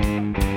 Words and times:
All 0.00 0.47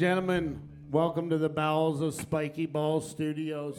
gentlemen, 0.00 0.58
welcome 0.90 1.28
to 1.28 1.36
the 1.36 1.50
bowels 1.50 2.00
of 2.00 2.14
Spiky 2.14 2.64
Ball 2.64 3.02
Studios. 3.02 3.76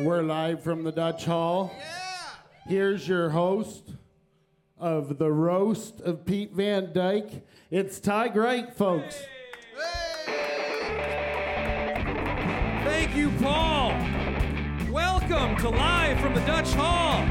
We're 0.00 0.22
live 0.22 0.64
from 0.64 0.82
the 0.82 0.90
Dutch 0.90 1.26
Hall. 1.26 1.72
Here's 2.66 3.06
your 3.06 3.30
host 3.30 3.92
of 4.76 5.18
the 5.18 5.30
roast 5.30 6.00
of 6.00 6.26
Pete 6.26 6.52
Van 6.54 6.88
Dyk. 6.88 7.42
It's 7.70 8.00
Ty 8.00 8.30
Great, 8.30 8.74
folks. 8.74 9.22
Thank 12.82 13.14
you, 13.14 13.30
Paul. 13.40 13.90
Welcome 14.90 15.56
to 15.58 15.68
Live 15.68 16.18
from 16.18 16.34
the 16.34 16.40
Dutch 16.40 16.72
Hall. 16.72 17.22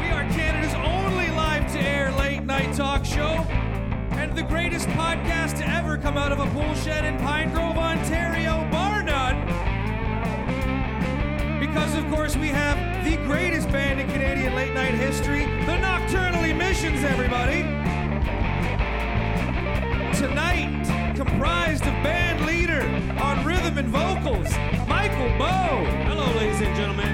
We 0.00 0.08
are 0.08 0.26
Canada's 0.30 0.72
only 0.76 1.28
live 1.32 1.70
to 1.72 1.78
air 1.78 2.10
late 2.12 2.44
night 2.44 2.74
talk 2.74 3.04
show 3.04 3.46
the 4.34 4.42
greatest 4.42 4.88
podcast 4.90 5.58
to 5.58 5.68
ever 5.68 5.98
come 5.98 6.16
out 6.16 6.32
of 6.32 6.38
a 6.40 6.46
pool 6.52 6.74
shed 6.74 7.04
in 7.04 7.18
Pine 7.18 7.50
Grove, 7.52 7.76
Ontario, 7.76 8.66
bar 8.70 9.02
none. 9.02 9.38
Because, 11.60 11.94
of 11.94 12.08
course, 12.08 12.34
we 12.34 12.48
have 12.48 13.04
the 13.04 13.16
greatest 13.26 13.70
band 13.70 14.00
in 14.00 14.08
Canadian 14.10 14.54
late 14.54 14.72
night 14.72 14.94
history, 14.94 15.44
the 15.66 15.76
Nocturnal 15.78 16.44
Emissions, 16.44 17.04
everybody. 17.04 17.62
Tonight, 20.16 21.14
comprised 21.14 21.82
of 21.82 21.92
band 22.02 22.46
leader 22.46 22.82
on 23.22 23.44
rhythm 23.44 23.76
and 23.76 23.88
vocals, 23.88 24.50
Michael 24.88 25.28
Bow. 25.38 25.84
Hello, 26.06 26.24
ladies 26.38 26.60
and 26.62 26.74
gentlemen. 26.74 27.11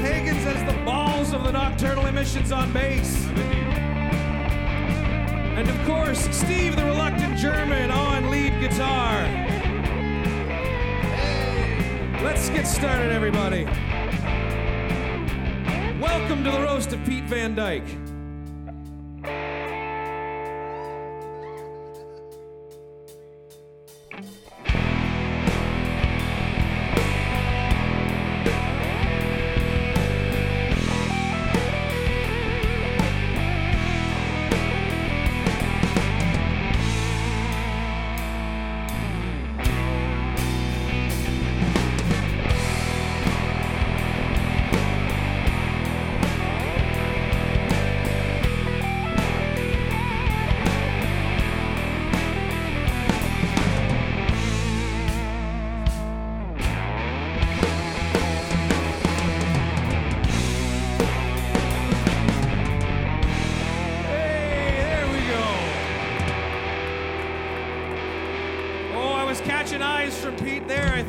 Higgins 0.00 0.46
as 0.46 0.64
the 0.64 0.78
balls 0.84 1.34
of 1.34 1.44
the 1.44 1.52
Nocturnal 1.52 2.06
Emissions 2.06 2.52
on 2.52 2.72
bass. 2.72 3.26
And 5.56 5.68
of 5.68 5.86
course, 5.86 6.20
Steve 6.34 6.74
the 6.74 6.84
Reluctant 6.86 7.36
German 7.36 7.90
on 7.90 8.30
lead 8.30 8.58
guitar. 8.60 9.22
Let's 12.24 12.48
get 12.48 12.66
started, 12.66 13.12
everybody. 13.12 13.64
Welcome 16.00 16.44
to 16.44 16.50
the 16.50 16.62
roast 16.62 16.94
of 16.94 17.04
Pete 17.04 17.24
Van 17.24 17.54
Dyk. 17.54 18.09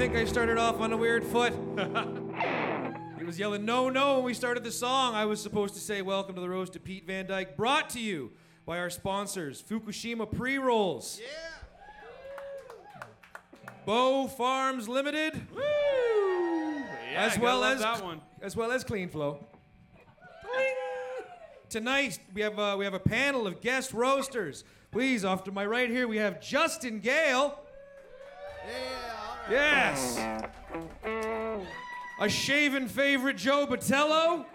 Think 0.01 0.15
I 0.15 0.25
started 0.25 0.57
off 0.57 0.79
on 0.79 0.91
a 0.93 0.97
weird 0.97 1.23
foot. 1.23 1.53
he 3.19 3.23
was 3.23 3.37
yelling, 3.37 3.65
no, 3.65 3.87
no, 3.87 4.15
when 4.15 4.23
we 4.23 4.33
started 4.33 4.63
the 4.63 4.71
song. 4.71 5.13
I 5.13 5.25
was 5.25 5.39
supposed 5.39 5.75
to 5.75 5.79
say, 5.79 6.01
Welcome 6.01 6.33
to 6.33 6.41
the 6.41 6.49
Roast 6.49 6.73
to 6.73 6.79
Pete 6.79 7.05
Van 7.05 7.27
Dyk, 7.27 7.55
brought 7.55 7.91
to 7.91 7.99
you 7.99 8.31
by 8.65 8.79
our 8.79 8.89
sponsors, 8.89 9.61
Fukushima 9.61 10.25
Pre 10.25 10.57
Rolls. 10.57 11.21
Yeah. 11.21 13.03
Bow 13.85 14.25
Farms 14.25 14.89
Limited. 14.89 15.35
Woo! 15.53 15.61
Yeah, 15.61 16.83
as 17.13 17.37
well 17.37 17.63
as 17.63 17.81
that 17.81 18.03
one. 18.03 18.21
as 18.41 18.55
well 18.55 18.71
as 18.71 18.83
Clean 18.83 19.07
Flow. 19.07 19.45
Tonight 21.69 22.17
we 22.33 22.41
have 22.41 22.57
uh, 22.57 22.75
we 22.75 22.85
have 22.85 22.95
a 22.95 22.99
panel 22.99 23.45
of 23.45 23.61
guest 23.61 23.93
roasters. 23.93 24.63
Please, 24.89 25.23
off 25.23 25.43
to 25.43 25.51
my 25.51 25.63
right 25.63 25.91
here 25.91 26.07
we 26.07 26.17
have 26.17 26.41
Justin 26.41 27.01
Gale. 27.01 27.59
Yes. 29.51 30.17
A 32.21 32.29
shaven 32.29 32.87
favorite, 32.87 33.35
Joe 33.35 33.67
Batello. 33.67 34.45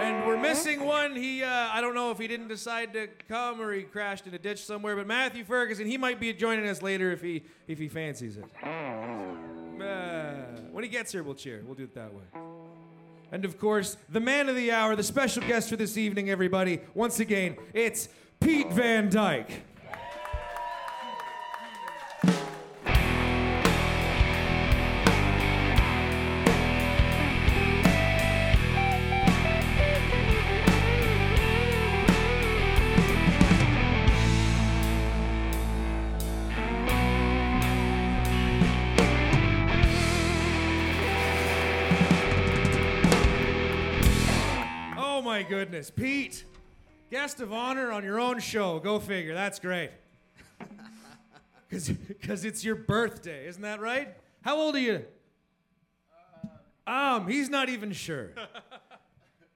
And 0.00 0.26
we're 0.26 0.38
missing 0.40 0.86
one. 0.86 1.14
He, 1.14 1.42
uh, 1.42 1.68
I 1.70 1.82
don't 1.82 1.94
know 1.94 2.10
if 2.10 2.18
he 2.18 2.26
didn't 2.26 2.48
decide 2.48 2.94
to 2.94 3.08
come 3.28 3.60
or 3.60 3.74
he 3.74 3.82
crashed 3.82 4.26
in 4.26 4.32
a 4.32 4.38
ditch 4.38 4.64
somewhere. 4.64 4.96
But 4.96 5.06
Matthew 5.06 5.44
Ferguson, 5.44 5.86
he 5.86 5.98
might 5.98 6.18
be 6.18 6.32
joining 6.32 6.66
us 6.68 6.80
later 6.80 7.12
if 7.12 7.20
he 7.20 7.42
if 7.68 7.78
he 7.78 7.88
fancies 7.88 8.38
it. 8.38 8.44
Uh, 8.64 10.32
when 10.70 10.84
he 10.84 10.88
gets 10.88 11.12
here, 11.12 11.22
we'll 11.22 11.34
cheer. 11.34 11.62
We'll 11.66 11.74
do 11.74 11.84
it 11.84 11.94
that 11.94 12.14
way. 12.14 12.22
And 13.30 13.44
of 13.44 13.58
course, 13.58 13.98
the 14.08 14.20
man 14.20 14.48
of 14.48 14.56
the 14.56 14.72
hour, 14.72 14.96
the 14.96 15.02
special 15.02 15.42
guest 15.42 15.68
for 15.68 15.76
this 15.76 15.98
evening, 15.98 16.30
everybody. 16.30 16.80
Once 16.94 17.20
again, 17.20 17.56
it's 17.74 18.08
Pete 18.40 18.72
Van 18.72 19.10
Dyk. 19.10 19.50
Goodness, 45.62 45.92
Pete, 45.92 46.44
guest 47.08 47.40
of 47.40 47.52
honor 47.52 47.92
on 47.92 48.02
your 48.02 48.18
own 48.18 48.40
show. 48.40 48.80
Go 48.80 48.98
figure. 48.98 49.32
That's 49.32 49.60
great. 49.60 49.90
Because 51.70 52.44
it's 52.44 52.62
your 52.62 52.74
birthday, 52.74 53.46
isn't 53.46 53.62
that 53.62 53.80
right? 53.80 54.14
How 54.42 54.58
old 54.58 54.74
are 54.74 54.80
you? 54.80 55.06
Um, 56.86 57.26
he's 57.26 57.48
not 57.48 57.70
even 57.70 57.92
sure. 57.92 58.32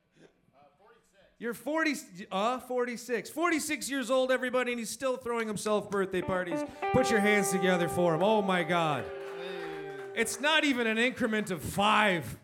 You're 1.39 1.53
40, 1.53 1.95
uh, 2.33 2.61
46. 2.61 3.29
46 3.29 3.91
years 3.91 4.11
old, 4.11 4.33
everybody, 4.33 4.73
and 4.73 4.79
he's 4.79 4.89
still 4.89 5.19
throwing 5.19 5.47
himself 5.47 5.91
birthday 5.91 6.23
parties. 6.23 6.65
Put 6.95 7.11
your 7.11 7.21
hands 7.21 7.51
together 7.51 7.87
for 7.87 8.15
him. 8.15 8.23
Oh 8.23 8.41
my 8.41 8.63
God. 8.63 9.05
It's 10.15 10.41
not 10.41 10.65
even 10.65 10.87
an 10.87 10.97
increment 10.97 11.51
of 11.51 11.61
five 11.61 12.39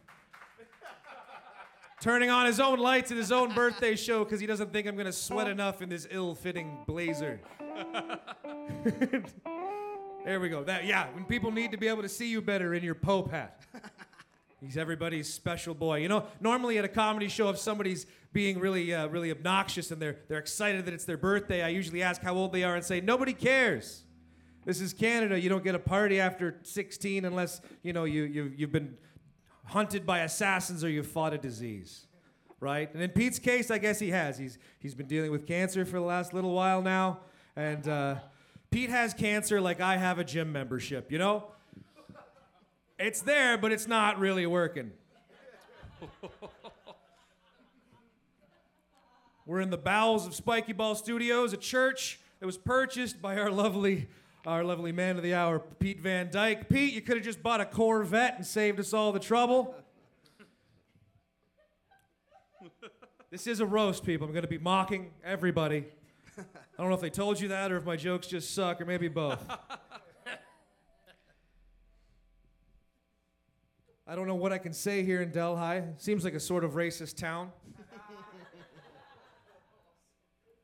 turning 2.03 2.31
on 2.31 2.47
his 2.47 2.59
own 2.59 2.81
lights 2.81 3.13
at 3.13 3.17
his 3.17 3.31
own 3.31 3.55
birthday 3.55 3.95
show 3.95 4.25
because 4.25 4.41
he 4.41 4.47
doesn't 4.47 4.73
think 4.73 4.87
I'm 4.89 4.97
going 4.97 5.07
to 5.07 5.13
sweat 5.13 5.47
enough 5.47 5.81
in 5.81 5.89
this 5.89 6.07
ill-fitting 6.11 6.79
blazer. 6.87 7.41
there 10.25 10.41
we 10.41 10.49
go. 10.49 10.65
That 10.65 10.85
yeah, 10.85 11.07
when 11.15 11.25
people 11.25 11.53
need 11.53 11.71
to 11.71 11.79
be 11.79 11.87
able 11.87 12.03
to 12.03 12.09
see 12.09 12.29
you 12.29 12.43
better 12.43 12.75
in 12.75 12.83
your 12.83 12.97
Pope 12.97 13.31
hat. 13.31 13.63
He's 14.61 14.77
everybody's 14.77 15.33
special 15.33 15.75
boy. 15.75 15.99
You 15.99 16.09
know, 16.09 16.27
normally 16.41 16.79
at 16.79 16.85
a 16.85 16.89
comedy 16.89 17.29
show, 17.29 17.49
if 17.49 17.59
somebody's 17.59 18.07
being 18.33 18.61
really, 18.61 18.95
uh, 18.95 19.09
really 19.09 19.31
obnoxious 19.33 19.91
and 19.91 20.01
they're 20.01 20.19
they're 20.29 20.39
excited 20.39 20.85
that 20.87 20.95
it's 20.95 21.05
their 21.05 21.17
birthday, 21.17 21.63
I 21.63 21.69
usually 21.69 22.03
ask 22.03 22.21
how 22.23 22.35
old 22.35 22.53
they 22.53 22.63
are 22.63 22.77
and 22.77 22.85
say 22.85 23.01
nobody 23.01 23.33
cares. 23.33 24.03
This 24.65 24.81
is 24.81 24.93
Canada. 24.93 25.41
You 25.41 25.49
don't 25.49 25.65
get 25.65 25.75
a 25.75 25.81
party 25.81 26.21
after 26.21 26.61
16 26.63 27.25
unless 27.25 27.61
you 27.83 27.93
know 27.93 28.05
you 28.05 28.23
you 28.23 28.53
you've 28.57 28.71
been 28.71 28.97
hunted 29.65 30.07
by 30.07 30.21
assassins 30.21 30.85
or 30.85 30.89
you've 30.89 31.07
fought 31.07 31.33
a 31.33 31.39
disease, 31.39 32.07
right? 32.61 32.93
And 32.93 33.03
in 33.03 33.11
Pete's 33.11 33.39
case, 33.39 33.71
I 33.71 33.79
guess 33.79 33.99
he 33.99 34.11
has. 34.11 34.39
He's 34.39 34.59
he's 34.79 34.95
been 34.95 35.07
dealing 35.07 35.31
with 35.31 35.47
cancer 35.47 35.85
for 35.85 35.99
the 35.99 36.07
last 36.07 36.35
little 36.35 36.53
while 36.53 36.83
now, 36.83 37.21
and 37.57 37.87
uh, 37.89 38.17
Pete 38.71 38.91
has 38.91 39.15
cancer 39.15 39.61
like 39.61 39.81
I 39.81 39.97
have 39.97 40.19
a 40.19 40.25
gym 40.25 40.53
membership. 40.53 41.13
You 41.13 41.19
know, 41.19 41.45
it's 42.99 43.21
there, 43.23 43.59
but 43.59 43.73
it's 43.73 43.87
not 43.87 44.19
really 44.19 44.47
working. 44.47 44.93
We're 49.45 49.61
in 49.61 49.71
the 49.71 49.77
bowels 49.77 50.27
of 50.27 50.35
Spiky 50.35 50.73
Ball 50.73 50.95
Studios, 50.95 51.53
a 51.53 51.57
church 51.57 52.21
that 52.39 52.47
was 52.47 52.57
purchased 52.57 53.21
by 53.21 53.37
our 53.37 53.51
lovely, 53.51 54.09
our 54.45 54.65
lovely 54.65 54.93
man 54.93 55.17
of 55.17 55.23
the 55.23 55.35
hour, 55.35 55.61
Pete 55.61 56.01
Van 56.01 56.29
Dyk. 56.29 56.69
Pete, 56.69 56.93
you 56.93 57.01
could 57.01 57.17
have 57.17 57.25
just 57.25 57.43
bought 57.43 57.61
a 57.61 57.65
Corvette 57.65 58.35
and 58.37 58.47
saved 58.47 58.81
us 58.81 58.93
all 58.93 59.13
the 59.13 59.21
trouble. 59.21 59.75
This 63.31 63.47
is 63.47 63.61
a 63.61 63.67
roast, 63.67 64.05
people. 64.05 64.27
I'm 64.27 64.33
going 64.33 64.43
to 64.43 64.49
be 64.49 64.59
mocking 64.59 65.11
everybody. 65.25 65.87
I 66.37 66.43
don't 66.79 66.89
know 66.89 66.95
if 66.95 67.01
they 67.01 67.11
told 67.11 67.41
you 67.41 67.49
that 67.49 67.71
or 67.71 67.77
if 67.77 67.85
my 67.85 67.97
jokes 67.97 68.27
just 68.27 68.55
suck 68.55 68.81
or 68.81 68.85
maybe 68.85 69.09
both. 69.09 69.41
I 74.07 74.17
don't 74.17 74.27
know 74.27 74.35
what 74.35 74.53
I 74.53 74.59
can 74.59 74.73
say 74.73 75.05
here 75.05 75.23
in 75.23 75.31
Delhi. 75.31 75.83
Seems 75.97 76.25
like 76.25 76.35
a 76.35 76.41
sort 76.41 76.65
of 76.65 76.73
racist 76.73 77.17
town. 77.17 77.53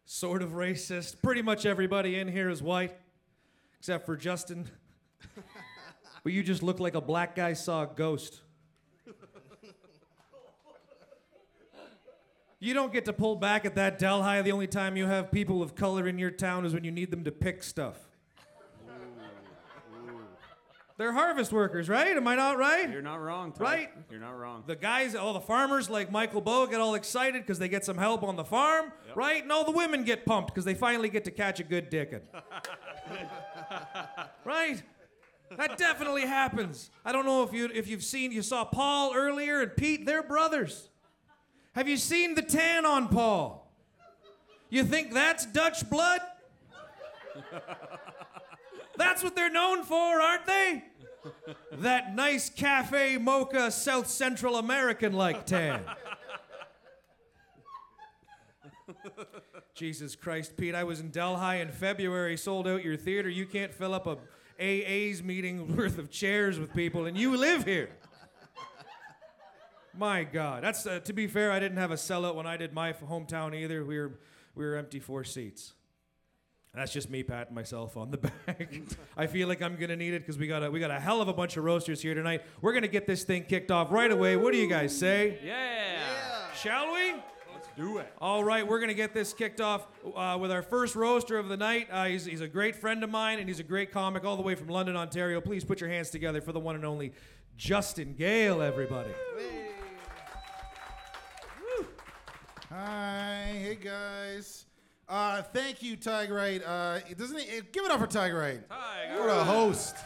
sort 0.04 0.42
of 0.42 0.50
racist. 0.50 1.22
Pretty 1.22 1.42
much 1.42 1.64
everybody 1.64 2.18
in 2.18 2.28
here 2.28 2.50
is 2.50 2.62
white, 2.62 2.96
except 3.78 4.06
for 4.06 4.16
Justin. 4.16 4.68
but 6.24 6.32
you 6.32 6.42
just 6.42 6.62
look 6.62 6.80
like 6.80 6.94
a 6.94 7.00
black 7.00 7.34
guy 7.34 7.52
saw 7.52 7.82
a 7.82 7.86
ghost. 7.86 8.42
You 12.60 12.74
don't 12.74 12.92
get 12.92 13.04
to 13.04 13.12
pull 13.12 13.36
back 13.36 13.64
at 13.64 13.76
that 13.76 14.00
Delhi. 14.00 14.42
The 14.42 14.50
only 14.50 14.66
time 14.66 14.96
you 14.96 15.06
have 15.06 15.30
people 15.30 15.62
of 15.62 15.76
color 15.76 16.08
in 16.08 16.18
your 16.18 16.32
town 16.32 16.66
is 16.66 16.74
when 16.74 16.82
you 16.82 16.90
need 16.90 17.12
them 17.12 17.22
to 17.24 17.30
pick 17.30 17.62
stuff. 17.62 18.07
They're 20.98 21.12
harvest 21.12 21.52
workers, 21.52 21.88
right? 21.88 22.16
Am 22.16 22.26
I 22.26 22.34
not 22.34 22.58
right? 22.58 22.90
You're 22.90 23.02
not 23.02 23.20
wrong, 23.20 23.52
Ty. 23.52 23.64
Right? 23.64 23.90
You're 24.10 24.18
not 24.18 24.36
wrong. 24.36 24.64
The 24.66 24.74
guys, 24.74 25.14
all 25.14 25.32
the 25.32 25.40
farmers 25.40 25.88
like 25.88 26.10
Michael 26.10 26.40
Bow 26.40 26.66
get 26.66 26.80
all 26.80 26.96
excited 26.96 27.42
because 27.42 27.60
they 27.60 27.68
get 27.68 27.84
some 27.84 27.96
help 27.96 28.24
on 28.24 28.34
the 28.34 28.44
farm, 28.44 28.90
right? 29.14 29.40
And 29.40 29.52
all 29.52 29.64
the 29.64 29.70
women 29.70 30.02
get 30.02 30.26
pumped 30.26 30.52
because 30.52 30.64
they 30.64 30.74
finally 30.74 31.08
get 31.08 31.24
to 31.26 31.30
catch 31.30 31.60
a 31.60 31.62
good 31.62 31.88
dickin'. 31.88 32.22
right? 34.44 34.82
That 35.56 35.78
definitely 35.78 36.22
happens. 36.22 36.90
I 37.04 37.12
don't 37.12 37.24
know 37.24 37.44
if 37.44 37.52
you 37.52 37.70
if 37.72 37.86
you've 37.86 38.02
seen 38.02 38.32
you 38.32 38.42
saw 38.42 38.64
Paul 38.64 39.12
earlier 39.14 39.60
and 39.60 39.76
Pete, 39.76 40.04
they're 40.04 40.24
brothers. 40.24 40.88
Have 41.76 41.88
you 41.88 41.96
seen 41.96 42.34
the 42.34 42.42
tan 42.42 42.84
on 42.84 43.06
Paul? 43.06 43.72
You 44.68 44.82
think 44.82 45.14
that's 45.14 45.46
Dutch 45.46 45.88
blood? 45.88 46.22
That's 48.98 49.22
what 49.22 49.36
they're 49.36 49.50
known 49.50 49.84
for, 49.84 50.20
aren't 50.20 50.44
they? 50.44 50.82
That 51.72 52.14
nice 52.14 52.50
cafe 52.50 53.18
mocha 53.18 53.70
South 53.70 54.08
Central 54.08 54.56
American 54.56 55.12
like 55.12 55.46
tan. 55.46 55.82
Jesus 59.74 60.16
Christ, 60.16 60.56
Pete, 60.56 60.74
I 60.74 60.84
was 60.84 61.00
in 61.00 61.10
Delhi 61.10 61.60
in 61.60 61.70
February, 61.70 62.36
sold 62.36 62.66
out 62.66 62.84
your 62.84 62.96
theater. 62.96 63.28
You 63.28 63.46
can't 63.46 63.72
fill 63.72 63.94
up 63.94 64.06
a 64.06 64.18
AA's 64.60 65.22
meeting 65.22 65.76
worth 65.76 65.98
of 65.98 66.10
chairs 66.10 66.58
with 66.58 66.74
people, 66.74 67.06
and 67.06 67.16
you 67.16 67.36
live 67.36 67.64
here. 67.64 67.90
My 69.96 70.24
God, 70.24 70.62
that's 70.62 70.86
uh, 70.86 71.00
to 71.00 71.12
be 71.12 71.26
fair. 71.26 71.50
I 71.50 71.58
didn't 71.58 71.78
have 71.78 71.90
a 71.90 71.96
sellout 71.96 72.34
when 72.34 72.46
I 72.46 72.56
did 72.56 72.72
my 72.72 72.92
hometown 72.92 73.54
either. 73.54 73.84
We 73.84 73.98
were 73.98 74.18
we 74.54 74.64
were 74.64 74.76
empty 74.76 75.00
four 75.00 75.24
seats. 75.24 75.74
That's 76.74 76.92
just 76.92 77.10
me 77.10 77.22
patting 77.22 77.54
myself 77.54 77.96
on 77.96 78.10
the 78.10 78.18
back. 78.46 78.70
I 79.16 79.26
feel 79.26 79.48
like 79.48 79.62
I'm 79.62 79.76
gonna 79.76 79.96
need 79.96 80.14
it 80.14 80.20
because 80.20 80.38
we 80.38 80.46
got 80.46 80.62
a 80.62 80.70
we 80.70 80.78
got 80.80 80.90
a 80.90 81.00
hell 81.00 81.20
of 81.20 81.28
a 81.28 81.32
bunch 81.32 81.56
of 81.56 81.64
roasters 81.64 82.00
here 82.00 82.14
tonight. 82.14 82.42
We're 82.60 82.72
gonna 82.72 82.88
get 82.88 83.06
this 83.06 83.24
thing 83.24 83.44
kicked 83.44 83.70
off 83.70 83.90
right 83.90 84.10
away. 84.10 84.36
What 84.36 84.52
do 84.52 84.58
you 84.58 84.68
guys 84.68 84.96
say? 84.96 85.38
Yeah. 85.44 85.98
Shall 86.54 86.92
we? 86.92 87.14
Let's 87.54 87.68
do 87.76 87.98
it. 87.98 88.12
All 88.20 88.42
right, 88.44 88.66
we're 88.66 88.78
going 88.78 88.88
to 88.88 88.94
get 88.94 89.14
this 89.14 89.32
kicked 89.32 89.60
off 89.60 89.86
uh, 90.14 90.36
with 90.40 90.50
our 90.50 90.62
first 90.62 90.94
roaster 90.94 91.38
of 91.38 91.48
the 91.48 91.56
night. 91.56 91.88
Uh, 91.90 92.06
he's, 92.06 92.24
he's 92.24 92.40
a 92.40 92.48
great 92.48 92.76
friend 92.76 93.02
of 93.02 93.10
mine, 93.10 93.38
and 93.38 93.48
he's 93.48 93.58
a 93.60 93.64
great 93.64 93.90
comic 93.92 94.24
all 94.24 94.36
the 94.36 94.42
way 94.42 94.54
from 94.54 94.68
London, 94.68 94.96
Ontario. 94.96 95.40
Please 95.40 95.64
put 95.64 95.80
your 95.80 95.90
hands 95.90 96.10
together 96.10 96.40
for 96.40 96.52
the 96.52 96.60
one 96.60 96.74
and 96.76 96.84
only 96.84 97.12
Justin 97.56 98.14
Gale, 98.14 98.62
everybody. 98.62 99.10
Hi, 102.70 103.54
hey 103.54 103.74
guys. 103.76 104.66
Uh, 105.08 105.40
thank 105.40 105.82
you, 105.82 105.96
Tiger 105.96 106.34
Right. 106.34 106.62
Uh, 106.62 106.98
doesn't 107.16 107.38
it, 107.38 107.72
give 107.72 107.84
it 107.84 107.90
up 107.90 107.98
for 107.98 108.06
Tiger 108.06 108.36
Right. 108.36 108.60
Tiger 108.68 109.20
What 109.20 109.30
a 109.30 109.44
host. 109.44 109.96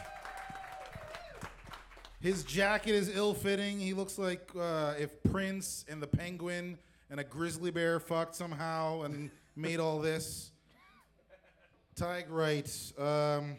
His 2.21 2.43
jacket 2.45 2.95
is 2.95 3.13
ill-fitting. 3.13 3.81
He 3.81 3.93
looks 3.93 4.17
like 4.17 4.49
uh, 4.57 4.93
if 4.97 5.21
Prince 5.23 5.83
and 5.89 6.01
the 6.01 6.07
Penguin 6.07 6.77
and 7.09 7.19
a 7.19 7.23
grizzly 7.23 7.69
bear 7.69 7.99
fucked 7.99 8.33
somehow 8.33 9.01
and 9.01 9.29
made 9.57 9.81
all 9.81 9.99
this. 9.99 10.51
Tiger 11.95 12.33
Right. 12.33 12.93
Um, 12.97 13.57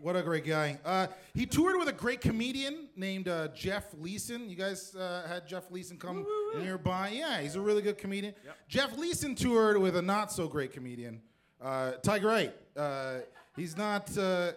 What 0.00 0.14
a 0.14 0.22
great 0.22 0.44
guy. 0.44 0.78
Uh, 0.84 1.06
he 1.34 1.46
toured 1.46 1.76
with 1.78 1.88
a 1.88 1.92
great 1.92 2.20
comedian 2.20 2.88
named 2.96 3.28
uh, 3.28 3.48
Jeff 3.48 3.84
Leeson. 3.98 4.48
You 4.48 4.54
guys 4.56 4.94
uh, 4.94 5.26
had 5.26 5.48
Jeff 5.48 5.70
Leeson 5.70 5.98
come 5.98 6.26
nearby. 6.58 7.08
Yeah, 7.10 7.40
he's 7.40 7.54
a 7.56 7.60
really 7.60 7.82
good 7.82 7.96
comedian. 7.96 8.34
Jeff 8.68 8.96
Leeson 8.98 9.34
toured 9.34 9.78
with 9.78 9.96
a 9.96 10.02
not 10.02 10.30
so 10.32 10.48
great 10.48 10.72
comedian, 10.72 11.22
uh, 11.62 11.92
Tiger 12.02 12.28
Wright. 12.28 12.54
Uh, 12.76 13.18
he's 13.56 13.76
not. 13.76 14.16
Uh, 14.16 14.52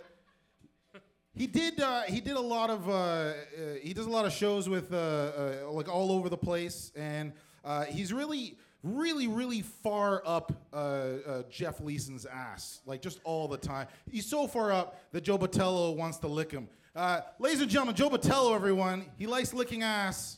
he 1.34 1.48
did. 1.48 1.80
Uh, 1.80 2.02
he 2.02 2.20
did 2.20 2.36
a 2.36 2.42
lot 2.42 2.70
of. 2.70 2.90
Uh, 2.90 2.92
uh, 2.92 3.34
he 3.82 3.94
does 3.94 4.08
a 4.08 4.10
lot 4.10 4.26
of 4.26 4.34
shows 4.34 4.68
with 4.68 4.92
uh, 4.94 4.98
uh, 4.98 5.72
like 5.72 5.88
all 5.88 6.12
over 6.12 6.28
the 6.28 6.38
place, 6.38 6.92
and 6.98 7.32
uh, 7.64 7.86
he's 7.86 8.12
really, 8.12 8.58
really, 8.84 9.28
really 9.28 9.62
far 9.62 10.22
up 10.26 10.52
uh, 10.74 10.76
uh, 10.76 11.44
Jeff 11.50 11.82
Leeson's 11.82 12.26
ass, 12.26 12.82
like 12.86 13.02
just 13.02 13.20
all 13.24 13.48
the 13.48 13.58
time. 13.58 13.88
He's 14.10 14.26
so 14.26 14.48
far 14.48 14.72
up 14.72 15.02
that 15.12 15.22
Joe 15.22 15.38
Botello 15.38 15.96
wants 15.96 16.18
to 16.20 16.28
lick 16.28 16.52
him. 16.52 16.68
Uh, 16.96 17.22
ladies 17.40 17.62
and 17.62 17.70
gentlemen, 17.70 17.96
Joe 17.96 18.10
Botello, 18.10 18.56
everyone. 18.56 19.06
He 19.18 19.28
likes 19.28 19.54
licking 19.54 19.84
ass. 19.84 20.38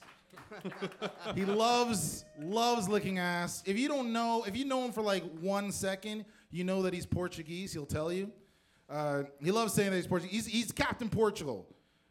he 1.36 1.46
loves 1.46 2.26
loves 2.40 2.90
licking 2.90 3.20
ass. 3.20 3.64
If 3.66 3.78
you 3.78 3.88
don't 3.88 4.12
know, 4.12 4.44
if 4.46 4.58
you 4.58 4.66
know 4.66 4.84
him 4.84 4.92
for 4.92 5.02
like 5.02 5.24
one 5.40 5.72
second, 5.72 6.26
you 6.50 6.64
know 6.64 6.82
that 6.82 6.94
he's 6.94 7.06
Portuguese. 7.06 7.72
He'll 7.72 7.86
tell 7.86 8.12
you. 8.12 8.32
Uh, 8.90 9.24
he 9.42 9.52
loves 9.52 9.74
saying 9.74 9.92
that 9.92 9.96
he's 9.96 10.08
Portuguese. 10.08 10.46
He's, 10.46 10.64
he's 10.64 10.72
Captain 10.74 11.08
Portugal. 11.08 11.68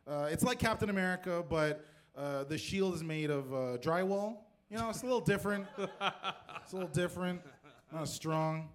Uh, 0.08 0.28
it's 0.30 0.42
like 0.42 0.58
Captain 0.58 0.88
America, 0.88 1.44
but 1.48 1.84
uh, 2.16 2.44
the 2.44 2.56
shield 2.56 2.94
is 2.94 3.04
made 3.04 3.30
of 3.30 3.46
drywall. 3.80 4.38
You 4.70 4.78
know, 4.78 4.88
it's 4.88 5.02
a 5.02 5.04
little 5.04 5.20
different. 5.20 5.66
it's 5.78 6.72
a 6.72 6.76
little 6.76 6.88
different. 6.88 7.40
Not 7.92 8.02
as 8.02 8.12
strong. 8.12 8.68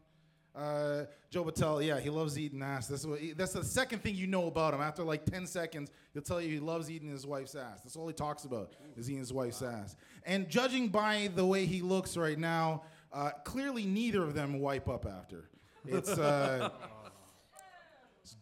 Uh, 0.54 1.06
Joe 1.30 1.44
Battelle, 1.46 1.86
yeah, 1.86 2.00
he 2.00 2.10
loves 2.10 2.38
eating 2.38 2.62
ass. 2.62 2.88
That's 2.88 3.06
what 3.06 3.20
he, 3.20 3.32
that's 3.32 3.54
the 3.54 3.64
second 3.64 4.04
thing 4.04 4.16
you 4.16 4.28
know 4.28 4.48
about 4.48 4.74
him. 4.74 4.82
After 4.82 5.04
like 5.04 5.26
10 5.26 5.48
seconds, 5.48 5.92
he'll 6.14 6.22
tell 6.22 6.42
you 6.42 6.50
he 6.50 6.60
loves 6.60 6.92
eating 6.92 7.10
his 7.10 7.26
wife's 7.26 7.56
ass. 7.56 7.82
That's 7.84 7.96
all 7.96 8.08
he 8.08 8.14
talks 8.14 8.44
about 8.44 8.74
is 8.98 9.10
eating 9.10 9.20
his 9.20 9.32
wife's 9.34 9.62
ass. 9.62 9.96
And 10.26 10.50
judging 10.50 10.90
by 10.90 11.30
the 11.34 11.46
way 11.46 11.66
he 11.66 11.82
looks 11.82 12.18
right 12.18 12.40
now, 12.40 12.84
uh, 13.14 13.32
clearly 13.44 13.86
neither 13.86 14.22
of 14.22 14.34
them 14.34 14.60
wipe 14.60 14.90
up 14.90 15.06
after. 15.06 15.50
It's 15.86 16.10
uh, 16.10 16.70
it's 17.05 17.05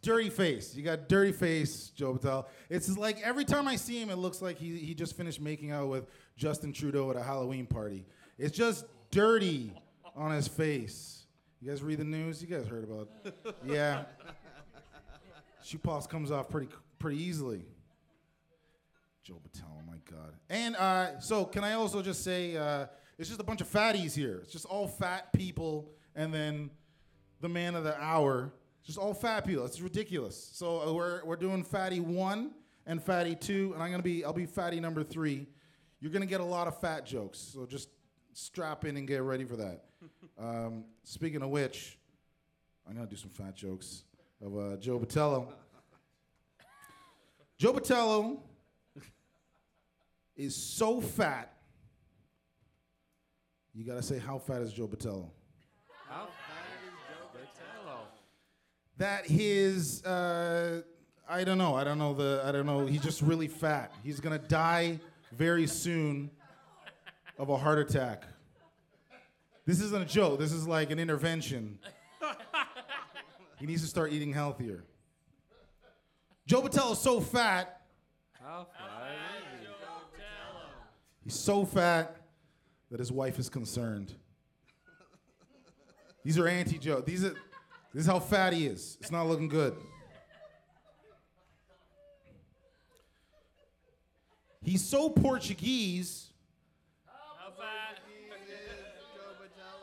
dirty 0.01 0.29
face. 0.29 0.75
You 0.75 0.83
got 0.83 1.09
dirty 1.09 1.31
face, 1.31 1.89
Joe 1.89 2.13
Patel. 2.13 2.47
It's 2.69 2.97
like 2.97 3.21
every 3.21 3.45
time 3.45 3.67
I 3.67 3.75
see 3.75 3.99
him, 4.01 4.09
it 4.09 4.17
looks 4.17 4.41
like 4.41 4.57
he, 4.57 4.77
he 4.77 4.93
just 4.93 5.17
finished 5.17 5.41
making 5.41 5.71
out 5.71 5.89
with 5.89 6.07
Justin 6.37 6.73
Trudeau 6.73 7.09
at 7.11 7.17
a 7.17 7.23
Halloween 7.23 7.65
party. 7.65 8.05
It's 8.37 8.55
just 8.55 8.85
dirty 9.11 9.73
on 10.15 10.31
his 10.31 10.47
face. 10.47 11.25
You 11.61 11.69
guys 11.69 11.81
read 11.83 11.99
the 11.99 12.03
news? 12.03 12.41
You 12.41 12.47
guys 12.47 12.67
heard 12.67 12.83
about 12.83 13.09
it. 13.25 13.55
Yeah. 13.65 14.03
Shoe 15.63 15.77
polish 15.77 16.07
comes 16.07 16.31
off 16.31 16.49
pretty 16.49 16.67
pretty 16.99 17.21
easily. 17.21 17.65
Joe 19.23 19.39
Patel, 19.41 19.69
oh 19.77 19.89
my 19.89 19.97
God. 20.09 20.33
And 20.49 20.75
uh, 20.75 21.19
so, 21.21 21.45
can 21.45 21.63
I 21.63 21.73
also 21.73 22.01
just 22.01 22.23
say, 22.23 22.57
uh, 22.57 22.87
it's 23.17 23.29
just 23.29 23.39
a 23.39 23.43
bunch 23.43 23.61
of 23.61 23.71
fatties 23.71 24.13
here. 24.13 24.39
It's 24.43 24.51
just 24.51 24.65
all 24.65 24.87
fat 24.87 25.31
people, 25.31 25.91
and 26.15 26.33
then 26.33 26.69
the 27.39 27.47
man 27.47 27.75
of 27.75 27.85
the 27.85 27.97
hour, 28.01 28.51
just 28.83 28.97
all 28.97 29.13
fat 29.13 29.45
people. 29.45 29.65
It's 29.65 29.81
ridiculous. 29.81 30.51
So 30.53 30.81
uh, 30.81 30.93
we're 30.93 31.23
we're 31.25 31.35
doing 31.35 31.63
fatty 31.63 31.99
one 31.99 32.51
and 32.85 33.01
fatty 33.01 33.35
two, 33.35 33.71
and 33.73 33.81
I'm 33.81 33.91
gonna 33.91 34.03
be 34.03 34.23
I'll 34.25 34.33
be 34.33 34.45
fatty 34.45 34.79
number 34.79 35.03
three. 35.03 35.47
You're 35.99 36.11
gonna 36.11 36.25
get 36.25 36.41
a 36.41 36.45
lot 36.45 36.67
of 36.67 36.79
fat 36.79 37.05
jokes, 37.05 37.39
so 37.39 37.65
just 37.65 37.89
strap 38.33 38.83
in 38.85 38.97
and 38.97 39.07
get 39.07 39.21
ready 39.23 39.45
for 39.45 39.55
that. 39.57 39.83
Um, 40.37 40.83
speaking 41.03 41.41
of 41.43 41.49
which, 41.49 41.97
I'm 42.87 42.95
gonna 42.95 43.07
do 43.07 43.15
some 43.15 43.29
fat 43.29 43.55
jokes 43.55 44.03
of 44.43 44.57
uh, 44.57 44.75
Joe 44.77 44.99
Botello. 44.99 45.47
Joe 47.57 47.71
Botello 47.71 48.39
is 50.35 50.55
so 50.55 50.99
fat. 50.99 51.53
You 53.73 53.85
gotta 53.85 54.01
say, 54.01 54.19
how 54.19 54.37
fat 54.37 54.61
is 54.63 54.73
Joe 54.73 54.87
Botello? 54.87 55.29
How 56.09 56.25
fat 56.25 56.65
is 56.83 56.93
Joe 57.07 57.39
Botello? 57.39 57.99
That 59.03 59.27
his, 59.27 60.01
uh, 60.05 60.81
I 61.27 61.43
don't 61.43 61.57
know, 61.57 61.75
I 61.75 61.83
don't 61.83 61.97
know 61.97 62.13
the, 62.13 62.41
I 62.45 62.53
don't 62.53 62.65
know. 62.65 62.85
He's 62.85 63.01
just 63.01 63.21
really 63.21 63.49
fat. 63.49 63.93
He's 64.01 64.21
gonna 64.21 64.39
die 64.39 64.97
very 65.33 65.67
soon 65.67 66.31
of 67.37 67.49
a 67.49 67.57
heart 67.57 67.79
attack. 67.79 68.23
This 69.65 69.81
isn't 69.81 70.01
a 70.01 70.05
joke. 70.05 70.39
This 70.39 70.53
is 70.53 70.69
like 70.69 70.89
an 70.89 70.99
intervention. 70.99 71.79
he 73.59 73.65
needs 73.65 73.81
to 73.81 73.89
start 73.89 74.13
eating 74.13 74.31
healthier. 74.31 74.85
Joe 76.47 76.61
Botello 76.61 76.93
is 76.93 76.99
so 76.99 77.19
fat. 77.19 77.81
How 78.41 78.67
fat 78.73 79.17
is 79.53 79.67
he? 79.67 80.23
He's 81.25 81.35
so 81.37 81.65
fat 81.65 82.15
that 82.89 83.01
his 83.01 83.11
wife 83.11 83.37
is 83.37 83.49
concerned. 83.49 84.13
These 86.23 86.39
are 86.39 86.47
anti-Joe. 86.47 87.01
These 87.01 87.25
are. 87.25 87.35
This 87.93 88.01
is 88.01 88.07
how 88.07 88.19
fat 88.19 88.53
he 88.53 88.65
is. 88.65 88.97
It's 88.99 89.11
not 89.11 89.27
looking 89.27 89.47
good. 89.47 89.75
He's 94.63 94.83
so 94.83 95.09
Portuguese. 95.09 96.29
How 97.05 97.51
fat 97.51 97.99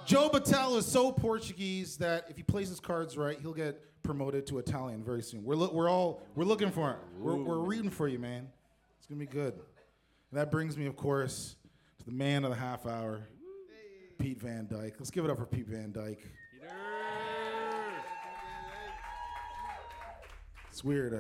Joe 0.06 0.28
Botello 0.28 0.78
is 0.78 0.86
so 0.86 1.12
Portuguese 1.12 1.98
that 1.98 2.26
if 2.28 2.36
he 2.36 2.42
plays 2.42 2.68
his 2.68 2.80
cards 2.80 3.16
right, 3.16 3.38
he'll 3.40 3.52
get 3.52 3.80
promoted 4.02 4.46
to 4.48 4.58
Italian 4.58 5.04
very 5.04 5.22
soon. 5.22 5.44
We're, 5.44 5.54
lo- 5.54 5.70
we're 5.72 5.88
all 5.88 6.22
we're 6.34 6.44
looking 6.44 6.70
for 6.70 6.90
it. 6.90 6.96
We're, 7.18 7.36
we're 7.36 7.58
rooting 7.58 7.90
for 7.90 8.08
you, 8.08 8.18
man. 8.18 8.48
It's 8.98 9.06
gonna 9.06 9.20
be 9.20 9.26
good. 9.26 9.52
And 9.52 10.40
that 10.40 10.50
brings 10.50 10.76
me, 10.76 10.86
of 10.86 10.96
course, 10.96 11.54
to 11.98 12.04
the 12.04 12.12
man 12.12 12.44
of 12.44 12.50
the 12.50 12.56
half 12.56 12.86
hour, 12.86 13.20
Pete 14.18 14.40
Van 14.40 14.66
Dyk. 14.66 14.94
Let's 14.98 15.10
give 15.10 15.24
it 15.24 15.30
up 15.30 15.38
for 15.38 15.46
Pete 15.46 15.66
Van 15.66 15.92
Dyk. 15.92 16.18
It's 20.80 20.84
weird. 20.86 21.12
Uh, 21.12 21.18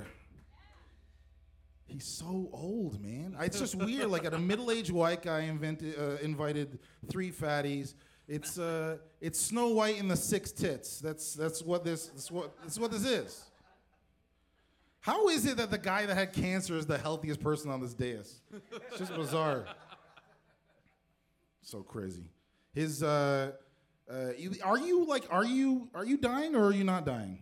he's 1.86 2.06
so 2.06 2.48
old, 2.50 2.98
man. 2.98 3.36
It's 3.40 3.58
just 3.58 3.74
weird. 3.74 4.06
Like, 4.06 4.24
at 4.24 4.32
a 4.32 4.38
middle-aged 4.38 4.90
white 4.90 5.20
guy 5.20 5.40
invented, 5.40 5.98
uh, 5.98 6.16
invited 6.22 6.78
three 7.10 7.30
fatties. 7.30 7.92
It's 8.26 8.58
uh, 8.58 8.96
it's 9.20 9.38
Snow 9.38 9.68
White 9.68 10.00
and 10.00 10.10
the 10.10 10.16
Six 10.16 10.50
Tits. 10.50 10.98
That's 11.00 11.34
that's 11.34 11.60
what 11.60 11.84
this 11.84 12.06
that's 12.06 12.30
what 12.30 12.56
that's 12.62 12.78
what 12.78 12.90
this 12.90 13.04
is. 13.04 13.50
How 15.00 15.28
is 15.28 15.44
it 15.44 15.58
that 15.58 15.70
the 15.70 15.76
guy 15.76 16.06
that 16.06 16.14
had 16.14 16.32
cancer 16.32 16.74
is 16.78 16.86
the 16.86 16.96
healthiest 16.96 17.42
person 17.42 17.70
on 17.70 17.82
this 17.82 17.92
dais? 17.92 18.40
It's 18.72 18.98
just 18.98 19.14
bizarre. 19.14 19.66
So 21.60 21.82
crazy. 21.82 22.24
His 22.72 23.02
uh, 23.02 23.52
uh, 24.10 24.14
are 24.64 24.78
you 24.78 25.04
like 25.04 25.26
are 25.30 25.44
you 25.44 25.90
are 25.94 26.06
you 26.06 26.16
dying 26.16 26.56
or 26.56 26.64
are 26.64 26.72
you 26.72 26.84
not 26.84 27.04
dying? 27.04 27.40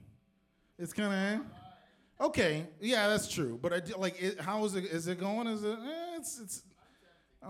It's 0.81 0.93
kind 0.93 1.13
of 1.13 1.47
okay. 2.21 2.67
Yeah, 2.81 3.09
that's 3.09 3.29
true. 3.29 3.59
But 3.61 3.73
I 3.73 3.83
like, 3.97 4.21
it, 4.21 4.41
how 4.41 4.65
is 4.65 4.75
it? 4.75 4.85
Is 4.85 5.07
it 5.09 5.19
going? 5.21 5.47
Is 5.47 5.65
it? 5.65 5.79
Eh, 5.79 6.17
it's 6.17 6.41
it's 6.41 6.63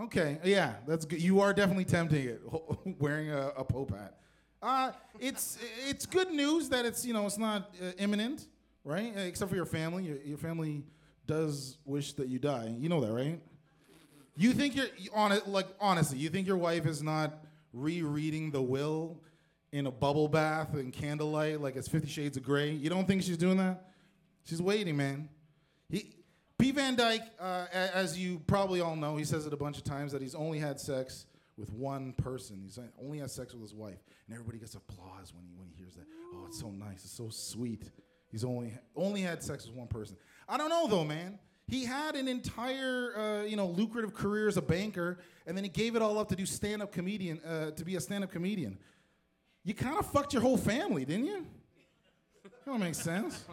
okay. 0.02 0.38
Yeah, 0.44 0.74
that's 0.86 1.04
good. 1.04 1.20
You 1.20 1.40
are 1.40 1.52
definitely 1.52 1.84
tempting 1.84 2.24
it 2.24 2.42
wearing 2.98 3.30
a, 3.30 3.48
a 3.56 3.64
Pope 3.64 3.90
hat. 3.90 4.14
Uh, 4.60 4.92
it's 5.20 5.58
it's 5.88 6.04
good 6.06 6.30
news 6.32 6.68
that 6.70 6.84
it's 6.84 7.04
you 7.06 7.12
know 7.12 7.26
it's 7.26 7.38
not 7.38 7.70
uh, 7.82 7.92
imminent, 7.98 8.46
right? 8.84 9.16
Uh, 9.16 9.20
Except 9.20 9.50
for 9.50 9.56
your 9.56 9.66
family. 9.66 10.04
Your, 10.04 10.16
your 10.18 10.38
family 10.38 10.84
does 11.26 11.78
wish 11.84 12.14
that 12.14 12.28
you 12.28 12.38
die. 12.38 12.74
You 12.78 12.88
know 12.88 13.00
that, 13.00 13.12
right? 13.12 13.40
You 14.36 14.52
think 14.52 14.76
you're 14.76 14.86
on 15.14 15.32
it 15.32 15.48
like 15.48 15.66
honestly, 15.80 16.18
you 16.18 16.28
think 16.28 16.46
your 16.46 16.56
wife 16.56 16.86
is 16.86 17.02
not 17.02 17.44
rereading 17.72 18.50
the 18.50 18.62
will 18.62 19.20
in 19.72 19.86
a 19.86 19.90
bubble 19.90 20.28
bath 20.28 20.74
and 20.74 20.92
candlelight 20.92 21.60
like 21.60 21.76
it's 21.76 21.88
50 21.88 22.08
shades 22.08 22.36
of 22.36 22.42
gray? 22.42 22.70
You 22.70 22.88
don't 22.90 23.06
think 23.06 23.22
she's 23.22 23.36
doing 23.36 23.58
that? 23.58 23.87
She's 24.48 24.62
waiting, 24.62 24.96
man. 24.96 25.28
He 25.90 26.14
P 26.58 26.72
Van 26.72 26.96
Dyk, 26.96 27.20
uh, 27.38 27.66
as 27.72 28.18
you 28.18 28.40
probably 28.46 28.80
all 28.80 28.96
know, 28.96 29.16
he 29.16 29.24
says 29.24 29.46
it 29.46 29.52
a 29.52 29.56
bunch 29.56 29.76
of 29.76 29.84
times 29.84 30.10
that 30.12 30.22
he's 30.22 30.34
only 30.34 30.58
had 30.58 30.80
sex 30.80 31.26
with 31.56 31.70
one 31.70 32.14
person. 32.14 32.60
He's 32.64 32.78
only 33.00 33.18
had 33.18 33.30
sex 33.30 33.52
with 33.52 33.62
his 33.62 33.74
wife, 33.74 34.02
and 34.26 34.34
everybody 34.34 34.58
gets 34.58 34.74
applause 34.74 35.34
when 35.34 35.44
he 35.44 35.52
when 35.54 35.68
he 35.68 35.74
hears 35.76 35.94
that. 35.94 36.06
Oh, 36.34 36.46
it's 36.46 36.58
so 36.58 36.70
nice. 36.70 37.04
It's 37.04 37.12
so 37.12 37.28
sweet. 37.28 37.90
He's 38.30 38.42
only 38.42 38.72
only 38.96 39.20
had 39.20 39.42
sex 39.42 39.66
with 39.66 39.76
one 39.76 39.86
person. 39.86 40.16
I 40.48 40.56
don't 40.56 40.70
know 40.70 40.86
though, 40.88 41.04
man. 41.04 41.38
He 41.66 41.84
had 41.84 42.16
an 42.16 42.28
entire, 42.28 43.12
uh, 43.14 43.42
you 43.42 43.56
know, 43.56 43.66
lucrative 43.66 44.14
career 44.14 44.48
as 44.48 44.56
a 44.56 44.62
banker, 44.62 45.18
and 45.46 45.54
then 45.54 45.64
he 45.64 45.68
gave 45.68 45.94
it 45.96 46.00
all 46.00 46.18
up 46.18 46.28
to 46.28 46.36
do 46.36 46.46
stand-up 46.46 46.92
comedian, 46.92 47.40
uh, 47.40 47.72
to 47.72 47.84
be 47.84 47.96
a 47.96 48.00
stand-up 48.00 48.32
comedian. 48.32 48.78
You 49.64 49.74
kind 49.74 49.98
of 49.98 50.10
fucked 50.10 50.32
your 50.32 50.40
whole 50.40 50.56
family, 50.56 51.04
didn't 51.04 51.26
you? 51.26 51.46
That 52.42 52.64
don't 52.64 52.80
make 52.80 52.94
sense. 52.94 53.44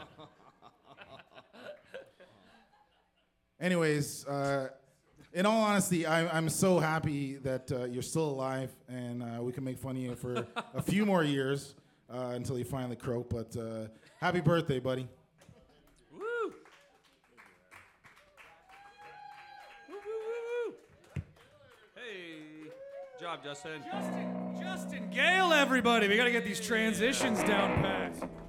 Anyways, 3.60 4.26
uh, 4.26 4.68
in 5.34 5.46
all 5.46 5.62
honesty, 5.62 6.06
I, 6.06 6.38
am 6.38 6.50
so 6.50 6.78
happy 6.80 7.36
that 7.36 7.72
uh, 7.72 7.86
you're 7.86 8.02
still 8.02 8.30
alive 8.30 8.76
and 8.90 9.24
uh, 9.24 9.42
we 9.42 9.54
can 9.54 9.64
make 9.64 9.78
fun 9.78 9.96
of 9.96 10.02
you 10.02 10.16
for 10.16 10.46
a 10.74 10.82
few 10.82 11.06
more 11.06 11.24
years 11.24 11.76
uh, 12.14 12.32
until 12.34 12.58
you 12.58 12.66
finally 12.66 12.98
croak. 12.98 13.30
But 13.30 13.56
uh, 13.56 13.88
happy 14.20 14.42
birthday, 14.42 14.80
buddy. 14.80 15.08
Woo! 16.12 16.54
Hey, 21.96 22.70
job, 23.20 23.42
Justin. 23.42 23.82
Justin, 23.90 24.56
Justin 24.60 25.10
Gale, 25.12 25.54
everybody. 25.54 26.10
We 26.10 26.18
got 26.18 26.26
to 26.26 26.32
get 26.32 26.44
these 26.44 26.60
transitions 26.60 27.42
down 27.44 27.82
pat. 27.82 28.45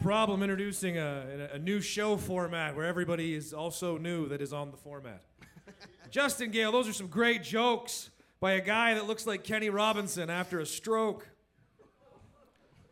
Problem 0.00 0.44
introducing 0.44 0.96
a, 0.96 1.48
a 1.54 1.58
new 1.58 1.80
show 1.80 2.16
format 2.16 2.76
where 2.76 2.86
everybody 2.86 3.34
is 3.34 3.52
also 3.52 3.98
new 3.98 4.28
that 4.28 4.40
is 4.40 4.52
on 4.52 4.70
the 4.70 4.76
format. 4.76 5.24
Justin 6.10 6.52
Gale, 6.52 6.70
those 6.70 6.86
are 6.86 6.92
some 6.92 7.08
great 7.08 7.42
jokes 7.42 8.10
by 8.38 8.52
a 8.52 8.60
guy 8.60 8.94
that 8.94 9.08
looks 9.08 9.26
like 9.26 9.42
Kenny 9.42 9.70
Robinson 9.70 10.30
after 10.30 10.60
a 10.60 10.66
stroke. 10.66 11.28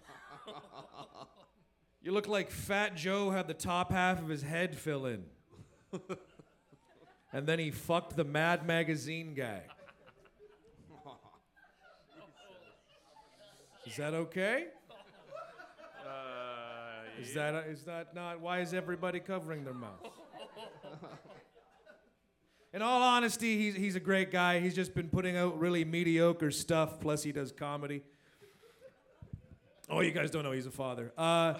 You 2.01 2.13
look 2.13 2.29
like 2.29 2.49
Fat 2.49 2.95
Joe 2.95 3.31
had 3.31 3.49
the 3.49 3.53
top 3.53 3.91
half 3.91 4.21
of 4.21 4.29
his 4.29 4.41
head 4.41 4.77
fill 4.77 5.07
in. 5.07 5.25
and 7.33 7.45
then 7.45 7.59
he 7.59 7.69
fucked 7.69 8.15
the 8.15 8.23
Mad 8.23 8.65
Magazine 8.65 9.33
guy. 9.33 9.63
Is 13.85 13.97
that 13.97 14.13
okay? 14.13 14.67
Uh, 17.17 17.21
Is 17.21 17.33
that 17.33 17.55
is 17.67 17.83
that 17.83 18.13
not? 18.13 18.39
Why 18.41 18.59
is 18.59 18.73
everybody 18.73 19.19
covering 19.19 19.63
their 19.63 19.73
mouth? 19.73 19.99
In 22.73 22.81
all 22.81 23.01
honesty, 23.01 23.57
he's 23.57 23.75
he's 23.75 23.95
a 23.95 23.99
great 23.99 24.31
guy. 24.31 24.59
He's 24.59 24.75
just 24.75 24.93
been 24.93 25.09
putting 25.09 25.35
out 25.37 25.57
really 25.59 25.83
mediocre 25.85 26.51
stuff. 26.51 26.99
Plus, 26.99 27.23
he 27.23 27.31
does 27.31 27.51
comedy. 27.51 28.03
Oh, 29.89 30.01
you 30.01 30.11
guys 30.11 30.29
don't 30.31 30.43
know 30.43 30.51
he's 30.51 30.65
a 30.65 30.71
father. 30.71 31.13
Uh, 31.17 31.55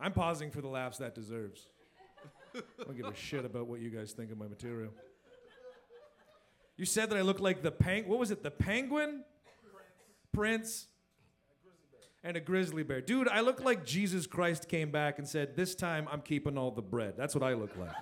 I'm 0.00 0.12
pausing 0.12 0.50
for 0.50 0.60
the 0.60 0.68
laughs 0.68 0.98
that 0.98 1.14
deserves. 1.14 1.68
I 2.54 2.60
don't 2.84 2.96
give 2.96 3.06
a 3.06 3.14
shit 3.14 3.44
about 3.44 3.66
what 3.68 3.80
you 3.80 3.90
guys 3.90 4.12
think 4.12 4.32
of 4.32 4.38
my 4.38 4.48
material. 4.48 4.90
You 6.76 6.84
said 6.84 7.10
that 7.10 7.16
I 7.16 7.22
look 7.22 7.40
like 7.40 7.62
the 7.62 7.70
peng. 7.72 8.08
What 8.08 8.18
was 8.18 8.30
it? 8.30 8.42
The 8.42 8.50
penguin, 8.50 9.24
Prince, 10.32 10.88
and 12.22 12.36
a 12.36 12.40
grizzly 12.40 12.82
bear. 12.82 13.00
Dude, 13.00 13.28
I 13.28 13.40
look 13.40 13.62
like 13.62 13.84
Jesus 13.84 14.26
Christ 14.26 14.68
came 14.68 14.90
back 14.90 15.18
and 15.18 15.28
said, 15.28 15.56
"This 15.56 15.74
time 15.74 16.08
I'm 16.10 16.22
keeping 16.22 16.58
all 16.58 16.70
the 16.70 16.82
bread." 16.82 17.14
That's 17.16 17.34
what 17.34 17.42
I 17.42 17.54
look 17.54 17.76
like. 17.76 17.94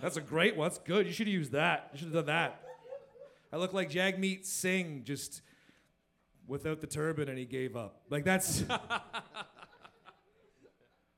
That's 0.00 0.16
a 0.16 0.20
great 0.20 0.56
one. 0.56 0.68
That's 0.68 0.78
good. 0.78 1.06
You 1.06 1.12
should 1.12 1.26
have 1.26 1.34
used 1.34 1.52
that. 1.52 1.90
You 1.92 1.98
should 1.98 2.06
have 2.08 2.14
done 2.14 2.26
that. 2.26 2.60
I 3.52 3.56
look 3.56 3.72
like 3.72 3.90
Jagmeet 3.90 4.44
Singh 4.44 5.04
just 5.04 5.42
without 6.46 6.80
the 6.80 6.86
turban 6.86 7.28
and 7.28 7.38
he 7.38 7.44
gave 7.44 7.76
up. 7.76 8.02
Like 8.10 8.24
that's. 8.24 8.64
I 8.70 9.00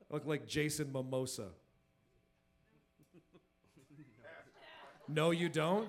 look 0.09 0.25
like 0.25 0.47
Jason 0.47 0.91
Mimosa. 0.93 1.49
No, 5.09 5.31
you 5.31 5.47
don't? 5.47 5.87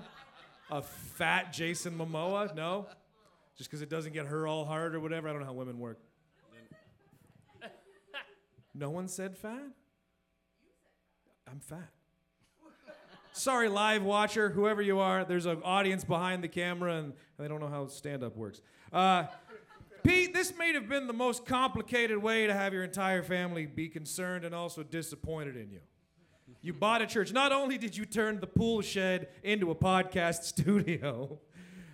A 0.71 0.83
fat 0.83 1.53
Jason 1.53 1.99
Momoa? 1.99 2.55
No? 2.55 2.87
Just 3.59 3.69
because 3.69 3.83
it 3.83 3.91
doesn't 3.91 4.15
get 4.15 4.27
her 4.27 4.47
all 4.47 4.65
hard 4.65 4.95
or 4.95 5.01
whatever? 5.01 5.29
I 5.29 5.33
don't 5.33 5.41
know 5.41 5.47
how 5.47 5.53
women 5.53 5.79
work. 5.79 5.99
No 8.75 8.91
one 8.91 9.09
said 9.09 9.37
fat? 9.37 9.73
I'm 11.51 11.59
fat. 11.59 11.91
Sorry, 13.33 13.69
live 13.69 14.05
watcher, 14.05 14.51
whoever 14.51 14.81
you 14.81 15.01
are. 15.01 15.25
There's 15.25 15.47
an 15.47 15.63
audience 15.65 16.05
behind 16.05 16.45
the 16.45 16.49
camera 16.49 16.99
and 16.99 17.13
they 17.39 17.49
don't 17.49 17.61
know 17.61 17.69
how 17.69 17.89
stand 17.89 18.23
up 18.23 18.37
works. 18.37 18.61
Uh, 18.93 19.25
Pete, 20.05 20.33
this 20.33 20.57
may 20.57 20.73
have 20.73 20.89
been 20.89 21.07
the 21.07 21.13
most 21.13 21.45
complicated 21.45 22.19
way 22.19 22.47
to 22.47 22.55
have 22.55 22.73
your 22.73 22.85
entire 22.85 23.23
family 23.23 23.67
be 23.67 23.89
concerned 23.89 24.45
and 24.45 24.55
also 24.55 24.83
disappointed 24.83 25.57
in 25.57 25.71
you. 25.71 25.81
You 26.61 26.73
bought 26.73 27.03
a 27.03 27.07
church. 27.07 27.33
Not 27.33 27.53
only 27.53 27.79
did 27.79 27.97
you 27.97 28.05
turn 28.05 28.41
the 28.41 28.47
pool 28.47 28.81
shed 28.81 29.29
into 29.43 29.71
a 29.71 29.75
podcast 29.75 30.43
studio 30.45 31.39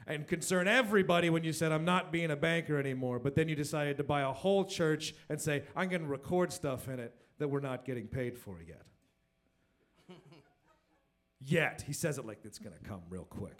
and 0.06 0.26
concern 0.26 0.68
everybody 0.68 1.30
when 1.30 1.44
you 1.44 1.52
said, 1.52 1.72
I'm 1.72 1.84
not 1.84 2.12
being 2.12 2.30
a 2.30 2.36
banker 2.36 2.78
anymore, 2.78 3.18
but 3.18 3.34
then 3.34 3.48
you 3.48 3.56
decided 3.56 3.96
to 3.98 4.04
buy 4.04 4.22
a 4.22 4.32
whole 4.32 4.64
church 4.64 5.14
and 5.28 5.40
say, 5.40 5.64
I'm 5.74 5.88
going 5.88 6.02
to 6.02 6.08
record 6.08 6.52
stuff 6.52 6.88
in 6.88 7.00
it 7.00 7.14
that 7.38 7.48
we're 7.48 7.60
not 7.60 7.84
getting 7.84 8.06
paid 8.06 8.38
for 8.38 8.56
yet. 8.66 8.86
yet. 11.44 11.84
He 11.86 11.92
says 11.92 12.18
it 12.18 12.26
like 12.26 12.40
it's 12.44 12.58
going 12.58 12.76
to 12.76 12.88
come 12.88 13.00
real 13.08 13.24
quick. 13.24 13.58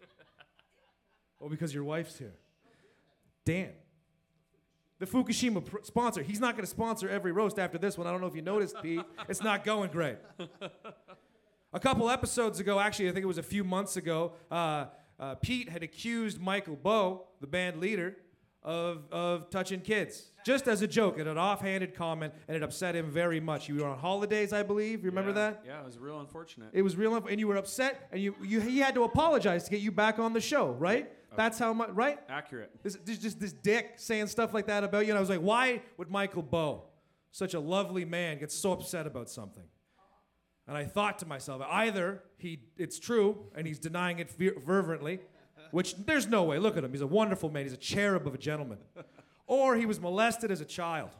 well, 1.40 1.50
because 1.50 1.72
your 1.72 1.84
wife's 1.84 2.18
here. 2.18 2.34
Dan. 3.44 3.70
The 4.98 5.06
Fukushima 5.06 5.64
pr- 5.64 5.78
sponsor. 5.82 6.22
He's 6.22 6.40
not 6.40 6.54
going 6.54 6.64
to 6.64 6.70
sponsor 6.70 7.08
every 7.08 7.32
roast 7.32 7.58
after 7.58 7.78
this 7.78 7.98
one. 7.98 8.06
I 8.06 8.10
don't 8.10 8.20
know 8.20 8.26
if 8.26 8.36
you 8.36 8.42
noticed, 8.42 8.76
Pete. 8.80 9.02
It's 9.28 9.42
not 9.42 9.64
going 9.64 9.90
great. 9.90 10.18
A 11.74 11.80
couple 11.80 12.08
episodes 12.08 12.60
ago, 12.60 12.78
actually, 12.78 13.08
I 13.08 13.12
think 13.12 13.24
it 13.24 13.26
was 13.26 13.38
a 13.38 13.42
few 13.42 13.64
months 13.64 13.96
ago, 13.96 14.34
uh, 14.48 14.84
uh, 15.18 15.34
Pete 15.34 15.68
had 15.68 15.82
accused 15.82 16.40
Michael 16.40 16.76
Bow, 16.76 17.26
the 17.40 17.48
band 17.48 17.80
leader, 17.80 18.16
of, 18.62 19.02
of 19.10 19.50
touching 19.50 19.80
kids. 19.80 20.30
Just 20.46 20.68
as 20.68 20.82
a 20.82 20.86
joke, 20.86 21.18
in 21.18 21.26
an 21.26 21.36
offhanded 21.36 21.92
comment, 21.92 22.32
and 22.46 22.56
it 22.56 22.62
upset 22.62 22.94
him 22.94 23.10
very 23.10 23.40
much. 23.40 23.68
You 23.68 23.74
were 23.74 23.88
on 23.88 23.98
holidays, 23.98 24.52
I 24.52 24.62
believe. 24.62 25.02
You 25.02 25.10
remember 25.10 25.32
yeah, 25.32 25.50
that? 25.50 25.64
Yeah, 25.66 25.80
it 25.80 25.84
was 25.84 25.98
real 25.98 26.20
unfortunate. 26.20 26.68
It 26.72 26.82
was 26.82 26.94
real, 26.94 27.16
and 27.16 27.40
you 27.40 27.48
were 27.48 27.56
upset, 27.56 28.08
and 28.12 28.22
you, 28.22 28.36
you 28.40 28.60
he 28.60 28.78
had 28.78 28.94
to 28.94 29.02
apologize 29.02 29.64
to 29.64 29.70
get 29.72 29.80
you 29.80 29.90
back 29.90 30.20
on 30.20 30.32
the 30.32 30.40
show, 30.40 30.70
right? 30.70 31.10
That's 31.36 31.58
how 31.58 31.72
much, 31.72 31.90
right? 31.90 32.20
Accurate. 32.28 32.70
This, 32.84 32.96
this 33.04 33.18
just 33.18 33.40
this 33.40 33.52
dick 33.52 33.94
saying 33.96 34.28
stuff 34.28 34.54
like 34.54 34.68
that 34.68 34.84
about 34.84 35.06
you, 35.06 35.10
and 35.10 35.18
I 35.18 35.20
was 35.20 35.28
like, 35.28 35.40
why 35.40 35.82
would 35.96 36.08
Michael 36.08 36.42
Bow, 36.42 36.84
such 37.32 37.54
a 37.54 37.60
lovely 37.60 38.04
man, 38.04 38.38
get 38.38 38.52
so 38.52 38.70
upset 38.70 39.08
about 39.08 39.28
something? 39.28 39.64
And 40.66 40.76
I 40.76 40.84
thought 40.84 41.18
to 41.18 41.26
myself, 41.26 41.62
either 41.68 42.22
he 42.38 42.60
it's 42.78 42.98
true 42.98 43.46
and 43.54 43.66
he's 43.66 43.78
denying 43.78 44.18
it 44.18 44.30
fer- 44.30 44.58
fervently, 44.60 45.20
which 45.72 45.94
there's 45.96 46.26
no 46.26 46.44
way. 46.44 46.58
Look 46.58 46.76
at 46.76 46.84
him; 46.84 46.90
he's 46.90 47.02
a 47.02 47.06
wonderful 47.06 47.50
man. 47.50 47.64
He's 47.64 47.74
a 47.74 47.76
cherub 47.78 48.26
of 48.26 48.34
a 48.34 48.38
gentleman, 48.38 48.78
or 49.46 49.76
he 49.76 49.84
was 49.84 50.00
molested 50.00 50.50
as 50.50 50.60
a 50.60 50.64
child. 50.64 51.10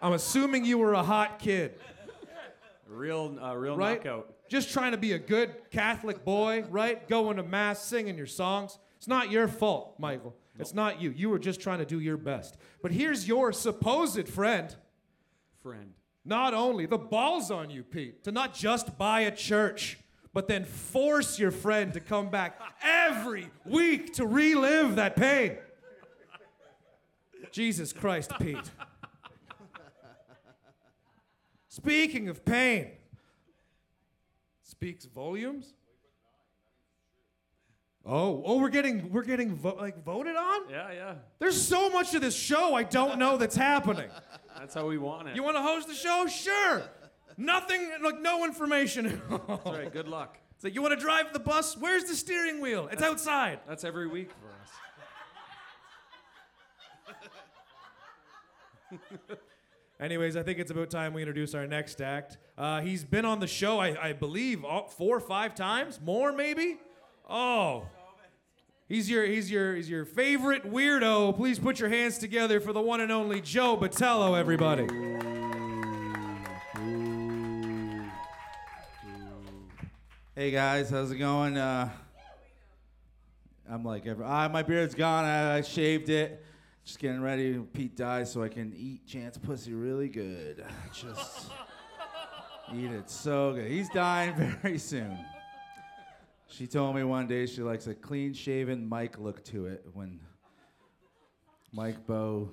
I'm 0.00 0.14
assuming 0.14 0.64
you 0.64 0.78
were 0.78 0.94
a 0.94 1.02
hot 1.02 1.38
kid, 1.38 1.78
Real, 2.88 3.38
uh, 3.40 3.54
real 3.54 3.76
right? 3.76 3.98
knockout. 4.04 4.34
Just 4.48 4.72
trying 4.72 4.92
to 4.92 4.98
be 4.98 5.12
a 5.12 5.18
good 5.18 5.54
Catholic 5.70 6.24
boy, 6.24 6.64
right? 6.68 7.08
Going 7.08 7.36
to 7.36 7.42
mass, 7.42 7.84
singing 7.84 8.16
your 8.16 8.26
songs. 8.26 8.78
It's 8.96 9.08
not 9.08 9.30
your 9.30 9.48
fault, 9.48 9.94
Michael. 9.98 10.34
It's 10.58 10.74
not 10.74 11.00
you. 11.00 11.10
You 11.10 11.30
were 11.30 11.38
just 11.38 11.60
trying 11.60 11.78
to 11.78 11.86
do 11.86 12.00
your 12.00 12.16
best. 12.16 12.56
But 12.82 12.92
here's 12.92 13.26
your 13.26 13.52
supposed 13.52 14.28
friend. 14.28 14.74
Friend. 15.62 15.92
Not 16.24 16.54
only 16.54 16.86
the 16.86 16.98
balls 16.98 17.50
on 17.50 17.70
you, 17.70 17.82
Pete, 17.82 18.24
to 18.24 18.32
not 18.32 18.54
just 18.54 18.96
buy 18.96 19.22
a 19.22 19.30
church, 19.34 19.98
but 20.32 20.48
then 20.48 20.64
force 20.64 21.38
your 21.38 21.50
friend 21.50 21.92
to 21.94 22.00
come 22.00 22.30
back 22.30 22.60
every 22.82 23.50
week 23.64 24.14
to 24.14 24.26
relive 24.26 24.96
that 24.96 25.16
pain. 25.16 25.56
Jesus 27.50 27.92
Christ, 27.92 28.32
Pete. 28.40 28.70
Speaking 31.68 32.28
of 32.28 32.44
pain, 32.44 32.88
speaks 34.62 35.04
volumes. 35.04 35.74
Oh, 38.04 38.42
oh, 38.44 38.58
we're 38.58 38.68
getting 38.68 39.12
we're 39.12 39.22
getting 39.22 39.54
vo- 39.54 39.76
like 39.76 40.04
voted 40.04 40.34
on. 40.34 40.68
Yeah, 40.68 40.92
yeah. 40.92 41.14
There's 41.38 41.60
so 41.60 41.88
much 41.90 42.14
of 42.14 42.20
this 42.20 42.34
show 42.34 42.74
I 42.74 42.82
don't 42.82 43.18
know 43.18 43.36
that's 43.36 43.54
happening. 43.54 44.08
That's 44.58 44.74
how 44.74 44.86
we 44.86 44.98
want 44.98 45.28
it. 45.28 45.36
You 45.36 45.42
want 45.42 45.56
to 45.56 45.62
host 45.62 45.88
the 45.88 45.94
show? 45.94 46.26
Sure. 46.26 46.82
Nothing, 47.36 47.90
like 48.02 48.20
no 48.20 48.44
information. 48.44 49.20
That's 49.48 49.66
right. 49.66 49.92
Good 49.92 50.08
luck. 50.08 50.38
It's 50.54 50.64
like, 50.64 50.74
you 50.74 50.82
want 50.82 50.94
to 50.94 51.00
drive 51.00 51.32
the 51.32 51.40
bus? 51.40 51.76
Where's 51.76 52.04
the 52.04 52.14
steering 52.14 52.60
wheel? 52.60 52.88
It's 52.92 53.02
outside. 53.02 53.60
That's 53.66 53.84
every 53.84 54.06
week 54.06 54.30
for 54.30 54.48
us. 58.92 58.98
Anyways, 60.00 60.36
I 60.36 60.42
think 60.42 60.58
it's 60.58 60.70
about 60.70 60.90
time 60.90 61.14
we 61.14 61.22
introduce 61.22 61.54
our 61.54 61.66
next 61.66 62.00
act. 62.00 62.38
Uh, 62.58 62.80
he's 62.80 63.04
been 63.04 63.24
on 63.24 63.40
the 63.40 63.46
show, 63.46 63.78
I, 63.78 64.08
I 64.08 64.12
believe, 64.12 64.64
all, 64.64 64.88
four 64.88 65.16
or 65.16 65.20
five 65.20 65.54
times, 65.54 66.00
more 66.04 66.32
maybe. 66.32 66.78
Oh, 67.28 67.86
he's 68.88 69.10
your 69.10 69.24
he's 69.24 69.50
your 69.50 69.74
he's 69.74 69.88
your 69.88 70.04
favorite 70.04 70.70
weirdo. 70.70 71.36
Please 71.36 71.58
put 71.58 71.80
your 71.80 71.88
hands 71.88 72.18
together 72.18 72.60
for 72.60 72.72
the 72.72 72.80
one 72.80 73.00
and 73.00 73.12
only 73.12 73.40
Joe 73.40 73.76
Batello, 73.76 74.38
everybody. 74.38 74.86
Hey 80.34 80.50
guys, 80.50 80.88
how's 80.90 81.10
it 81.10 81.18
going? 81.18 81.56
Uh, 81.58 81.90
I'm 83.70 83.84
like, 83.84 84.06
every, 84.06 84.24
ah, 84.24 84.48
my 84.48 84.62
beard's 84.62 84.94
gone. 84.94 85.24
I, 85.24 85.56
I 85.56 85.60
shaved 85.60 86.08
it. 86.08 86.44
Just 86.84 86.98
getting 86.98 87.22
ready. 87.22 87.58
Pete 87.58 87.96
dies 87.96 88.32
so 88.32 88.42
I 88.42 88.48
can 88.48 88.72
eat 88.74 89.06
Chance 89.06 89.38
pussy 89.38 89.72
really 89.72 90.08
good. 90.08 90.64
Just 90.92 91.50
eat 92.74 92.90
it 92.90 93.08
so 93.08 93.52
good. 93.52 93.70
He's 93.70 93.88
dying 93.90 94.34
very 94.62 94.78
soon. 94.78 95.16
She 96.52 96.66
told 96.66 96.94
me 96.94 97.02
one 97.02 97.26
day 97.26 97.46
she 97.46 97.62
likes 97.62 97.86
a 97.86 97.94
clean 97.94 98.34
shaven 98.34 98.86
Mike 98.86 99.18
look 99.18 99.42
to 99.46 99.66
it 99.66 99.86
when 99.94 100.20
Mike 101.72 102.06
Bow. 102.06 102.50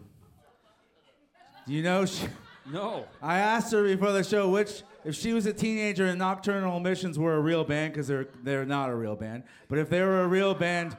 Do 1.68 1.74
you 1.74 1.84
know? 1.84 2.06
She, 2.06 2.28
No. 2.72 3.06
I 3.22 3.40
asked 3.40 3.74
her 3.74 3.84
before 3.84 4.14
the 4.14 4.24
show 4.24 4.50
which, 4.50 4.84
if 5.04 5.16
she 5.16 5.34
was 5.34 5.46
a 5.48 5.54
teenager 5.54 6.06
and 6.06 6.18
Nocturnal 6.18 6.78
Emissions 6.78 7.20
were 7.20 7.36
a 7.36 7.42
real 7.42 7.66
band, 7.66 7.92
because 7.92 8.08
they're 8.08 8.28
they're 8.42 8.66
not 8.66 8.90
a 8.90 8.96
real 8.96 9.18
band. 9.18 9.44
But 9.68 9.80
if 9.80 9.90
they 9.90 10.02
were 10.02 10.22
a 10.22 10.28
real 10.28 10.54
band, 10.54 10.96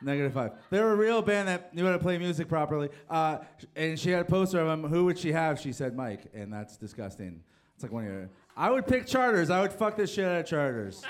negative 0.00 0.32
five. 0.32 0.52
They 0.70 0.80
were 0.80 0.92
a 0.92 0.96
real 0.96 1.22
band 1.22 1.48
that 1.48 1.74
knew 1.74 1.84
how 1.84 1.92
to 1.92 1.98
play 1.98 2.18
music 2.18 2.48
properly. 2.48 2.88
Uh, 3.10 3.38
and 3.74 3.98
she 3.98 4.10
had 4.10 4.20
a 4.20 4.24
poster 4.24 4.60
of 4.60 4.68
them, 4.68 4.88
Who 4.88 5.06
would 5.06 5.18
she 5.18 5.32
have? 5.32 5.58
She 5.58 5.72
said 5.72 5.96
Mike, 5.96 6.26
and 6.32 6.52
that's 6.52 6.76
disgusting. 6.76 7.42
It's 7.74 7.82
like 7.82 7.90
one 7.90 8.04
of 8.04 8.12
your. 8.12 8.30
I 8.56 8.70
would 8.70 8.86
pick 8.86 9.08
Charters. 9.08 9.50
I 9.50 9.60
would 9.60 9.72
fuck 9.72 9.96
this 9.96 10.12
shit 10.12 10.24
out 10.24 10.40
of 10.40 10.46
Charters. 10.46 11.02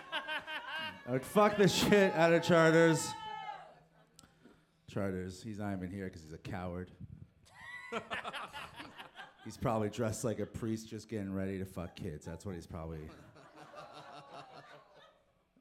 I 1.07 1.13
would 1.13 1.23
fuck 1.23 1.59
the 1.59 1.69
shit 1.69 2.15
out 2.15 2.33
of 2.33 2.43
Charters. 2.43 3.07
Charters. 4.91 5.43
He's 5.43 5.59
not 5.59 5.75
even 5.77 5.91
here 5.91 6.07
because 6.07 6.23
he's 6.23 6.33
a 6.33 6.39
coward. 6.39 6.91
He's 9.45 9.59
probably 9.59 9.91
dressed 9.91 10.25
like 10.25 10.39
a 10.39 10.47
priest 10.47 10.89
just 10.89 11.11
getting 11.11 11.31
ready 11.31 11.59
to 11.59 11.67
fuck 11.67 11.95
kids. 11.95 12.25
That's 12.25 12.47
what 12.47 12.55
he's 12.55 12.67
probably. 12.67 13.01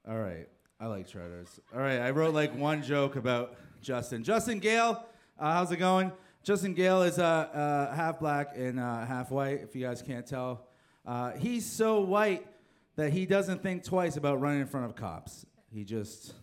All 0.08 0.18
right. 0.18 0.48
I 0.80 0.86
like 0.86 1.08
charters. 1.08 1.60
All 1.74 1.82
right. 1.82 2.00
I 2.00 2.12
wrote 2.12 2.34
like 2.34 2.56
one 2.56 2.82
joke 2.82 3.18
about 3.18 3.58
Justin. 3.82 4.24
Justin 4.24 4.60
Gale, 4.60 5.06
uh, 5.38 5.54
how's 5.54 5.74
it 5.74 5.78
going? 5.78 6.14
Justin 6.44 6.74
Gale 6.74 7.04
is 7.04 7.20
uh, 7.20 7.24
uh, 7.24 7.94
half 7.94 8.20
black 8.20 8.54
and 8.56 8.80
uh, 8.80 9.06
half 9.06 9.30
white, 9.30 9.60
if 9.62 9.76
you 9.76 9.86
guys 9.86 10.02
can't 10.02 10.26
tell. 10.26 10.68
Uh, 11.06 11.32
he's 11.32 11.66
so 11.66 12.00
white 12.00 12.48
that 12.96 13.12
he 13.12 13.26
doesn't 13.26 13.64
think 13.64 13.84
twice 13.84 14.18
about 14.18 14.40
running 14.40 14.62
in 14.62 14.68
front 14.68 14.86
of 14.86 14.96
cops. 14.96 15.46
He 15.72 15.84
just. 15.84 16.34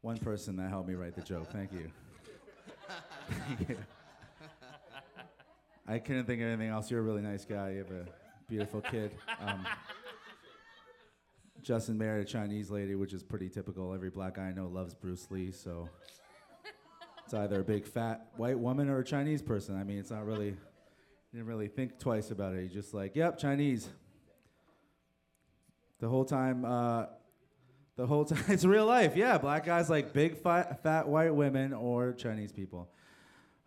One 0.00 0.18
person 0.18 0.56
that 0.56 0.68
helped 0.68 0.86
me 0.86 0.94
write 0.94 1.14
the 1.14 1.22
joke. 1.22 1.50
Thank 1.50 1.72
you. 1.72 1.90
I 5.88 5.98
couldn't 5.98 6.26
think 6.26 6.42
of 6.42 6.48
anything 6.48 6.68
else. 6.68 6.90
You're 6.90 7.00
a 7.00 7.02
really 7.02 7.22
nice 7.22 7.46
guy. 7.46 7.70
You 7.70 7.78
have 7.78 7.90
a 7.90 8.04
beautiful 8.46 8.82
kid. 8.82 9.12
Um, 9.40 9.66
Justin 11.62 11.96
married 11.96 12.20
a 12.20 12.24
Chinese 12.26 12.70
lady, 12.70 12.94
which 12.94 13.14
is 13.14 13.22
pretty 13.22 13.48
typical. 13.48 13.94
Every 13.94 14.10
black 14.10 14.34
guy 14.34 14.48
I 14.48 14.52
know 14.52 14.66
loves 14.66 14.92
Bruce 14.92 15.26
Lee, 15.30 15.50
so 15.50 15.88
it's 17.24 17.32
either 17.32 17.60
a 17.60 17.64
big 17.64 17.86
fat 17.86 18.28
white 18.36 18.58
woman 18.58 18.90
or 18.90 18.98
a 18.98 19.04
Chinese 19.04 19.40
person. 19.40 19.74
I 19.74 19.84
mean, 19.84 19.98
it's 19.98 20.10
not 20.10 20.26
really. 20.26 20.48
You 20.48 20.56
didn't 21.32 21.46
really 21.46 21.68
think 21.68 21.98
twice 21.98 22.30
about 22.30 22.54
it. 22.54 22.60
You're 22.60 22.82
just 22.82 22.92
like, 22.92 23.16
yep, 23.16 23.38
Chinese. 23.38 23.88
The 26.00 26.08
whole 26.08 26.24
time. 26.24 26.64
Uh, 26.64 27.06
the 27.96 28.06
whole 28.06 28.24
time. 28.30 28.42
It's 28.48 28.64
real 28.64 28.86
life. 28.86 29.16
Yeah, 29.16 29.38
black 29.38 29.64
guys 29.64 29.88
like 29.90 30.12
big 30.12 30.36
fat, 30.36 30.82
fat 30.82 31.08
white 31.08 31.34
women 31.34 31.72
or 31.72 32.12
Chinese 32.12 32.52
people. 32.52 32.88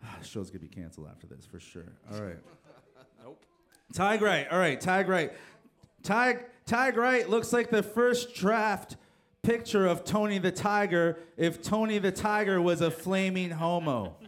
Show's 0.22 0.50
gonna 0.50 0.60
be 0.60 0.68
canceled 0.68 1.08
after 1.10 1.26
this 1.26 1.46
for 1.46 1.60
sure. 1.60 1.92
All 2.12 2.20
right. 2.20 2.38
Nope. 3.24 3.44
Tag 3.92 4.22
right. 4.22 4.46
All 4.50 4.58
right. 4.58 4.80
Tag 4.80 5.08
right. 5.08 5.32
Tag 6.04 6.44
tag 6.66 6.96
right 6.96 7.28
looks 7.28 7.52
like 7.52 7.68
the 7.70 7.82
first 7.82 8.32
draft 8.34 8.96
picture 9.42 9.86
of 9.86 10.04
Tony 10.04 10.38
the 10.38 10.52
Tiger 10.52 11.18
if 11.36 11.60
Tony 11.62 11.98
the 11.98 12.12
Tiger 12.12 12.62
was 12.62 12.80
a 12.80 12.90
flaming 12.90 13.50
homo. 13.50 14.16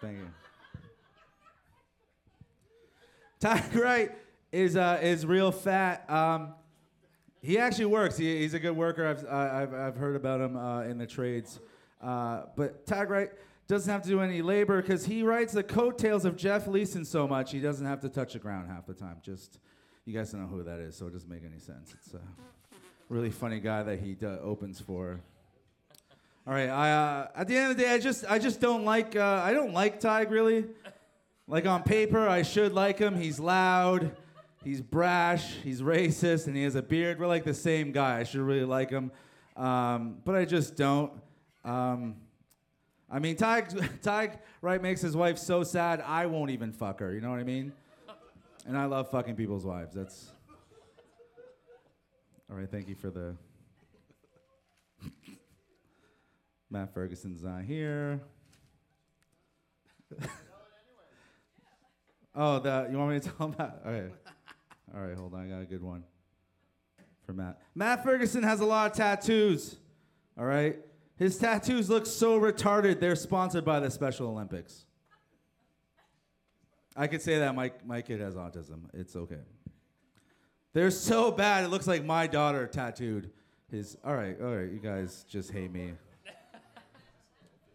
Thank 0.00 0.18
you. 0.18 0.28
Tag 3.40 3.74
right 3.74 4.12
is 4.52 4.76
uh, 4.76 4.98
is 5.02 5.26
real 5.26 5.52
fat. 5.52 6.08
Um, 6.10 6.54
he 7.42 7.58
actually 7.58 7.86
works. 7.86 8.16
He, 8.16 8.38
he's 8.38 8.54
a 8.54 8.58
good 8.58 8.76
worker. 8.76 9.06
I've, 9.06 9.24
I've, 9.26 9.74
I've 9.74 9.96
heard 9.96 10.16
about 10.16 10.40
him 10.40 10.56
uh, 10.56 10.82
in 10.82 10.98
the 10.98 11.06
trades. 11.06 11.60
Uh, 12.02 12.42
but 12.56 12.86
Tag 12.86 13.08
Wright 13.08 13.30
doesn't 13.68 13.90
have 13.90 14.02
to 14.02 14.08
do 14.08 14.20
any 14.20 14.42
labor 14.42 14.80
because 14.80 15.04
he 15.06 15.22
writes 15.22 15.52
the 15.52 15.62
coattails 15.62 16.24
of 16.24 16.36
Jeff 16.36 16.66
Leeson 16.66 17.04
so 17.04 17.26
much 17.26 17.52
he 17.52 17.60
doesn't 17.60 17.86
have 17.86 18.00
to 18.00 18.08
touch 18.08 18.32
the 18.32 18.38
ground 18.38 18.68
half 18.68 18.86
the 18.86 18.94
time. 18.94 19.18
Just, 19.22 19.58
you 20.04 20.12
guys 20.12 20.32
don't 20.32 20.40
know 20.42 20.46
who 20.46 20.62
that 20.62 20.78
is, 20.80 20.96
so 20.96 21.06
it 21.06 21.12
doesn't 21.12 21.28
make 21.28 21.44
any 21.44 21.58
sense. 21.58 21.94
It's 21.94 22.14
a 22.14 22.20
really 23.08 23.30
funny 23.30 23.60
guy 23.60 23.82
that 23.82 24.00
he 24.00 24.16
uh, 24.22 24.38
opens 24.40 24.80
for. 24.80 25.20
All 26.46 26.54
right, 26.54 26.68
I, 26.68 26.92
uh, 26.92 27.28
at 27.34 27.48
the 27.48 27.56
end 27.56 27.72
of 27.72 27.76
the 27.76 27.82
day, 27.82 27.92
I 27.92 27.98
just, 27.98 28.24
I 28.28 28.38
just 28.38 28.60
don't 28.60 28.84
like, 28.84 29.16
uh, 29.16 29.42
I 29.44 29.52
don't 29.52 29.72
like 29.72 30.00
Tig 30.00 30.30
really. 30.30 30.64
Like 31.48 31.64
on 31.64 31.84
paper, 31.84 32.28
I 32.28 32.42
should 32.42 32.72
like 32.72 32.98
him. 32.98 33.16
He's 33.16 33.38
loud, 33.38 34.16
he's 34.64 34.80
brash, 34.80 35.54
he's 35.62 35.80
racist, 35.80 36.48
and 36.48 36.56
he 36.56 36.64
has 36.64 36.74
a 36.74 36.82
beard. 36.82 37.20
We're 37.20 37.28
like 37.28 37.44
the 37.44 37.54
same 37.54 37.92
guy. 37.92 38.18
I 38.18 38.24
should 38.24 38.40
really 38.40 38.64
like 38.64 38.90
him, 38.90 39.12
um, 39.56 40.18
but 40.24 40.34
I 40.34 40.44
just 40.44 40.74
don't. 40.74 41.12
Um, 41.64 42.16
I 43.08 43.20
mean, 43.20 43.36
Ty, 43.36 43.60
Ty 44.02 44.40
Wright 44.60 44.82
makes 44.82 45.00
his 45.00 45.16
wife 45.16 45.38
so 45.38 45.62
sad. 45.62 46.02
I 46.04 46.26
won't 46.26 46.50
even 46.50 46.72
fuck 46.72 46.98
her. 46.98 47.14
You 47.14 47.20
know 47.20 47.30
what 47.30 47.38
I 47.38 47.44
mean? 47.44 47.72
And 48.66 48.76
I 48.76 48.86
love 48.86 49.08
fucking 49.12 49.36
people's 49.36 49.64
wives. 49.64 49.94
That's 49.94 50.32
all 52.50 52.56
right. 52.56 52.68
Thank 52.68 52.88
you 52.88 52.96
for 52.96 53.10
the 53.10 53.36
Matt 56.70 56.92
Ferguson's 56.92 57.44
not 57.44 57.62
here. 57.62 58.20
Oh, 62.36 62.58
the 62.58 62.88
you 62.90 62.98
want 62.98 63.12
me 63.12 63.20
to 63.20 63.30
tell 63.38 63.48
Matt? 63.58 63.80
Okay. 63.86 64.12
All 64.94 65.00
right, 65.00 65.16
hold 65.16 65.34
on. 65.34 65.46
I 65.46 65.54
got 65.54 65.62
a 65.62 65.66
good 65.66 65.82
one 65.82 66.04
for 67.24 67.32
Matt. 67.32 67.58
Matt 67.74 68.04
Ferguson 68.04 68.42
has 68.42 68.60
a 68.60 68.66
lot 68.66 68.90
of 68.90 68.96
tattoos. 68.96 69.76
All 70.38 70.44
right. 70.44 70.76
His 71.16 71.38
tattoos 71.38 71.88
look 71.88 72.04
so 72.04 72.38
retarded. 72.38 73.00
They're 73.00 73.16
sponsored 73.16 73.64
by 73.64 73.80
the 73.80 73.90
Special 73.90 74.28
Olympics. 74.28 74.84
I 76.94 77.06
could 77.06 77.22
say 77.22 77.38
that 77.38 77.54
my 77.54 77.72
my 77.86 78.02
kid 78.02 78.20
has 78.20 78.34
autism. 78.34 78.82
It's 78.92 79.16
okay. 79.16 79.40
They're 80.74 80.90
so 80.90 81.30
bad. 81.30 81.64
It 81.64 81.68
looks 81.68 81.86
like 81.86 82.04
my 82.04 82.26
daughter 82.26 82.66
tattooed 82.66 83.30
his. 83.70 83.96
All 84.04 84.14
right, 84.14 84.36
all 84.40 84.54
right. 84.54 84.70
You 84.70 84.78
guys 84.78 85.24
just 85.28 85.50
hate 85.50 85.72
me. 85.72 85.92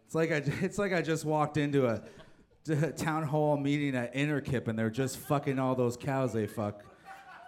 It's 0.05 0.15
like 0.15 0.31
I. 0.31 0.43
It's 0.61 0.77
like 0.77 0.93
I 0.93 1.01
just 1.01 1.25
walked 1.25 1.57
into 1.57 1.87
a 1.87 2.03
town 2.97 3.23
hall 3.23 3.57
meeting 3.57 3.95
at 3.95 4.13
Interkip 4.13 4.67
and 4.67 4.77
they're 4.77 4.89
just 4.89 5.17
fucking 5.17 5.57
all 5.59 5.75
those 5.75 5.97
cows 5.97 6.33
they 6.33 6.47
fuck. 6.47 6.83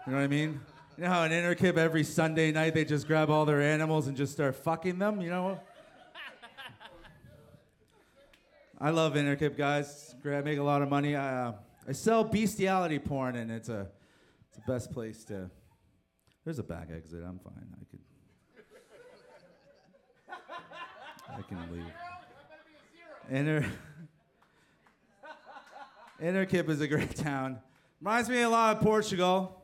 You 0.05 0.11
know 0.11 0.17
what 0.17 0.23
I 0.23 0.27
mean? 0.27 0.59
You 0.97 1.03
know 1.03 1.09
how 1.09 1.23
in 1.23 1.31
Interkip 1.31 1.77
every 1.77 2.03
Sunday 2.03 2.51
night 2.51 2.73
they 2.73 2.85
just 2.85 3.07
grab 3.07 3.29
all 3.29 3.45
their 3.45 3.61
animals 3.61 4.07
and 4.07 4.17
just 4.17 4.33
start 4.33 4.55
fucking 4.55 4.99
them? 4.99 5.21
You 5.21 5.29
know? 5.29 5.59
I 8.81 8.89
love 8.89 9.13
Interkip, 9.13 9.55
guys. 9.57 10.13
I 10.25 10.41
make 10.41 10.59
a 10.59 10.63
lot 10.63 10.81
of 10.81 10.89
money. 10.89 11.15
I, 11.15 11.47
uh, 11.47 11.53
I 11.87 11.91
sell 11.91 12.23
bestiality 12.23 12.99
porn 12.99 13.35
and 13.35 13.51
it's 13.51 13.69
a 13.69 13.87
it's 14.49 14.57
the 14.57 14.71
best 14.71 14.91
place 14.91 15.23
to. 15.25 15.49
There's 16.43 16.59
a 16.59 16.63
back 16.63 16.89
exit. 16.93 17.23
I'm 17.25 17.39
fine. 17.39 17.67
I 17.73 17.85
could. 17.89 17.99
I 21.29 21.41
can 21.41 21.71
leave. 21.71 21.91
Inter. 23.29 23.65
Interkip 26.23 26.69
is 26.69 26.79
a 26.79 26.87
great 26.87 27.15
town. 27.17 27.59
Reminds 27.99 28.29
me 28.29 28.41
a 28.41 28.49
lot 28.49 28.77
of 28.77 28.83
Portugal. 28.83 29.59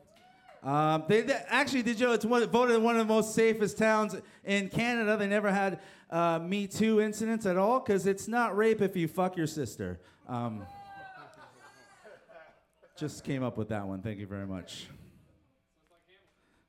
Um, 0.62 1.04
they, 1.08 1.22
they- 1.22 1.42
actually 1.48 1.82
did 1.82 1.98
you 1.98 2.06
know 2.06 2.12
it's 2.12 2.24
one, 2.26 2.46
voted 2.48 2.82
one 2.82 2.96
of 2.96 3.06
the 3.08 3.12
most 3.12 3.34
safest 3.34 3.78
towns 3.78 4.14
in 4.44 4.68
Canada. 4.68 5.16
They 5.16 5.26
never 5.26 5.50
had 5.50 5.80
uh, 6.10 6.38
Me 6.38 6.66
Too 6.66 7.00
incidents 7.00 7.46
at 7.46 7.56
all 7.56 7.80
because 7.80 8.06
it's 8.06 8.28
not 8.28 8.54
rape 8.56 8.82
if 8.82 8.94
you 8.94 9.08
fuck 9.08 9.38
your 9.38 9.46
sister. 9.46 10.00
Um, 10.28 10.62
just 12.98 13.24
came 13.24 13.42
up 13.42 13.56
with 13.56 13.70
that 13.70 13.86
one. 13.86 14.02
Thank 14.02 14.18
you 14.18 14.26
very 14.26 14.46
much. 14.46 14.86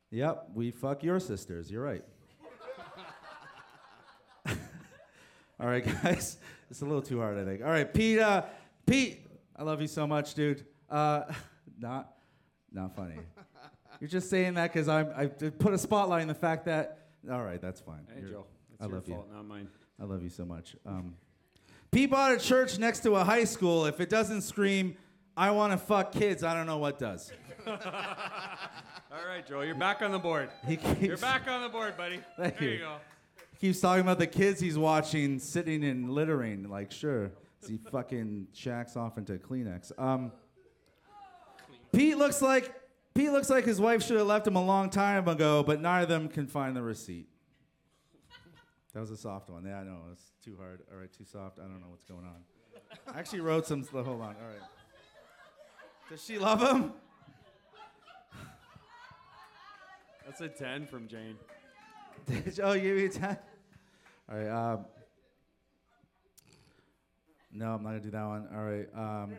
Yep, 0.09 0.51
we 0.53 0.71
fuck 0.71 1.03
your 1.03 1.19
sisters. 1.19 1.69
You're 1.69 1.83
right. 1.83 2.03
All 5.59 5.67
right, 5.67 5.85
guys. 6.03 6.37
It's 6.69 6.81
a 6.81 6.85
little 6.85 7.01
too 7.01 7.19
hard, 7.19 7.37
I 7.37 7.43
think. 7.45 7.61
All 7.61 7.69
right, 7.69 7.93
Pete. 7.93 8.19
Uh, 8.19 8.43
Pete, 8.85 9.25
I 9.55 9.63
love 9.63 9.81
you 9.81 9.87
so 9.87 10.07
much, 10.07 10.33
dude. 10.33 10.65
Uh, 10.89 11.23
not, 11.79 12.13
not 12.71 12.95
funny. 12.95 13.19
You're 13.99 14.09
just 14.09 14.29
saying 14.29 14.55
that 14.55 14.73
because 14.73 14.87
I'm. 14.87 15.09
I 15.15 15.27
put 15.27 15.73
a 15.73 15.77
spotlight 15.77 16.23
on 16.23 16.27
the 16.27 16.33
fact 16.33 16.65
that. 16.65 17.07
All 17.31 17.43
right, 17.43 17.61
that's 17.61 17.79
fine. 17.81 18.07
Hey, 18.13 18.21
You're- 18.21 18.31
Joe. 18.31 18.45
It's 18.73 18.81
I 18.81 18.85
your 18.87 18.95
love 18.95 19.07
you. 19.07 19.23
not 19.31 19.45
mine. 19.45 19.67
I 19.99 20.05
love 20.05 20.23
you 20.23 20.29
so 20.29 20.43
much. 20.43 20.75
Um, 20.85 21.15
bought 22.09 22.39
church 22.39 22.79
next 22.79 23.01
to 23.01 23.15
a 23.15 23.23
high 23.23 23.43
school. 23.43 23.85
If 23.85 23.99
it 23.99 24.09
doesn't 24.09 24.41
scream, 24.41 24.95
"I 25.37 25.51
want 25.51 25.73
to 25.73 25.77
fuck 25.77 26.11
kids," 26.13 26.43
I 26.43 26.55
don't 26.55 26.65
know 26.65 26.79
what 26.79 26.97
does. 26.97 27.31
All 27.67 27.75
right, 29.27 29.45
Joe. 29.47 29.61
You're 29.61 29.75
back 29.75 30.01
on 30.01 30.11
the 30.11 30.17
board. 30.17 30.49
He 30.65 30.77
keeps, 30.77 31.01
You're 31.01 31.17
back 31.17 31.47
on 31.47 31.61
the 31.61 31.69
board, 31.69 31.95
buddy. 31.95 32.21
Thank 32.37 32.57
there 32.57 32.67
you. 32.67 32.73
you 32.75 32.79
go. 32.79 32.95
keeps 33.59 33.79
talking 33.79 34.01
about 34.01 34.17
the 34.17 34.25
kids 34.25 34.59
he's 34.59 34.77
watching 34.77 35.37
sitting 35.37 35.83
and 35.83 36.09
littering. 36.09 36.69
Like, 36.69 36.91
sure, 36.91 37.31
as 37.61 37.69
he 37.69 37.77
fucking 37.77 38.47
shacks 38.53 38.95
off 38.95 39.17
into 39.17 39.33
Kleenex. 39.33 39.91
Um, 39.99 40.31
Pete 41.93 42.17
looks 42.17 42.41
like 42.41 42.73
Pete 43.13 43.31
looks 43.31 43.49
like 43.49 43.65
his 43.65 43.79
wife 43.81 44.01
should 44.03 44.17
have 44.17 44.27
left 44.27 44.47
him 44.47 44.55
a 44.55 44.63
long 44.63 44.89
time 44.89 45.27
ago, 45.27 45.63
but 45.63 45.81
neither 45.81 46.03
of 46.03 46.09
them 46.09 46.29
can 46.29 46.47
find 46.47 46.75
the 46.75 46.81
receipt. 46.81 47.27
That 48.93 48.99
was 49.01 49.11
a 49.11 49.17
soft 49.17 49.49
one. 49.49 49.65
Yeah, 49.65 49.79
I 49.79 49.83
know. 49.83 49.99
It's 50.11 50.31
too 50.43 50.55
hard. 50.59 50.81
All 50.91 50.97
right, 50.99 51.11
too 51.11 51.25
soft. 51.25 51.59
I 51.59 51.63
don't 51.63 51.79
know 51.81 51.87
what's 51.89 52.03
going 52.05 52.25
on. 52.25 53.13
I 53.13 53.19
actually 53.19 53.39
wrote 53.41 53.65
some. 53.67 53.83
Hold 53.83 54.07
on. 54.07 54.21
All 54.21 54.25
right. 54.25 54.35
Does 56.09 56.23
she 56.23 56.37
love 56.37 56.61
him? 56.61 56.91
That's 60.25 60.41
a 60.41 60.49
10 60.49 60.87
from 60.87 61.07
Jane. 61.07 61.35
Did 62.27 62.45
you- 62.57 62.63
oh, 62.63 62.73
you 62.73 62.81
gave 62.81 62.95
me 62.97 63.05
a 63.05 63.09
10? 63.09 63.37
All 64.31 64.37
right. 64.37 64.47
Um, 64.73 64.85
no, 67.53 67.73
I'm 67.73 67.83
not 67.83 67.93
to 67.93 67.99
do 67.99 68.11
that 68.11 68.25
one. 68.25 68.47
All 68.53 68.63
right. 68.63 68.87
Um, 68.95 69.33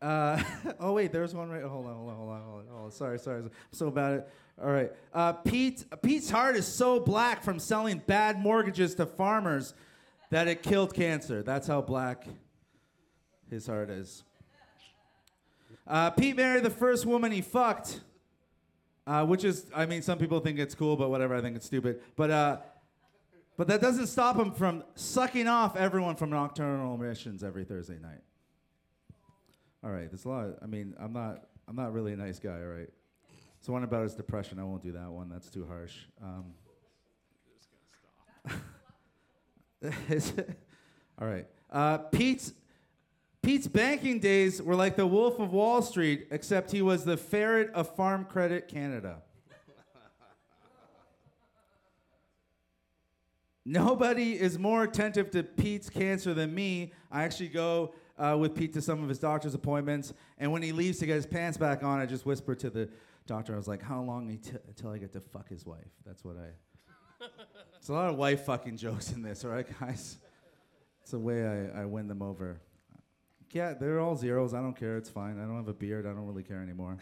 uh, 0.00 0.42
oh, 0.80 0.92
wait, 0.92 1.12
there's 1.12 1.34
one 1.34 1.48
right. 1.48 1.62
Hold 1.62 1.86
on, 1.86 1.94
hold 1.94 2.10
on, 2.10 2.16
hold 2.16 2.30
on, 2.30 2.42
hold 2.42 2.60
on. 2.60 2.66
Hold 2.68 2.84
on. 2.86 2.90
Sorry, 2.90 3.18
sorry. 3.18 3.42
I'm 3.42 3.50
so 3.70 3.90
bad 3.90 4.14
at. 4.14 4.28
All 4.62 4.70
right. 4.70 4.92
Uh, 5.14 5.32
Pete, 5.32 5.84
Pete's 6.02 6.30
heart 6.30 6.56
is 6.56 6.66
so 6.66 7.00
black 7.00 7.42
from 7.42 7.58
selling 7.58 8.02
bad 8.06 8.38
mortgages 8.38 8.94
to 8.96 9.06
farmers 9.06 9.74
that 10.30 10.48
it 10.48 10.62
killed 10.62 10.94
cancer. 10.94 11.42
That's 11.42 11.66
how 11.66 11.80
black 11.80 12.26
his 13.50 13.66
heart 13.66 13.90
is. 13.90 14.24
Uh, 15.86 16.10
Pete 16.10 16.36
married 16.36 16.64
the 16.64 16.70
first 16.70 17.06
woman 17.06 17.32
he 17.32 17.40
fucked. 17.40 18.00
Uh, 19.04 19.26
which 19.26 19.42
is, 19.42 19.66
I 19.74 19.84
mean, 19.86 20.00
some 20.00 20.16
people 20.16 20.38
think 20.38 20.60
it's 20.60 20.76
cool, 20.76 20.96
but 20.96 21.10
whatever. 21.10 21.34
I 21.34 21.40
think 21.40 21.56
it's 21.56 21.66
stupid. 21.66 22.00
But 22.14 22.30
uh, 22.30 22.58
but 23.56 23.68
that 23.68 23.80
doesn't 23.80 24.06
stop 24.06 24.36
him 24.36 24.52
from 24.52 24.82
sucking 24.94 25.46
off 25.46 25.76
everyone 25.76 26.16
from 26.16 26.30
Nocturnal 26.30 26.94
Emissions 26.94 27.44
every 27.44 27.64
Thursday 27.64 27.98
night. 27.98 28.22
All 29.84 29.90
right, 29.90 30.08
there's 30.10 30.24
a 30.24 30.28
lot. 30.28 30.50
I 30.62 30.66
mean, 30.66 30.94
I'm 30.98 31.12
not 31.12 31.44
I'm 31.68 31.76
not 31.76 31.92
really 31.92 32.12
a 32.12 32.16
nice 32.16 32.38
guy. 32.38 32.60
All 32.60 32.68
right. 32.68 32.90
So 33.60 33.72
one 33.72 33.84
about 33.84 34.02
his 34.02 34.14
depression. 34.14 34.58
I 34.58 34.64
won't 34.64 34.82
do 34.82 34.92
that 34.92 35.10
one. 35.10 35.28
That's 35.28 35.48
too 35.48 35.66
harsh. 35.66 35.94
Um, 36.22 36.54
all 41.20 41.28
right. 41.28 41.46
Uh, 41.70 41.98
Pete's 41.98 42.52
Pete's 43.42 43.66
banking 43.66 44.20
days 44.20 44.62
were 44.62 44.76
like 44.76 44.96
the 44.96 45.06
Wolf 45.06 45.40
of 45.40 45.52
Wall 45.52 45.82
Street, 45.82 46.28
except 46.30 46.70
he 46.70 46.80
was 46.80 47.04
the 47.04 47.16
ferret 47.16 47.70
of 47.74 47.94
Farm 47.96 48.24
Credit 48.24 48.68
Canada. 48.68 49.22
Nobody 53.64 54.32
is 54.32 54.58
more 54.58 54.82
attentive 54.82 55.30
to 55.32 55.42
Pete's 55.42 55.88
cancer 55.88 56.34
than 56.34 56.52
me. 56.52 56.92
I 57.10 57.22
actually 57.22 57.48
go 57.48 57.94
uh, 58.18 58.36
with 58.38 58.54
Pete 58.54 58.72
to 58.74 58.82
some 58.82 59.02
of 59.02 59.08
his 59.08 59.18
doctor's 59.18 59.54
appointments, 59.54 60.12
and 60.38 60.50
when 60.50 60.62
he 60.62 60.72
leaves 60.72 60.98
to 60.98 61.06
get 61.06 61.14
his 61.14 61.26
pants 61.26 61.56
back 61.56 61.84
on, 61.84 62.00
I 62.00 62.06
just 62.06 62.26
whisper 62.26 62.54
to 62.56 62.70
the 62.70 62.88
doctor, 63.26 63.54
I 63.54 63.56
was 63.56 63.68
like, 63.68 63.82
"How 63.82 64.02
long 64.02 64.28
until 64.28 64.60
until 64.66 64.90
I 64.90 64.98
get 64.98 65.12
to 65.12 65.20
fuck 65.20 65.48
his 65.48 65.64
wife?" 65.64 65.90
That's 66.04 66.24
what 66.24 66.36
I. 66.36 67.26
It's 67.78 67.88
a 67.88 67.92
lot 67.92 68.08
of 68.08 68.16
wife 68.16 68.44
fucking 68.44 68.76
jokes 68.76 69.10
in 69.10 69.22
this, 69.22 69.44
all 69.44 69.50
right, 69.50 69.66
guys? 69.80 70.18
It's 71.02 71.10
the 71.10 71.18
way 71.18 71.44
I, 71.44 71.82
I 71.82 71.84
win 71.84 72.06
them 72.06 72.22
over. 72.22 72.60
Yeah, 73.50 73.74
they're 73.74 73.98
all 73.98 74.14
zeros. 74.14 74.54
I 74.54 74.60
don't 74.60 74.76
care. 74.76 74.96
It's 74.96 75.10
fine. 75.10 75.40
I 75.40 75.44
don't 75.46 75.56
have 75.56 75.66
a 75.66 75.74
beard. 75.74 76.06
I 76.06 76.10
don't 76.10 76.26
really 76.26 76.44
care 76.44 76.62
anymore. 76.62 76.96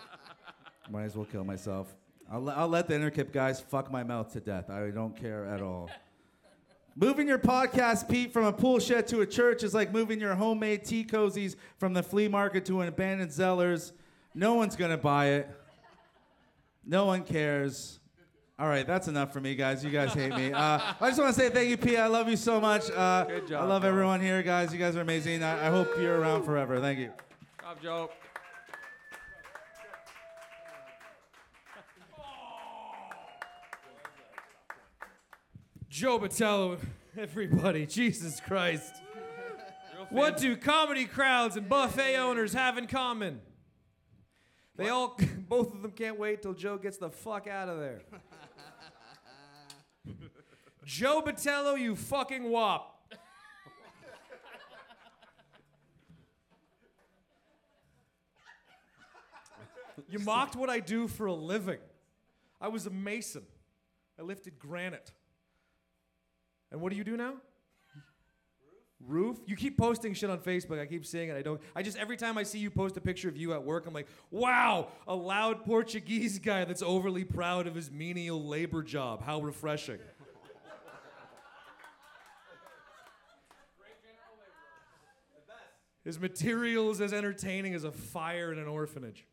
Might 0.90 1.04
as 1.04 1.14
well 1.14 1.26
kill 1.26 1.44
myself. 1.44 1.94
I'll, 2.30 2.48
I'll 2.50 2.68
let 2.68 2.88
the 2.88 2.94
Interkip 2.94 3.32
guys 3.32 3.60
fuck 3.60 3.90
my 3.90 4.02
mouth 4.04 4.32
to 4.34 4.40
death. 4.40 4.70
I 4.70 4.90
don't 4.90 5.16
care 5.16 5.46
at 5.46 5.62
all. 5.62 5.90
Moving 6.96 7.28
your 7.28 7.38
podcast, 7.38 8.08
Pete, 8.08 8.32
from 8.32 8.44
a 8.44 8.52
pool 8.52 8.80
shed 8.80 9.06
to 9.08 9.20
a 9.20 9.26
church 9.26 9.62
is 9.62 9.72
like 9.72 9.92
moving 9.92 10.18
your 10.18 10.34
homemade 10.34 10.84
tea 10.84 11.04
cozies 11.04 11.54
from 11.78 11.92
the 11.94 12.02
flea 12.02 12.26
market 12.26 12.64
to 12.66 12.80
an 12.80 12.88
abandoned 12.88 13.30
Zellers. 13.30 13.92
No 14.34 14.54
one's 14.54 14.74
going 14.74 14.90
to 14.90 14.96
buy 14.96 15.26
it. 15.28 15.48
No 16.84 17.04
one 17.04 17.22
cares. 17.22 18.00
All 18.58 18.66
right, 18.66 18.84
that's 18.84 19.06
enough 19.06 19.32
for 19.32 19.40
me, 19.40 19.54
guys. 19.54 19.84
You 19.84 19.90
guys 19.90 20.12
hate 20.12 20.34
me. 20.34 20.52
Uh, 20.52 20.80
I 21.00 21.08
just 21.08 21.20
want 21.20 21.32
to 21.32 21.40
say 21.40 21.50
thank 21.50 21.68
you, 21.68 21.76
Pete. 21.76 21.98
I 22.00 22.08
love 22.08 22.28
you 22.28 22.36
so 22.36 22.60
much. 22.60 22.90
Uh, 22.90 23.24
Good 23.26 23.46
job, 23.46 23.62
I 23.62 23.66
love 23.68 23.82
Joe. 23.82 23.88
everyone 23.88 24.20
here, 24.20 24.42
guys. 24.42 24.72
You 24.72 24.80
guys 24.80 24.96
are 24.96 25.00
amazing. 25.02 25.44
I, 25.44 25.68
I 25.68 25.70
hope 25.70 25.90
you're 26.00 26.18
around 26.18 26.42
forever. 26.42 26.80
Thank 26.80 26.98
you. 26.98 27.12
Job, 27.62 27.76
Joe. 27.80 28.10
Joe 35.88 36.18
Batello, 36.18 36.78
everybody, 37.16 37.86
Jesus 37.86 38.40
Christ. 38.40 38.96
What 40.10 40.36
do 40.36 40.54
comedy 40.54 41.06
crowds 41.06 41.56
and 41.56 41.66
buffet 41.66 42.16
owners 42.16 42.52
have 42.52 42.76
in 42.76 42.86
common? 42.86 43.40
They 44.76 44.90
all, 44.90 45.18
both 45.48 45.74
of 45.74 45.80
them 45.80 45.92
can't 45.92 46.18
wait 46.18 46.42
till 46.42 46.52
Joe 46.52 46.76
gets 46.76 46.98
the 46.98 47.08
fuck 47.08 47.46
out 47.46 47.70
of 47.70 47.78
there. 47.78 48.02
Joe 50.84 51.22
Batello, 51.22 51.80
you 51.80 51.96
fucking 51.96 52.44
wop. 52.44 53.14
You 60.10 60.18
mocked 60.18 60.54
what 60.54 60.68
I 60.68 60.80
do 60.80 61.08
for 61.08 61.26
a 61.26 61.34
living. 61.34 61.80
I 62.60 62.68
was 62.68 62.86
a 62.86 62.90
mason. 62.90 63.46
I 64.18 64.22
lifted 64.22 64.58
granite. 64.58 65.12
And 66.70 66.80
what 66.80 66.90
do 66.90 66.96
you 66.98 67.04
do 67.04 67.16
now? 67.16 67.34
Roof? 69.06 69.38
You 69.46 69.54
keep 69.54 69.78
posting 69.78 70.12
shit 70.12 70.28
on 70.28 70.38
Facebook. 70.40 70.80
I 70.80 70.86
keep 70.86 71.06
seeing 71.06 71.28
it. 71.28 71.36
I 71.36 71.42
don't. 71.42 71.60
I 71.74 71.82
just 71.82 71.96
every 71.96 72.16
time 72.16 72.36
I 72.36 72.42
see 72.42 72.58
you 72.58 72.70
post 72.70 72.96
a 72.96 73.00
picture 73.00 73.28
of 73.28 73.36
you 73.36 73.52
at 73.52 73.62
work, 73.62 73.86
I'm 73.86 73.94
like, 73.94 74.08
wow, 74.30 74.88
a 75.06 75.14
loud 75.14 75.64
Portuguese 75.64 76.38
guy 76.40 76.64
that's 76.64 76.82
overly 76.82 77.24
proud 77.24 77.66
of 77.66 77.74
his 77.76 77.90
menial 77.90 78.44
labor 78.44 78.82
job. 78.82 79.22
How 79.22 79.40
refreshing. 79.40 79.98
His 86.04 86.18
material 86.18 86.90
is 86.90 87.02
as 87.02 87.12
entertaining 87.12 87.74
as 87.74 87.84
a 87.84 87.92
fire 87.92 88.50
in 88.50 88.58
an 88.58 88.66
orphanage. 88.66 89.26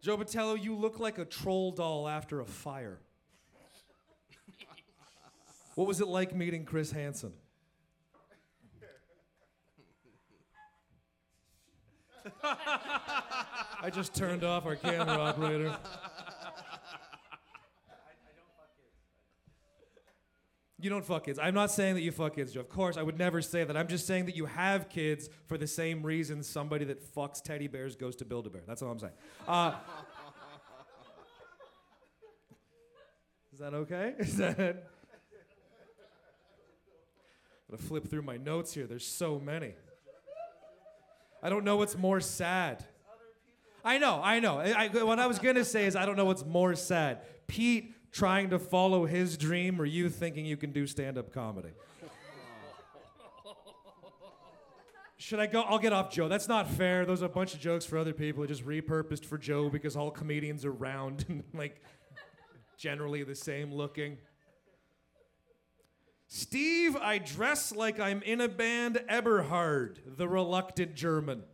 Joe 0.00 0.18
Batello, 0.18 0.60
you 0.60 0.74
look 0.74 0.98
like 0.98 1.16
a 1.18 1.24
troll 1.24 1.70
doll 1.70 2.08
after 2.08 2.40
a 2.40 2.44
fire. 2.44 2.98
What 5.74 5.86
was 5.86 6.00
it 6.00 6.08
like 6.08 6.34
meeting 6.34 6.64
Chris 6.64 6.92
Hansen? 6.92 7.32
I 13.82 13.90
just 13.92 14.14
turned 14.14 14.44
off 14.44 14.66
our 14.66 14.76
camera 14.76 15.18
operator. 15.18 15.76
You 20.78 20.90
don't 20.90 21.04
fuck 21.04 21.26
kids. 21.26 21.38
I'm 21.40 21.54
not 21.54 21.70
saying 21.70 21.94
that 21.94 22.00
you 22.00 22.10
fuck 22.10 22.34
kids, 22.34 22.52
Joe. 22.52 22.60
Of 22.60 22.68
course, 22.68 22.96
I 22.96 23.02
would 23.02 23.16
never 23.16 23.40
say 23.40 23.62
that. 23.62 23.76
I'm 23.76 23.86
just 23.86 24.04
saying 24.04 24.26
that 24.26 24.34
you 24.34 24.46
have 24.46 24.88
kids 24.88 25.28
for 25.46 25.56
the 25.56 25.68
same 25.68 26.02
reason 26.02 26.42
somebody 26.42 26.84
that 26.86 27.14
fucks 27.14 27.40
teddy 27.40 27.68
bears 27.68 27.94
goes 27.94 28.16
to 28.16 28.24
Build 28.24 28.48
a 28.48 28.50
Bear. 28.50 28.62
That's 28.66 28.82
all 28.82 28.90
I'm 28.90 28.98
saying. 28.98 29.12
Uh, 29.46 29.74
is 33.52 33.60
that 33.60 33.74
okay? 33.74 34.14
Is 34.18 34.36
that? 34.38 34.88
Gotta 37.72 37.82
flip 37.84 38.06
through 38.10 38.20
my 38.22 38.36
notes 38.36 38.74
here. 38.74 38.86
There's 38.86 39.06
so 39.06 39.40
many. 39.40 39.72
I 41.42 41.48
don't 41.48 41.64
know 41.64 41.76
what's 41.78 41.96
more 41.96 42.20
sad. 42.20 42.84
I 43.82 43.96
know, 43.96 44.20
I 44.22 44.40
know. 44.40 44.58
I, 44.58 44.90
I- 44.92 45.02
what 45.04 45.18
I 45.18 45.26
was 45.26 45.38
gonna 45.38 45.64
say 45.64 45.86
is 45.86 45.96
I 45.96 46.04
don't 46.04 46.16
know 46.16 46.26
what's 46.26 46.44
more 46.44 46.74
sad. 46.74 47.20
Pete 47.46 47.94
trying 48.12 48.50
to 48.50 48.58
follow 48.58 49.06
his 49.06 49.38
dream 49.38 49.80
or 49.80 49.86
you 49.86 50.10
thinking 50.10 50.44
you 50.44 50.58
can 50.58 50.70
do 50.70 50.86
stand-up 50.86 51.32
comedy. 51.32 51.70
Should 55.16 55.40
I 55.40 55.46
go? 55.46 55.62
I'll 55.62 55.78
get 55.78 55.94
off 55.94 56.10
Joe. 56.12 56.28
That's 56.28 56.48
not 56.48 56.68
fair. 56.68 57.06
Those 57.06 57.22
are 57.22 57.26
a 57.26 57.30
bunch 57.30 57.54
of 57.54 57.60
jokes 57.60 57.86
for 57.86 57.96
other 57.96 58.12
people, 58.12 58.42
It 58.42 58.48
just 58.48 58.66
repurposed 58.66 59.24
for 59.24 59.38
Joe 59.38 59.70
because 59.70 59.96
all 59.96 60.10
comedians 60.10 60.66
are 60.66 60.72
round 60.72 61.24
and 61.28 61.42
like 61.54 61.80
generally 62.76 63.22
the 63.22 63.34
same 63.34 63.72
looking. 63.72 64.18
Steve, 66.34 66.96
I 66.96 67.18
dress 67.18 67.74
like 67.74 68.00
I'm 68.00 68.22
in 68.22 68.40
a 68.40 68.48
band 68.48 69.04
Eberhard, 69.06 69.98
the 70.16 70.26
reluctant 70.26 70.94
German. 70.94 71.42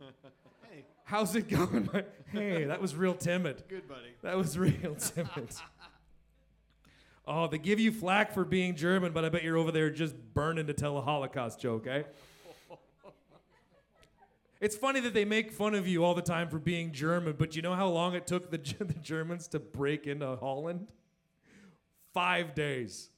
Hey, 0.71 0.85
How's 1.03 1.35
it 1.35 1.49
going? 1.49 1.89
hey, 2.31 2.63
that 2.63 2.79
was 2.79 2.95
real 2.95 3.13
timid. 3.13 3.63
good 3.67 3.89
buddy. 3.89 4.13
That 4.21 4.37
was 4.37 4.57
real 4.57 4.95
timid. 4.99 5.49
Oh, 7.27 7.47
they 7.47 7.57
give 7.57 7.79
you 7.79 7.91
flack 7.91 8.31
for 8.33 8.45
being 8.45 8.75
German, 8.75 9.11
but 9.11 9.25
I 9.25 9.29
bet 9.29 9.43
you're 9.43 9.57
over 9.57 9.71
there 9.71 9.89
just 9.89 10.15
burning 10.33 10.67
to 10.67 10.73
tell 10.73 10.97
a 10.97 11.01
Holocaust 11.01 11.59
joke, 11.59 11.85
eh? 11.87 12.03
It's 14.61 14.77
funny 14.77 15.01
that 15.01 15.13
they 15.13 15.25
make 15.25 15.51
fun 15.51 15.75
of 15.75 15.87
you 15.87 16.05
all 16.05 16.13
the 16.13 16.21
time 16.21 16.47
for 16.47 16.59
being 16.59 16.93
German, 16.93 17.35
but 17.37 17.55
you 17.55 17.61
know 17.61 17.73
how 17.73 17.89
long 17.89 18.13
it 18.15 18.27
took 18.27 18.49
the, 18.49 18.57
the 18.79 18.93
Germans 19.01 19.47
to 19.49 19.59
break 19.59 20.07
into 20.07 20.37
Holland? 20.37 20.87
Five 22.13 22.55
days. 22.55 23.09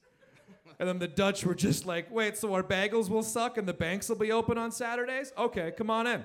And 0.78 0.88
then 0.88 0.98
the 0.98 1.08
Dutch 1.08 1.44
were 1.44 1.54
just 1.54 1.86
like, 1.86 2.10
wait, 2.10 2.36
so 2.36 2.52
our 2.54 2.62
bagels 2.62 3.08
will 3.08 3.22
suck 3.22 3.58
and 3.58 3.68
the 3.68 3.74
banks 3.74 4.08
will 4.08 4.16
be 4.16 4.32
open 4.32 4.58
on 4.58 4.72
Saturdays? 4.72 5.32
Okay, 5.36 5.72
come 5.76 5.90
on 5.90 6.06
in. 6.06 6.24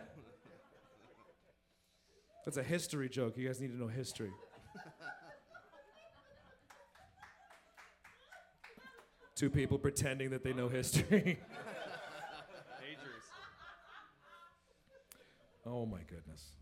That's 2.46 2.58
a 2.58 2.64
history 2.64 3.10
joke. 3.10 3.38
You 3.38 3.48
guys 3.48 3.60
need 3.60 3.72
to 3.72 3.78
know 3.78 3.88
history. 3.88 4.32
Two 9.36 9.50
people 9.52 9.78
pretending 9.78 10.30
that 10.32 10.44
they 10.44 10.54
know 10.54 10.68
history. 10.68 11.40
oh 15.66 15.86
my 15.86 16.00
goodness. 16.10 16.57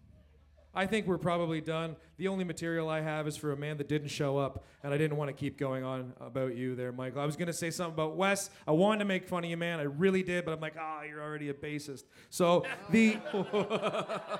I 0.75 0.85
think 0.85 1.07
we're 1.07 1.17
probably 1.17 1.61
done. 1.61 1.95
The 2.17 2.27
only 2.27 2.43
material 2.43 2.89
I 2.89 3.01
have 3.01 3.27
is 3.27 3.37
for 3.37 3.51
a 3.51 3.57
man 3.57 3.77
that 3.77 3.87
didn't 3.87 4.09
show 4.09 4.37
up, 4.37 4.65
and 4.83 4.93
I 4.93 4.97
didn't 4.97 5.17
want 5.17 5.29
to 5.29 5.33
keep 5.33 5.57
going 5.57 5.83
on 5.83 6.13
about 6.19 6.55
you 6.55 6.75
there, 6.75 6.91
Michael. 6.91 7.21
I 7.21 7.25
was 7.25 7.35
going 7.35 7.47
to 7.47 7.53
say 7.53 7.71
something 7.71 7.93
about 7.93 8.17
Wes. 8.17 8.49
I 8.67 8.71
wanted 8.71 8.99
to 8.99 9.05
make 9.05 9.27
fun 9.27 9.43
of 9.43 9.49
you, 9.49 9.57
man. 9.57 9.79
I 9.79 9.83
really 9.83 10.23
did, 10.23 10.43
but 10.43 10.53
I'm 10.53 10.59
like, 10.59 10.75
ah, 10.79 11.03
you're 11.03 11.21
already 11.21 11.49
a 11.49 11.53
bassist. 11.53 12.03
So 12.29 12.65
the. 12.89 13.17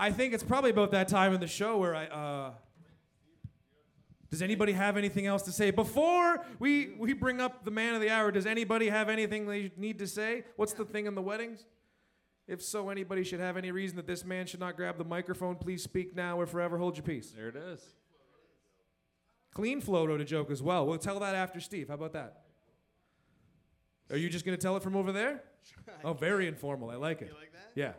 I 0.00 0.12
think 0.12 0.32
it's 0.32 0.44
probably 0.44 0.70
about 0.70 0.92
that 0.92 1.08
time 1.08 1.34
in 1.34 1.40
the 1.40 1.46
show 1.46 1.76
where 1.78 1.94
I. 1.94 2.06
Uh, 2.06 2.50
does 4.30 4.42
anybody 4.42 4.72
have 4.72 4.96
anything 4.96 5.26
else 5.26 5.42
to 5.42 5.52
say 5.52 5.70
before 5.70 6.44
we 6.58 6.94
we 6.98 7.14
bring 7.14 7.40
up 7.40 7.64
the 7.64 7.70
man 7.70 7.94
of 7.94 8.00
the 8.00 8.10
hour? 8.10 8.30
Does 8.30 8.46
anybody 8.46 8.88
have 8.88 9.08
anything 9.08 9.46
they 9.46 9.72
need 9.76 9.98
to 9.98 10.06
say? 10.06 10.44
What's 10.56 10.74
the 10.74 10.84
thing 10.84 11.06
in 11.06 11.14
the 11.14 11.22
weddings? 11.22 11.64
If 12.48 12.62
so, 12.62 12.88
anybody 12.88 13.24
should 13.24 13.40
have 13.40 13.58
any 13.58 13.70
reason 13.70 13.96
that 13.96 14.06
this 14.06 14.24
man 14.24 14.46
should 14.46 14.60
not 14.60 14.74
grab 14.74 14.96
the 14.96 15.04
microphone, 15.04 15.56
please 15.56 15.82
speak 15.82 16.16
now 16.16 16.40
or 16.40 16.46
forever 16.46 16.78
hold 16.78 16.96
your 16.96 17.04
peace. 17.04 17.30
There 17.36 17.48
it 17.48 17.56
is. 17.56 17.84
Clean 19.52 19.82
flow 19.82 20.06
wrote 20.06 20.22
a 20.22 20.24
joke 20.24 20.50
as 20.50 20.62
well. 20.62 20.86
We'll 20.86 20.98
tell 20.98 21.20
that 21.20 21.34
after 21.34 21.60
Steve. 21.60 21.88
How 21.88 21.94
about 21.94 22.14
that? 22.14 22.44
Are 24.10 24.16
you 24.16 24.30
just 24.30 24.46
going 24.46 24.56
to 24.56 24.62
tell 24.62 24.76
it 24.76 24.82
from 24.82 24.96
over 24.96 25.12
there? 25.12 25.42
Oh, 26.04 26.12
very 26.12 26.46
informal. 26.46 26.90
I 26.90 26.94
like 26.94 27.22
it. 27.22 27.28
You 27.28 27.34
like 27.34 27.52
that? 27.52 27.72
Yeah. 27.74 27.92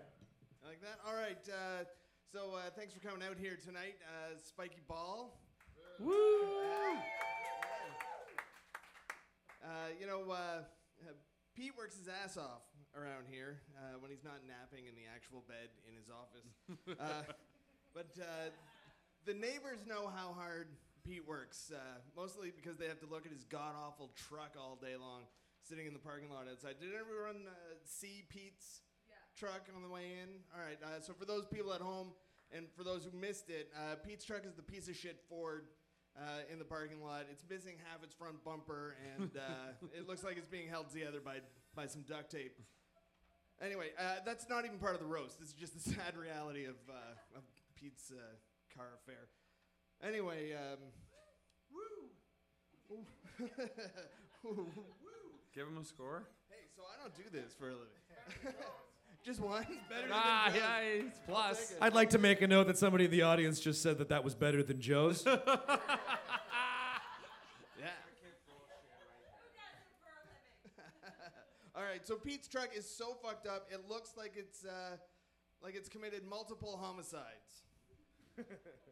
I 0.63 0.69
like 0.69 0.81
that? 0.81 0.99
All 1.05 1.13
right. 1.15 1.37
Uh, 1.47 1.83
so 2.31 2.55
uh, 2.55 2.69
thanks 2.75 2.93
for 2.93 2.99
coming 2.99 3.27
out 3.27 3.37
here 3.37 3.57
tonight, 3.63 3.95
uh, 4.07 4.37
Spiky 4.41 4.79
Ball. 4.87 5.37
Woo! 5.99 6.13
Uh, 9.61 9.67
you 9.99 10.07
know, 10.07 10.23
uh, 10.31 10.33
uh, 10.33 11.11
Pete 11.55 11.73
works 11.77 11.97
his 11.97 12.07
ass 12.07 12.37
off 12.37 12.61
around 12.99 13.31
here 13.31 13.63
uh, 13.79 13.95
when 14.03 14.11
he's 14.11 14.23
not 14.27 14.43
napping 14.43 14.91
in 14.91 14.95
the 14.99 15.07
actual 15.07 15.43
bed 15.47 15.71
in 15.87 15.95
his 15.95 16.11
office. 16.11 16.47
uh, 16.99 17.23
but 17.95 18.11
uh, 18.19 18.51
the 19.23 19.33
neighbors 19.33 19.87
know 19.87 20.11
how 20.11 20.35
hard 20.35 20.67
Pete 21.07 21.23
works, 21.23 21.71
uh, 21.71 21.79
mostly 22.15 22.51
because 22.51 22.75
they 22.75 22.91
have 22.91 22.99
to 22.99 23.07
look 23.07 23.25
at 23.25 23.31
his 23.31 23.47
god 23.47 23.73
awful 23.79 24.11
truck 24.27 24.59
all 24.59 24.75
day 24.75 24.99
long, 24.99 25.23
sitting 25.63 25.87
in 25.87 25.93
the 25.93 26.03
parking 26.03 26.29
lot 26.29 26.51
outside. 26.51 26.75
Did 26.79 26.91
everyone 26.91 27.47
uh, 27.47 27.79
see 27.87 28.27
Pete's 28.27 28.83
truck 29.39 29.71
on 29.75 29.81
the 29.81 29.89
way 29.89 30.19
in? 30.19 30.43
All 30.51 30.59
right. 30.59 30.77
Uh, 30.83 30.99
so 30.99 31.13
for 31.13 31.23
those 31.25 31.47
people 31.47 31.71
at 31.71 31.81
home 31.81 32.11
and 32.51 32.67
for 32.75 32.83
those 32.83 33.07
who 33.07 33.15
missed 33.15 33.49
it, 33.49 33.71
uh, 33.75 33.95
Pete's 33.95 34.25
truck 34.25 34.45
is 34.45 34.53
the 34.53 34.61
piece 34.61 34.89
of 34.89 34.95
shit 34.95 35.23
Ford 35.29 35.71
uh, 36.17 36.51
in 36.51 36.59
the 36.59 36.65
parking 36.65 37.01
lot. 37.01 37.25
It's 37.31 37.43
missing 37.49 37.75
half 37.89 38.03
its 38.03 38.13
front 38.13 38.43
bumper, 38.43 38.95
and 39.15 39.31
uh, 39.37 39.87
it 39.97 40.07
looks 40.07 40.23
like 40.23 40.37
it's 40.37 40.47
being 40.47 40.67
held 40.67 40.89
together 40.91 41.19
by 41.23 41.39
by 41.75 41.87
some 41.87 42.01
duct 42.01 42.31
tape. 42.31 42.59
Anyway, 43.61 43.87
uh, 43.99 44.15
that's 44.25 44.47
not 44.49 44.65
even 44.65 44.77
part 44.77 44.93
of 44.93 44.99
the 45.01 45.05
roast. 45.05 45.39
This 45.39 45.49
is 45.49 45.53
just 45.53 45.73
the 45.73 45.89
sad 45.95 46.15
reality 46.17 46.65
of, 46.65 46.75
uh, 46.89 47.37
of 47.37 47.43
Pete's 47.75 48.11
uh, 48.11 48.15
car 48.75 48.87
affair. 49.03 49.27
Anyway, 50.01 50.53
um, 50.53 50.79
woo. 52.89 53.05
Woo. 54.49 54.65
Give 55.53 55.67
him 55.67 55.77
a 55.77 55.83
score. 55.85 56.23
Hey, 56.49 56.63
so 56.75 56.83
I 56.83 57.01
don't 57.01 57.13
do 57.15 57.23
this 57.37 57.53
for 57.53 57.69
a 57.69 57.73
living. 57.73 57.87
just 59.25 59.41
one. 59.41 59.65
Better 59.89 60.03
than 60.03 60.11
Ah, 60.13 60.45
Joe's. 60.47 60.55
yeah, 60.55 60.79
it's 60.79 61.19
plus. 61.27 61.73
I'd 61.81 61.93
like 61.93 62.11
to 62.11 62.17
make 62.17 62.41
a 62.41 62.47
note 62.47 62.67
that 62.67 62.77
somebody 62.77 63.05
in 63.05 63.11
the 63.11 63.23
audience 63.23 63.59
just 63.59 63.81
said 63.81 63.97
that 63.97 64.07
that 64.09 64.23
was 64.23 64.35
better 64.35 64.63
than 64.63 64.79
Joe's. 64.79 65.25
Yeah. 65.25 65.35
All 71.75 71.83
right, 71.99 72.07
so 72.07 72.15
Pete's 72.15 72.47
truck 72.47 72.69
is 72.75 72.89
so 72.89 73.15
fucked 73.21 73.47
up, 73.47 73.67
it 73.71 73.89
looks 73.89 74.13
like 74.17 74.33
it's 74.35 74.65
uh, 74.65 74.97
like 75.61 75.75
it's 75.75 75.89
committed 75.89 76.23
multiple 76.27 76.79
homicides. 76.81 77.63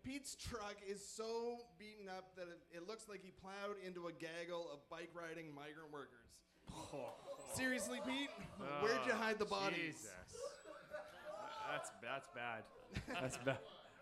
Pete's 0.03 0.35
truck 0.35 0.75
is 0.87 1.03
so 1.05 1.59
beaten 1.79 2.09
up 2.09 2.35
that 2.35 2.47
it, 2.47 2.77
it 2.77 2.87
looks 2.87 3.07
like 3.07 3.21
he 3.23 3.31
plowed 3.31 3.77
into 3.85 4.07
a 4.07 4.11
gaggle 4.11 4.67
of 4.73 4.79
bike 4.89 5.09
riding 5.13 5.53
migrant 5.53 5.91
workers. 5.91 6.27
Seriously, 7.55 7.99
Pete, 8.05 8.29
where'd 8.81 9.05
you 9.05 9.13
hide 9.13 9.39
the 9.39 9.45
bodies? 9.45 9.95
Jesus. 9.95 10.11
That's 11.71 11.91
that's 12.01 12.27
bad. 12.33 12.63
That's 13.21 13.37
bad. 13.37 13.57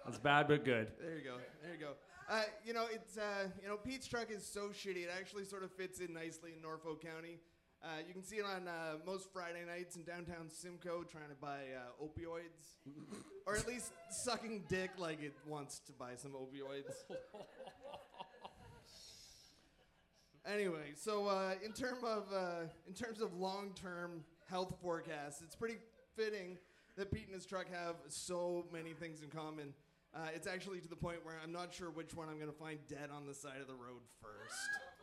That's 0.06 0.20
bad, 0.20 0.48
but 0.48 0.63
good. 0.63 0.91
There 1.02 1.18
you 1.18 1.24
go. 1.24 1.38
There 1.63 1.74
you 1.74 1.80
go. 1.80 1.91
Uh, 2.30 2.44
you 2.63 2.74
know, 2.74 2.86
it's 2.91 3.18
uh, 3.18 3.48
you 3.62 3.68
know, 3.68 3.78
Pete's 3.78 4.08
truck 4.08 4.30
is 4.30 4.46
so 4.46 4.70
shitty. 4.70 5.04
It 5.04 5.10
actually 5.15 5.46
sort 5.46 5.63
of 5.63 5.72
fits 5.72 6.00
in 6.00 6.13
nicely 6.13 6.52
in 6.56 6.62
Norfolk 6.62 7.02
County. 7.02 7.39
Uh, 7.86 8.00
you 8.08 8.13
can 8.13 8.24
see 8.24 8.38
it 8.38 8.45
on 8.45 8.67
uh, 8.67 8.98
most 9.06 9.32
Friday 9.32 9.63
nights 9.63 9.95
in 9.95 10.02
downtown 10.02 10.50
Simcoe, 10.50 11.04
trying 11.04 11.30
to 11.30 11.36
buy 11.39 11.60
uh, 11.78 12.04
opioids, 12.04 12.80
or 13.45 13.56
at 13.56 13.67
least 13.67 13.91
sucking 14.10 14.63
dick 14.67 14.89
like 14.98 15.21
it 15.21 15.34
wants 15.45 15.82
to 15.86 15.91
buy 15.91 16.15
some 16.15 16.32
opioids. 16.32 16.91
anyway, 20.52 20.93
so 20.95 21.28
uh, 21.28 21.54
in 21.63 21.74
term 21.74 22.00
of 22.04 22.24
uh, 22.34 22.62
in 22.88 22.95
terms 22.95 23.21
of 23.21 23.36
long-term 23.36 24.24
health 24.50 24.74
forecasts, 24.82 25.43
it's 25.43 25.56
pretty 25.56 25.78
fitting 26.15 26.58
that 26.98 27.12
Pete 27.12 27.28
and 27.28 27.36
his 27.36 27.45
truck 27.45 27.67
have 27.71 27.98
so 28.08 28.65
many 28.74 28.93
things 28.93 29.21
in 29.21 29.30
common. 29.30 29.76
Uh, 30.15 30.30
it's 30.34 30.48
actually 30.48 30.80
to 30.80 30.88
the 30.88 30.95
point 30.95 31.24
where 31.24 31.36
I'm 31.43 31.52
not 31.52 31.71
sure 31.71 31.91
which 31.91 32.15
one 32.15 32.30
I'm 32.30 32.39
going 32.39 32.52
to 32.52 32.58
find 32.58 32.80
dead 32.88 33.12
on 33.15 33.28
the 33.28 33.34
side 33.36 33.62
of 33.62 33.67
the 33.67 33.76
road 33.76 34.02
first. 34.24 34.94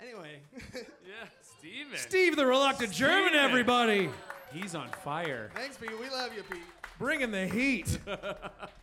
Anyway, 0.00 0.40
Yeah, 0.74 1.26
Steven. 1.58 1.96
Steve 1.96 2.36
the 2.36 2.46
Reluctant 2.46 2.92
German, 2.92 3.30
Steven. 3.30 3.44
everybody! 3.44 4.10
He's 4.52 4.74
on 4.74 4.88
fire. 5.04 5.50
thanks, 5.54 5.76
Pete. 5.76 5.90
We 5.98 6.08
love 6.10 6.30
you, 6.34 6.42
Pete. 6.42 6.60
Bringing 6.98 7.30
the 7.30 7.46
heat. 7.46 7.98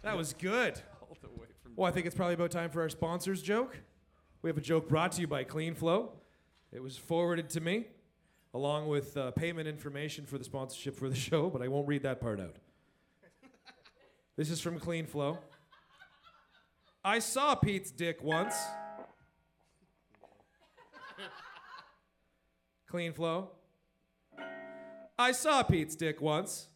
That 0.03 0.17
was 0.17 0.33
good. 0.33 0.81
All 1.01 1.17
the 1.21 1.29
way 1.29 1.47
from 1.63 1.71
Well, 1.77 1.87
I 1.87 1.91
think 1.91 2.05
it's 2.05 2.15
probably 2.15 2.33
about 2.33 2.51
time 2.51 2.69
for 2.69 2.81
our 2.81 2.89
sponsors 2.89 3.41
joke. 3.41 3.77
We 4.41 4.49
have 4.49 4.57
a 4.57 4.61
joke 4.61 4.89
brought 4.89 5.13
to 5.13 5.21
you 5.21 5.27
by 5.27 5.45
Clean 5.45 5.73
Flow. 5.75 6.11
It 6.73 6.83
was 6.83 6.97
forwarded 6.97 7.49
to 7.51 7.61
me, 7.61 7.85
along 8.53 8.89
with 8.89 9.15
uh, 9.15 9.31
payment 9.31 9.69
information 9.69 10.25
for 10.25 10.37
the 10.37 10.43
sponsorship 10.43 10.97
for 10.97 11.07
the 11.07 11.15
show, 11.15 11.49
but 11.49 11.61
I 11.61 11.69
won't 11.69 11.87
read 11.87 12.03
that 12.03 12.19
part 12.19 12.41
out. 12.41 12.57
This 14.35 14.49
is 14.49 14.59
from 14.59 14.77
Clean 14.77 15.05
Flow. 15.05 15.37
I 17.05 17.19
saw 17.19 17.55
Pete's 17.55 17.91
dick 17.91 18.21
once. 18.21 18.55
Clean 22.93 23.11
Flow. 23.11 23.49
I 25.17 25.31
saw 25.31 25.63
Pete's 25.63 25.95
dick 25.95 26.21
once. 26.21 26.67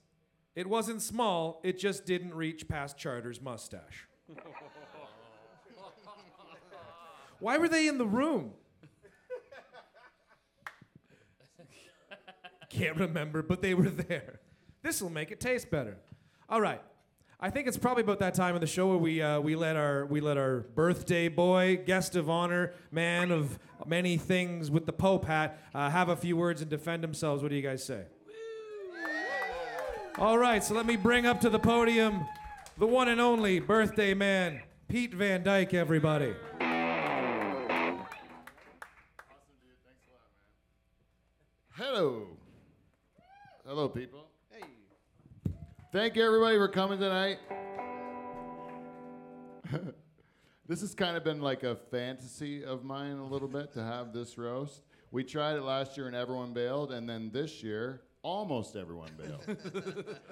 It 0.56 0.66
wasn't 0.66 1.04
small, 1.04 1.62
it 1.64 1.78
just 1.78 2.08
didn't 2.08 2.34
reach 2.34 2.68
past 2.68 2.98
Charter's 2.98 3.40
mustache. 3.40 4.08
Why 7.40 7.60
were 7.60 7.70
they 7.70 7.88
in 7.88 8.00
the 8.00 8.08
room? 8.08 8.54
Can't 12.72 12.98
remember, 12.98 13.44
but 13.44 13.62
they 13.62 13.76
were 13.76 13.92
there. 13.92 14.40
This 14.82 15.04
will 15.04 15.12
make 15.12 15.30
it 15.30 15.40
taste 15.40 15.70
better. 15.70 16.00
All 16.50 16.62
right. 16.62 16.82
I 17.40 17.52
think 17.52 17.68
it's 17.68 17.78
probably 17.78 18.02
about 18.02 18.18
that 18.20 18.34
time 18.34 18.56
of 18.56 18.62
the 18.62 18.68
show 18.68 18.88
where 18.88 18.98
we 18.98 19.22
uh, 19.22 19.40
we 19.40 19.56
let 19.56 19.76
our 19.76 20.08
we 20.08 20.22
let 20.22 20.38
our 20.38 20.62
birthday 20.74 21.28
boy, 21.28 21.80
guest 21.86 22.16
of 22.16 22.32
honor, 22.32 22.74
man 22.92 23.30
of 23.32 23.60
many 23.86 24.18
things 24.18 24.72
with 24.72 24.88
the 24.88 24.94
Pope 24.94 25.26
hat, 25.26 25.60
uh, 25.76 25.88
have 25.92 26.10
a 26.10 26.16
few 26.16 26.36
words 26.36 26.62
and 26.62 26.70
defend 26.72 27.04
themselves. 27.04 27.44
What 27.44 27.50
do 27.50 27.56
you 27.56 27.62
guys 27.62 27.84
say? 27.84 28.06
All 30.18 30.40
right, 30.40 30.64
so 30.64 30.74
let 30.74 30.88
me 30.88 30.96
bring 30.96 31.28
up 31.28 31.40
to 31.42 31.50
the 31.52 31.60
podium 31.60 32.26
the 32.80 32.88
one 32.88 33.08
and 33.08 33.22
only 33.22 33.60
birthday 33.60 34.16
man, 34.16 34.62
Pete 34.88 35.14
Van 35.14 35.44
Dyk, 35.44 35.76
everybody. 35.76 36.34
Awesome, 36.60 36.66
dude. 39.62 39.78
Thanks 39.86 40.08
a 40.08 40.14
lot, 40.14 40.26
man. 41.78 41.94
Hello. 41.94 42.28
Hello, 43.64 43.90
people. 43.90 44.28
Hey. 45.90 46.00
Thank 46.00 46.16
you, 46.16 46.26
everybody, 46.26 46.58
for 46.58 46.68
coming 46.68 47.00
tonight. 47.00 47.40
this 50.68 50.82
has 50.82 50.94
kind 50.94 51.16
of 51.16 51.24
been 51.24 51.40
like 51.40 51.64
a 51.64 51.76
fantasy 51.76 52.64
of 52.64 52.84
mine 52.84 53.18
a 53.18 53.26
little 53.26 53.48
bit 53.48 53.72
to 53.74 53.84
have 53.84 54.12
this 54.12 54.38
roast. 54.38 54.82
We 55.12 55.24
tried 55.24 55.56
it 55.56 55.62
last 55.62 55.96
year 55.96 56.08
and 56.08 56.16
everyone 56.16 56.54
bailed, 56.54 56.92
and 56.92 57.08
then 57.08 57.32
this 57.32 57.64
year, 57.64 58.02
almost 58.22 58.76
everyone 58.76 59.12
bailed. 59.18 59.58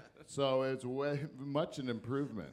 so 0.25 0.63
it's 0.63 0.83
way, 0.83 1.21
much 1.37 1.79
an 1.79 1.87
improvement. 1.89 2.51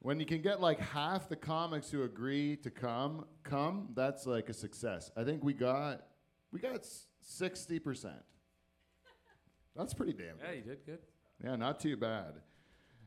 When 0.00 0.20
you 0.20 0.26
can 0.26 0.42
get 0.42 0.60
like 0.60 0.80
half 0.80 1.28
the 1.28 1.36
comics 1.36 1.90
who 1.90 2.02
agree 2.02 2.56
to 2.56 2.70
come, 2.70 3.24
come, 3.42 3.88
that's 3.94 4.26
like 4.26 4.48
a 4.48 4.54
success. 4.54 5.10
I 5.16 5.24
think 5.24 5.42
we 5.44 5.54
got, 5.54 6.02
we 6.50 6.58
got 6.58 6.86
sixty 7.22 7.78
percent. 7.78 8.22
That's 9.74 9.94
pretty 9.94 10.12
damn 10.12 10.36
good. 10.36 10.44
Yeah, 10.44 10.52
you 10.52 10.62
did 10.62 10.84
good. 10.84 10.98
Yeah, 11.44 11.56
not 11.56 11.80
too 11.80 11.96
bad. 11.96 12.34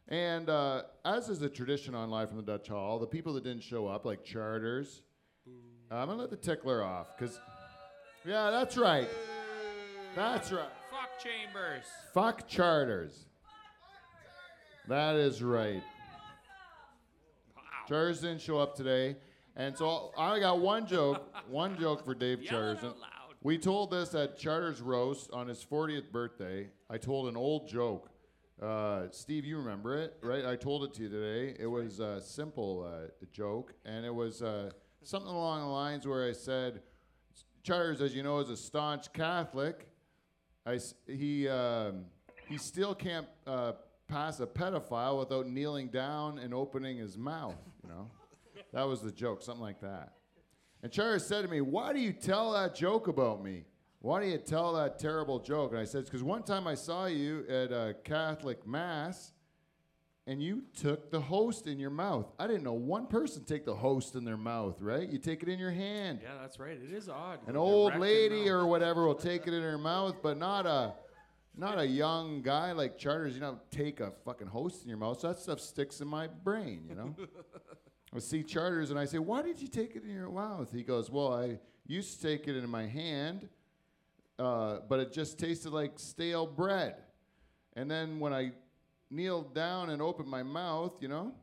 And 0.08 0.50
uh, 0.50 0.84
as 1.04 1.30
is 1.30 1.42
a 1.42 1.50
tradition 1.50 1.96
on 1.96 2.10
Live 2.10 2.30
from 2.30 2.38
the 2.38 2.44
Dutch 2.44 2.68
Hall, 2.68 3.00
the 3.00 3.08
people 3.08 3.34
that 3.34 3.44
didn't 3.44 3.64
show 3.64 3.88
up, 3.88 4.06
like 4.06 4.24
Charters, 4.24 5.02
I'm 5.90 6.08
gonna 6.08 6.20
let 6.20 6.30
the 6.30 6.36
tickler 6.36 6.84
off, 6.84 7.18
cause 7.18 7.40
yeah, 8.26 8.50
that's 8.52 8.78
right. 8.78 9.08
That's 10.16 10.52
right. 10.52 10.70
Fuck 10.92 11.20
Charters. 11.20 11.86
Fuck 12.14 12.48
charters. 12.48 13.26
That 14.88 15.16
is 15.16 15.42
right. 15.44 15.84
Charters 17.88 18.22
didn't 18.22 18.42
show 18.42 18.58
up 18.58 18.76
today, 18.76 19.16
and 19.56 19.78
so 19.78 20.12
I 20.18 20.40
got 20.40 20.60
one 20.60 20.88
joke. 20.88 21.24
One 21.50 21.78
joke 21.80 22.04
for 22.04 22.16
Dave 22.16 22.44
Charters. 22.44 22.80
We 23.44 23.58
told 23.60 23.92
this 23.92 24.16
at 24.16 24.38
Charters 24.40 24.82
roast 24.82 25.30
on 25.32 25.48
his 25.48 25.64
40th 25.64 26.12
birthday. 26.12 26.70
I 26.90 26.98
told 26.98 27.28
an 27.28 27.38
old 27.38 27.68
joke. 27.68 28.10
Uh, 28.62 29.08
Steve, 29.12 29.44
you 29.44 29.58
remember 29.58 29.98
it, 29.98 30.18
right? 30.22 30.46
I 30.46 30.56
told 30.56 30.86
it 30.86 30.94
to 30.94 31.04
you 31.04 31.10
today. 31.10 31.56
It 31.60 31.68
was 31.68 32.00
a 32.00 32.22
simple 32.22 32.90
uh, 32.90 33.08
joke, 33.34 33.74
and 33.84 34.06
it 34.06 34.14
was 34.14 34.42
uh, 34.42 34.70
something 35.04 35.30
along 35.30 35.60
the 35.60 35.68
lines 35.68 36.08
where 36.08 36.28
I 36.28 36.32
said, 36.32 36.82
Charters, 37.64 38.00
as 38.00 38.16
you 38.16 38.24
know, 38.24 38.40
is 38.40 38.50
a 38.50 38.56
staunch 38.56 39.12
Catholic. 39.12 39.90
I 40.66 40.80
he 41.06 41.50
um, 41.50 42.06
he 42.48 42.58
still 42.58 42.96
can't 42.96 43.28
uh, 43.46 43.74
pass 44.08 44.40
a 44.40 44.48
pedophile 44.48 45.20
without 45.20 45.48
kneeling 45.48 45.90
down 45.90 46.40
and 46.40 46.54
opening 46.54 46.98
his 46.98 47.18
mouth. 47.18 47.58
You 47.84 47.90
know, 47.90 48.10
that 48.72 48.84
was 48.84 49.02
the 49.02 49.12
joke, 49.12 49.42
something 49.42 49.62
like 49.62 49.82
that. 49.82 50.14
And 50.82 50.92
Charters 50.92 51.28
said 51.28 51.42
to 51.42 51.50
me, 51.50 51.60
"Why 51.60 51.92
do 51.92 52.00
you 52.00 52.14
tell 52.14 52.54
that 52.54 52.74
joke 52.74 53.08
about 53.08 53.44
me? 53.44 53.66
Why 54.06 54.22
do 54.22 54.28
you 54.28 54.38
tell 54.38 54.74
that 54.74 55.00
terrible 55.00 55.40
joke?" 55.40 55.72
And 55.72 55.80
I 55.80 55.86
said, 55.86 56.06
"Because 56.06 56.22
one 56.22 56.44
time 56.44 56.68
I 56.68 56.76
saw 56.76 57.08
you 57.08 57.44
at 57.50 57.72
a 57.72 57.96
Catholic 58.04 58.68
mass." 58.68 59.34
And 60.28 60.42
you 60.42 60.64
took 60.76 61.12
the 61.12 61.22
host 61.22 61.66
in 61.66 61.80
your 61.80 61.90
mouth. 61.90 62.32
I 62.40 62.46
didn't 62.48 62.64
know 62.64 62.74
one 62.74 63.06
person 63.08 63.44
take 63.44 63.64
the 63.64 63.76
host 63.76 64.16
in 64.16 64.24
their 64.26 64.38
mouth, 64.38 64.82
right? 64.82 65.08
You 65.08 65.20
take 65.20 65.44
it 65.44 65.50
in 65.50 65.60
your 65.60 65.72
hand. 65.72 66.20
Yeah, 66.24 66.40
that's 66.42 66.60
right. 66.60 66.78
It 66.78 66.92
is 66.92 67.10
odd. 67.10 67.48
An 67.48 67.56
old 67.56 67.96
lady 67.98 68.50
or 68.50 68.66
whatever 68.74 69.06
will 69.06 69.16
take 69.16 69.48
it 69.48 69.54
in 69.54 69.62
her 69.62 69.78
mouth, 69.78 70.16
but 70.22 70.38
not 70.38 70.68
a 70.68 70.94
not 71.56 71.80
a 71.80 71.86
young 71.86 72.44
guy 72.44 72.74
like 72.74 73.00
Charters. 73.00 73.34
You 73.34 73.42
know, 73.42 73.60
take 73.72 74.02
a 74.02 74.12
fucking 74.24 74.48
host 74.48 74.84
in 74.84 74.90
your 74.90 75.00
mouth. 75.00 75.20
So 75.20 75.30
that 75.30 75.40
stuff 75.40 75.60
sticks 75.60 76.00
in 76.00 76.08
my 76.08 76.28
brain. 76.28 76.86
You 76.88 76.96
know. 76.96 77.16
I 78.14 78.20
see 78.20 78.44
Charters 78.44 78.92
and 78.92 79.00
I 79.00 79.06
say, 79.06 79.18
"Why 79.18 79.42
did 79.42 79.60
you 79.60 79.68
take 79.68 79.96
it 79.96 80.04
in 80.04 80.12
your 80.12 80.30
mouth?" 80.30 80.72
He 80.72 80.84
goes, 80.84 81.10
"Well, 81.10 81.34
I 81.34 81.60
used 81.88 82.22
to 82.22 82.28
take 82.28 82.48
it 82.48 82.56
in 82.56 82.70
my 82.70 82.86
hand, 82.88 83.50
uh, 84.40 84.80
but 84.88 85.00
it 85.00 85.14
just 85.14 85.40
tasted 85.40 85.72
like 85.72 86.00
stale 86.00 86.46
bread. 86.46 86.96
And 87.76 87.90
then 87.90 88.20
when 88.20 88.34
I 88.34 88.52
kneeled 89.10 89.54
down 89.54 89.90
and 89.90 90.02
opened 90.02 90.30
my 90.30 90.44
mouth, 90.44 90.94
you 91.02 91.08
know." 91.08 91.34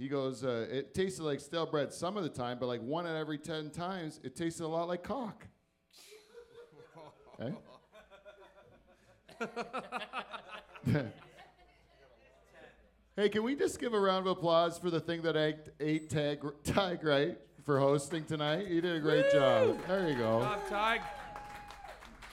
He 0.00 0.08
goes, 0.08 0.44
uh, 0.44 0.66
it 0.70 0.94
tasted 0.94 1.24
like 1.24 1.40
stale 1.40 1.66
bread 1.66 1.92
some 1.92 2.16
of 2.16 2.22
the 2.22 2.30
time, 2.30 2.56
but 2.58 2.64
like 2.68 2.80
one 2.80 3.06
out 3.06 3.10
of 3.10 3.18
every 3.18 3.36
10 3.36 3.68
times, 3.68 4.18
it 4.24 4.34
tasted 4.34 4.64
a 4.64 4.66
lot 4.66 4.88
like 4.88 5.02
cock. 5.02 5.46
Eh? 7.38 7.50
hey, 13.16 13.28
can 13.28 13.42
we 13.42 13.54
just 13.54 13.78
give 13.78 13.92
a 13.92 14.00
round 14.00 14.26
of 14.26 14.38
applause 14.38 14.78
for 14.78 14.88
the 14.88 15.00
thing 15.00 15.20
that 15.20 15.36
ate, 15.36 15.68
ate 15.80 16.08
Tag, 16.08 16.42
Tag 16.64 17.04
Wright 17.04 17.38
for 17.64 17.78
hosting 17.78 18.24
tonight? 18.24 18.68
You 18.68 18.80
did 18.80 18.96
a 18.96 19.00
great 19.00 19.30
job. 19.30 19.78
There 19.86 20.08
you 20.08 20.16
go. 20.16 20.40
Top 20.40 20.66
Tig. 20.68 21.02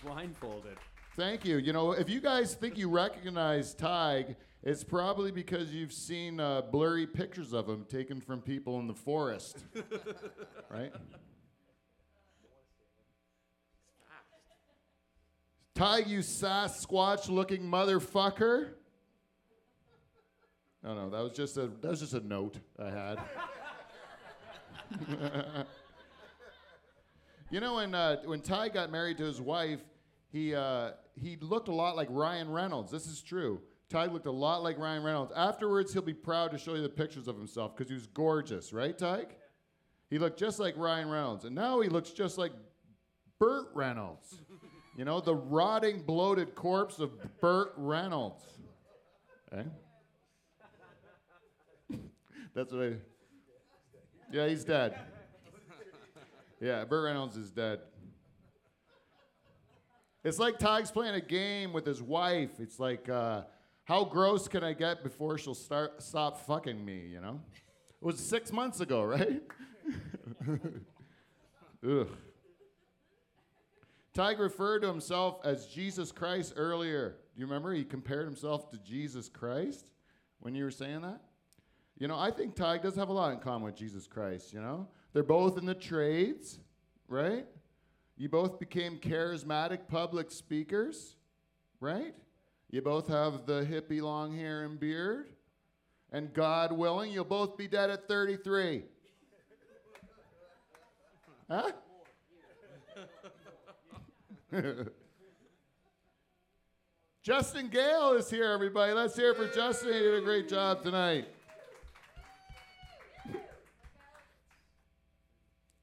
Blindfolded. 0.03 0.77
Thank 1.15 1.45
you. 1.45 1.57
You 1.57 1.73
know, 1.73 1.93
if 1.93 2.09
you 2.09 2.21
guys 2.21 2.53
think 2.53 2.77
you 2.77 2.89
recognize 2.89 3.73
Tig, 3.73 4.35
it's 4.63 4.83
probably 4.83 5.31
because 5.31 5.73
you've 5.73 5.93
seen 5.93 6.39
uh, 6.39 6.61
blurry 6.61 7.07
pictures 7.07 7.53
of 7.53 7.67
him 7.67 7.85
taken 7.85 8.21
from 8.21 8.41
people 8.41 8.79
in 8.79 8.87
the 8.87 8.93
forest. 8.93 9.63
right? 10.69 10.93
Tig, 15.73 16.07
you 16.07 16.19
Sasquatch 16.19 17.29
looking 17.29 17.61
motherfucker. 17.61 18.73
No, 20.83 20.95
no, 20.95 21.09
that 21.09 21.21
was 21.21 21.33
just 21.33 21.57
a 21.57 21.67
that 21.67 21.89
was 21.89 21.99
just 21.99 22.13
a 22.13 22.19
note 22.19 22.57
I 22.79 22.89
had. 22.89 23.19
You 27.49 27.61
know, 27.61 27.75
when 27.75 27.95
uh, 27.95 28.17
when 28.25 28.41
Ty 28.41 28.69
got 28.69 28.91
married 28.91 29.17
to 29.19 29.23
his 29.23 29.39
wife, 29.39 29.79
he 30.33 30.53
uh, 30.53 30.91
he 31.15 31.37
looked 31.39 31.69
a 31.69 31.73
lot 31.73 31.95
like 31.95 32.09
Ryan 32.11 32.51
Reynolds. 32.51 32.91
This 32.91 33.07
is 33.07 33.21
true. 33.21 33.61
Ty 33.89 34.07
looked 34.07 34.25
a 34.25 34.31
lot 34.31 34.63
like 34.63 34.77
Ryan 34.77 35.01
Reynolds. 35.01 35.31
Afterwards, 35.33 35.93
he'll 35.93 36.01
be 36.01 36.13
proud 36.13 36.51
to 36.51 36.57
show 36.57 36.75
you 36.75 36.81
the 36.81 36.89
pictures 36.89 37.29
of 37.29 37.37
himself 37.37 37.73
because 37.73 37.89
he 37.89 37.93
was 37.95 38.07
gorgeous, 38.07 38.73
right, 38.73 38.97
Ty? 38.97 39.27
He 40.09 40.19
looked 40.19 40.37
just 40.37 40.59
like 40.59 40.75
Ryan 40.75 41.09
Reynolds, 41.09 41.45
and 41.45 41.55
now 41.55 41.79
he 41.79 41.87
looks 41.87 42.09
just 42.09 42.37
like 42.37 42.51
Burt 43.39 43.67
Reynolds. 43.73 44.41
you 44.97 45.05
know, 45.05 45.21
the 45.21 45.35
rotting, 45.35 46.01
bloated 46.01 46.53
corpse 46.53 46.99
of 46.99 47.11
Burt 47.39 47.71
Reynolds. 47.77 48.43
Eh? 49.53 49.63
That's 52.53 52.73
what 52.73 52.83
I. 52.83 52.93
Yeah, 54.33 54.49
he's 54.49 54.65
dead. 54.65 54.99
Yeah, 56.59 56.85
Burt 56.85 57.05
Reynolds 57.05 57.37
is 57.37 57.51
dead. 57.51 57.79
It's 60.23 60.39
like 60.39 60.57
Tig's 60.57 60.89
playing 60.91 61.15
a 61.15 61.21
game 61.21 61.71
with 61.71 61.85
his 61.85 62.01
wife. 62.01 62.59
It's 62.59 62.79
like, 62.79 63.07
uh, 63.07 63.43
how 63.83 64.03
gross 64.03 64.47
can 64.47 64.63
I 64.63 64.73
get 64.73 65.03
before 65.03 65.37
she'll 65.37 65.53
start 65.53 66.01
stop 66.01 66.45
fucking 66.45 66.83
me? 66.83 67.07
You 67.13 67.21
know, 67.21 67.39
it 68.01 68.05
was 68.05 68.19
six 68.19 68.51
months 68.51 68.81
ago, 68.81 69.03
right? 69.03 69.41
Ugh. 71.87 72.09
Tig 74.13 74.39
referred 74.39 74.79
to 74.79 74.87
himself 74.87 75.39
as 75.45 75.67
Jesus 75.67 76.11
Christ 76.11 76.53
earlier. 76.55 77.17
Do 77.35 77.39
you 77.39 77.45
remember 77.45 77.71
he 77.71 77.83
compared 77.83 78.25
himself 78.25 78.71
to 78.71 78.79
Jesus 78.79 79.29
Christ 79.29 79.91
when 80.39 80.55
you 80.55 80.63
were 80.63 80.71
saying 80.71 81.01
that? 81.01 81.21
You 81.99 82.07
know, 82.07 82.17
I 82.17 82.31
think 82.31 82.55
Tig 82.55 82.81
does 82.81 82.95
have 82.95 83.09
a 83.09 83.13
lot 83.13 83.31
in 83.31 83.39
common 83.39 83.61
with 83.61 83.75
Jesus 83.75 84.07
Christ, 84.07 84.53
you 84.53 84.59
know? 84.59 84.87
They're 85.17 85.23
both 85.23 85.57
in 85.57 85.65
the 85.65 85.73
trades, 85.73 86.59
right? 87.07 87.47
You 88.17 88.29
both 88.29 88.59
became 88.59 88.99
charismatic 88.99 89.87
public 89.87 90.29
speakers, 90.29 91.15
right? 91.79 92.13
You 92.69 92.83
both 92.83 93.07
have 93.07 93.47
the 93.47 93.63
hippie 93.63 93.99
long 93.99 94.37
hair 94.37 94.63
and 94.63 94.79
beard. 94.79 95.29
And 96.11 96.31
God 96.35 96.71
willing, 96.71 97.11
you'll 97.11 97.25
both 97.25 97.57
be 97.57 97.67
dead 97.67 97.89
at 97.89 98.07
33. 98.07 98.83
Huh? 101.49 101.71
Justin 107.23 107.69
Gale 107.69 108.13
is 108.13 108.29
here, 108.29 108.51
everybody. 108.51 108.93
Let's 108.93 109.15
hear 109.15 109.33
for 109.33 109.47
Justin. 109.47 109.93
He 109.93 109.99
did 109.99 110.13
a 110.13 110.21
great 110.21 110.47
job 110.47 110.83
tonight. 110.83 111.27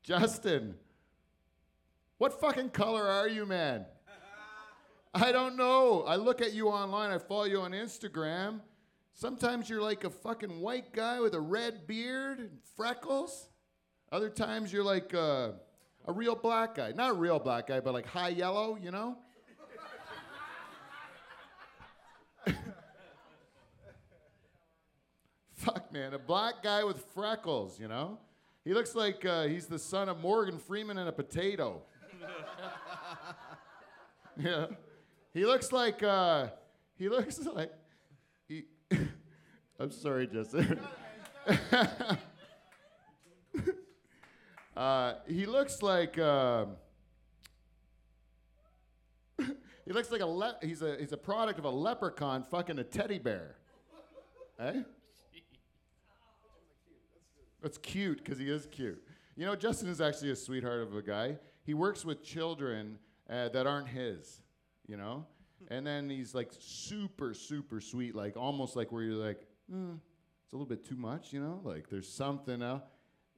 Justin, 0.04 0.74
what 2.18 2.38
fucking 2.38 2.68
color 2.70 3.02
are 3.02 3.26
you, 3.26 3.46
man? 3.46 3.86
I 5.14 5.32
don't 5.32 5.56
know. 5.56 6.02
I 6.06 6.16
look 6.16 6.42
at 6.42 6.52
you 6.52 6.68
online, 6.68 7.10
I 7.10 7.16
follow 7.16 7.44
you 7.44 7.62
on 7.62 7.72
Instagram. 7.72 8.60
Sometimes 9.14 9.70
you're 9.70 9.80
like 9.80 10.04
a 10.04 10.10
fucking 10.10 10.60
white 10.60 10.92
guy 10.92 11.20
with 11.20 11.32
a 11.34 11.40
red 11.40 11.86
beard 11.86 12.38
and 12.38 12.50
freckles. 12.76 13.48
Other 14.12 14.28
times 14.28 14.70
you're 14.70 14.84
like 14.84 15.14
uh, 15.14 15.52
a 16.06 16.12
real 16.12 16.34
black 16.34 16.74
guy. 16.74 16.92
Not 16.92 17.12
a 17.12 17.14
real 17.14 17.38
black 17.38 17.68
guy, 17.68 17.80
but 17.80 17.94
like 17.94 18.04
high 18.04 18.28
yellow, 18.28 18.76
you 18.76 18.90
know? 18.90 19.16
Fuck, 25.54 25.90
man. 25.94 26.12
A 26.12 26.18
black 26.18 26.62
guy 26.62 26.84
with 26.84 27.02
freckles, 27.14 27.80
you 27.80 27.88
know? 27.88 28.18
He 28.64 28.72
looks 28.72 28.94
like 28.94 29.26
uh, 29.26 29.44
he's 29.44 29.66
the 29.66 29.78
son 29.78 30.08
of 30.08 30.20
Morgan 30.20 30.58
Freeman 30.58 30.96
and 30.96 31.08
a 31.08 31.12
potato. 31.12 31.82
yeah. 34.38 34.66
He 35.34 35.44
looks 35.44 35.70
like, 35.70 36.02
uh, 36.02 36.48
he 36.96 37.10
looks 37.10 37.38
like, 37.54 37.72
he, 38.48 38.64
I'm 39.78 39.90
sorry, 39.90 40.26
Justin. 40.26 40.80
uh, 44.76 45.14
he 45.26 45.44
looks 45.44 45.82
like, 45.82 46.18
um, 46.18 46.76
he 49.38 49.92
looks 49.92 50.10
like 50.10 50.22
a, 50.22 50.26
le- 50.26 50.56
he's 50.62 50.80
a, 50.80 50.96
he's 50.98 51.12
a 51.12 51.18
product 51.18 51.58
of 51.58 51.66
a 51.66 51.70
leprechaun 51.70 52.44
fucking 52.44 52.78
a 52.78 52.84
teddy 52.84 53.18
bear. 53.18 53.56
Eh? 54.58 54.80
That's 57.64 57.78
cute 57.78 58.18
because 58.18 58.38
he 58.38 58.50
is 58.50 58.68
cute. 58.70 59.02
You 59.36 59.46
know, 59.46 59.56
Justin 59.56 59.88
is 59.88 59.98
actually 59.98 60.30
a 60.30 60.36
sweetheart 60.36 60.82
of 60.82 60.94
a 60.94 61.00
guy. 61.00 61.38
He 61.62 61.72
works 61.72 62.04
with 62.04 62.22
children 62.22 62.98
uh, 63.30 63.48
that 63.48 63.66
aren't 63.66 63.88
his, 63.88 64.42
you 64.86 64.98
know? 64.98 65.24
And 65.68 65.86
then 65.86 66.10
he's 66.10 66.34
like 66.34 66.50
super, 66.58 67.32
super 67.32 67.80
sweet, 67.80 68.14
like 68.14 68.36
almost 68.36 68.76
like 68.76 68.92
where 68.92 69.02
you're 69.02 69.14
like, 69.14 69.46
hmm, 69.70 69.92
it's 70.44 70.52
a 70.52 70.56
little 70.56 70.66
bit 70.66 70.84
too 70.84 70.96
much, 70.96 71.32
you 71.32 71.40
know? 71.40 71.62
Like 71.64 71.88
there's 71.88 72.06
something 72.06 72.60
else. 72.60 72.82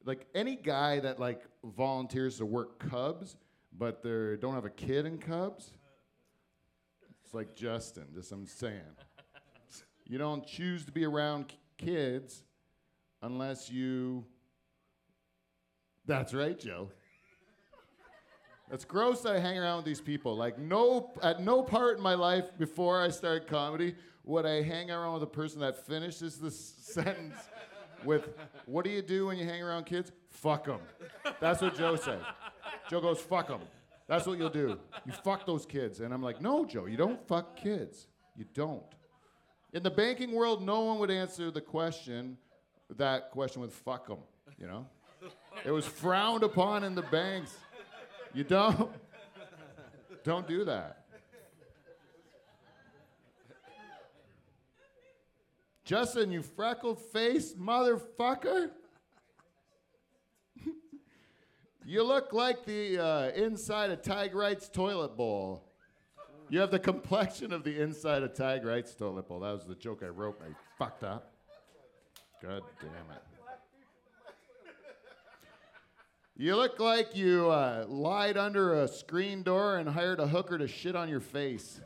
like 0.04 0.26
any 0.34 0.56
guy 0.56 0.98
that 0.98 1.20
like 1.20 1.42
volunteers 1.62 2.38
to 2.38 2.46
work 2.46 2.80
Cubs, 2.90 3.36
but 3.78 4.02
they 4.02 4.36
don't 4.40 4.54
have 4.54 4.64
a 4.64 4.70
kid 4.70 5.06
in 5.06 5.18
Cubs. 5.18 5.70
It's 7.24 7.32
like 7.32 7.54
Justin. 7.54 8.06
Just 8.12 8.32
I'm 8.32 8.44
saying. 8.44 8.80
You 10.04 10.18
don't 10.18 10.44
choose 10.44 10.84
to 10.86 10.90
be 10.90 11.04
around 11.04 11.52
kids 11.78 12.42
unless 13.22 13.70
you. 13.70 14.24
That's 16.06 16.32
right, 16.34 16.58
Joe. 16.58 16.90
That's 18.70 18.84
gross 18.84 19.22
that 19.22 19.36
I 19.36 19.38
hang 19.38 19.58
around 19.58 19.78
with 19.78 19.86
these 19.86 20.00
people. 20.00 20.36
Like 20.36 20.58
no 20.58 21.12
at 21.22 21.40
no 21.40 21.62
part 21.62 21.96
in 21.96 22.02
my 22.02 22.14
life 22.14 22.56
before 22.58 23.00
I 23.00 23.08
started 23.08 23.46
comedy 23.48 23.94
would 24.24 24.44
I 24.44 24.60
hang 24.62 24.90
around 24.90 25.14
with 25.14 25.22
a 25.22 25.28
person 25.28 25.60
that 25.60 25.86
finishes 25.86 26.38
the 26.38 26.50
sentence 26.50 27.36
with 28.04 28.28
what 28.66 28.84
do 28.84 28.90
you 28.90 29.00
do 29.00 29.26
when 29.26 29.38
you 29.38 29.44
hang 29.44 29.62
around 29.62 29.86
kids? 29.86 30.10
Fuck 30.30 30.64
them. 30.64 30.80
That's 31.40 31.62
what 31.62 31.76
Joe 31.76 31.96
says. 31.96 32.20
Joe 32.90 33.00
goes, 33.00 33.20
fuck 33.20 33.48
them. 33.48 33.60
That's 34.08 34.26
what 34.26 34.38
you'll 34.38 34.50
do. 34.50 34.78
You 35.06 35.12
fuck 35.12 35.46
those 35.46 35.64
kids. 35.64 36.00
And 36.00 36.12
I'm 36.12 36.22
like, 36.22 36.40
no, 36.40 36.64
Joe, 36.64 36.86
you 36.86 36.96
don't 36.96 37.26
fuck 37.26 37.56
kids. 37.56 38.08
You 38.36 38.44
don't. 38.52 38.82
In 39.72 39.82
the 39.82 39.90
banking 39.90 40.32
world, 40.32 40.62
no 40.64 40.82
one 40.82 40.98
would 40.98 41.10
answer 41.10 41.50
the 41.50 41.60
question, 41.60 42.36
that 42.96 43.30
question 43.30 43.60
with 43.62 43.72
fuck 43.72 44.06
them, 44.06 44.18
you 44.58 44.66
know? 44.66 44.86
It 45.64 45.70
was 45.70 45.86
frowned 45.86 46.42
upon 46.42 46.84
in 46.84 46.94
the 46.94 47.02
banks. 47.02 47.56
You 48.34 48.44
don't. 48.44 48.90
Don't 50.24 50.46
do 50.46 50.64
that. 50.64 51.04
Justin, 55.84 56.32
you 56.32 56.42
freckled 56.42 57.00
faced 57.00 57.58
motherfucker. 57.58 58.70
you 61.84 62.02
look 62.02 62.32
like 62.32 62.64
the 62.64 62.98
uh, 62.98 63.30
inside 63.30 63.90
of 63.90 64.02
Tag 64.02 64.34
Wright's 64.34 64.68
toilet 64.68 65.16
bowl. 65.16 65.62
You 66.48 66.58
have 66.58 66.72
the 66.72 66.80
complexion 66.80 67.52
of 67.52 67.62
the 67.62 67.80
inside 67.80 68.24
of 68.24 68.34
Tag 68.34 68.64
Wright's 68.64 68.96
toilet 68.96 69.28
bowl. 69.28 69.40
That 69.40 69.52
was 69.52 69.64
the 69.64 69.76
joke 69.76 70.02
I 70.04 70.08
wrote 70.08 70.40
I 70.42 70.52
fucked 70.76 71.04
up. 71.04 71.35
God 72.42 72.62
damn 72.80 73.16
it. 73.16 73.22
You 76.38 76.54
look 76.54 76.78
like 76.78 77.16
you 77.16 77.48
uh, 77.50 77.86
lied 77.88 78.36
under 78.36 78.82
a 78.82 78.88
screen 78.88 79.42
door 79.42 79.78
and 79.78 79.88
hired 79.88 80.20
a 80.20 80.26
hooker 80.26 80.58
to 80.58 80.68
shit 80.68 80.94
on 80.94 81.08
your 81.08 81.20
face. 81.20 81.80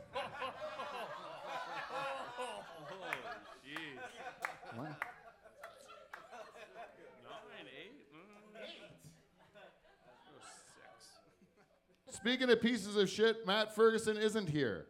Speaking 12.09 12.51
of 12.51 12.61
pieces 12.61 12.97
of 12.97 13.09
shit, 13.09 13.47
Matt 13.47 13.73
Ferguson 13.73 14.15
isn't 14.15 14.47
here. 14.47 14.85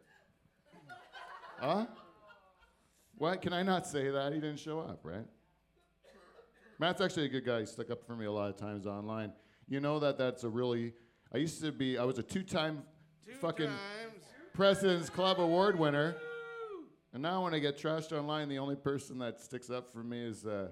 Huh? 1.61 1.85
What? 3.17 3.41
Can 3.41 3.53
I 3.53 3.63
not 3.63 3.87
say 3.87 4.09
that? 4.09 4.33
He 4.33 4.41
didn't 4.41 4.59
show 4.59 4.79
up, 4.79 4.99
right? 5.03 5.25
Matt's 6.81 6.99
actually 6.99 7.25
a 7.25 7.29
good 7.29 7.45
guy. 7.45 7.59
He 7.59 7.67
stuck 7.67 7.91
up 7.91 8.03
for 8.03 8.15
me 8.15 8.25
a 8.25 8.31
lot 8.31 8.49
of 8.49 8.57
times 8.57 8.87
online. 8.87 9.33
You 9.69 9.79
know 9.79 9.99
that 9.99 10.17
that's 10.17 10.43
a 10.43 10.49
really. 10.49 10.93
I 11.31 11.37
used 11.37 11.61
to 11.61 11.71
be. 11.71 11.95
I 11.95 12.03
was 12.03 12.17
a 12.17 12.23
two-time 12.23 12.81
fucking 13.39 13.67
Times. 13.67 13.79
President's 14.55 15.07
Club 15.07 15.39
Award 15.39 15.77
winner. 15.77 16.15
And 17.13 17.21
now 17.21 17.43
when 17.43 17.53
I 17.53 17.59
get 17.59 17.77
trashed 17.77 18.17
online, 18.17 18.49
the 18.49 18.57
only 18.57 18.75
person 18.75 19.19
that 19.19 19.39
sticks 19.39 19.69
up 19.69 19.93
for 19.93 20.03
me 20.03 20.25
is 20.25 20.43
a, 20.45 20.71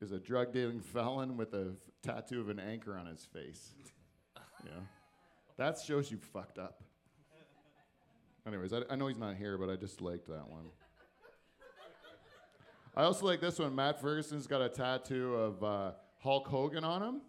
is 0.00 0.12
a 0.12 0.18
drug 0.18 0.54
dealing 0.54 0.80
felon 0.94 1.36
with 1.36 1.52
a 1.52 1.74
f- 1.74 1.90
tattoo 2.02 2.40
of 2.40 2.48
an 2.48 2.58
anchor 2.58 2.96
on 2.96 3.04
his 3.04 3.26
face. 3.26 3.74
you 4.64 4.70
know? 4.70 4.86
That 5.58 5.78
shows 5.78 6.10
you 6.10 6.16
fucked 6.16 6.58
up. 6.58 6.82
Anyways, 8.46 8.72
I, 8.72 8.82
I 8.88 8.96
know 8.96 9.08
he's 9.08 9.18
not 9.18 9.36
here, 9.36 9.58
but 9.58 9.68
I 9.68 9.76
just 9.76 10.00
liked 10.00 10.28
that 10.28 10.48
one. 10.48 10.70
I 13.00 13.04
also 13.04 13.24
like 13.24 13.40
this 13.40 13.58
one. 13.58 13.74
Matt 13.74 13.98
Ferguson's 13.98 14.46
got 14.46 14.60
a 14.60 14.68
tattoo 14.68 15.34
of 15.34 15.64
uh, 15.64 15.92
Hulk 16.18 16.46
Hogan 16.46 16.84
on 16.84 17.02
him. 17.02 17.22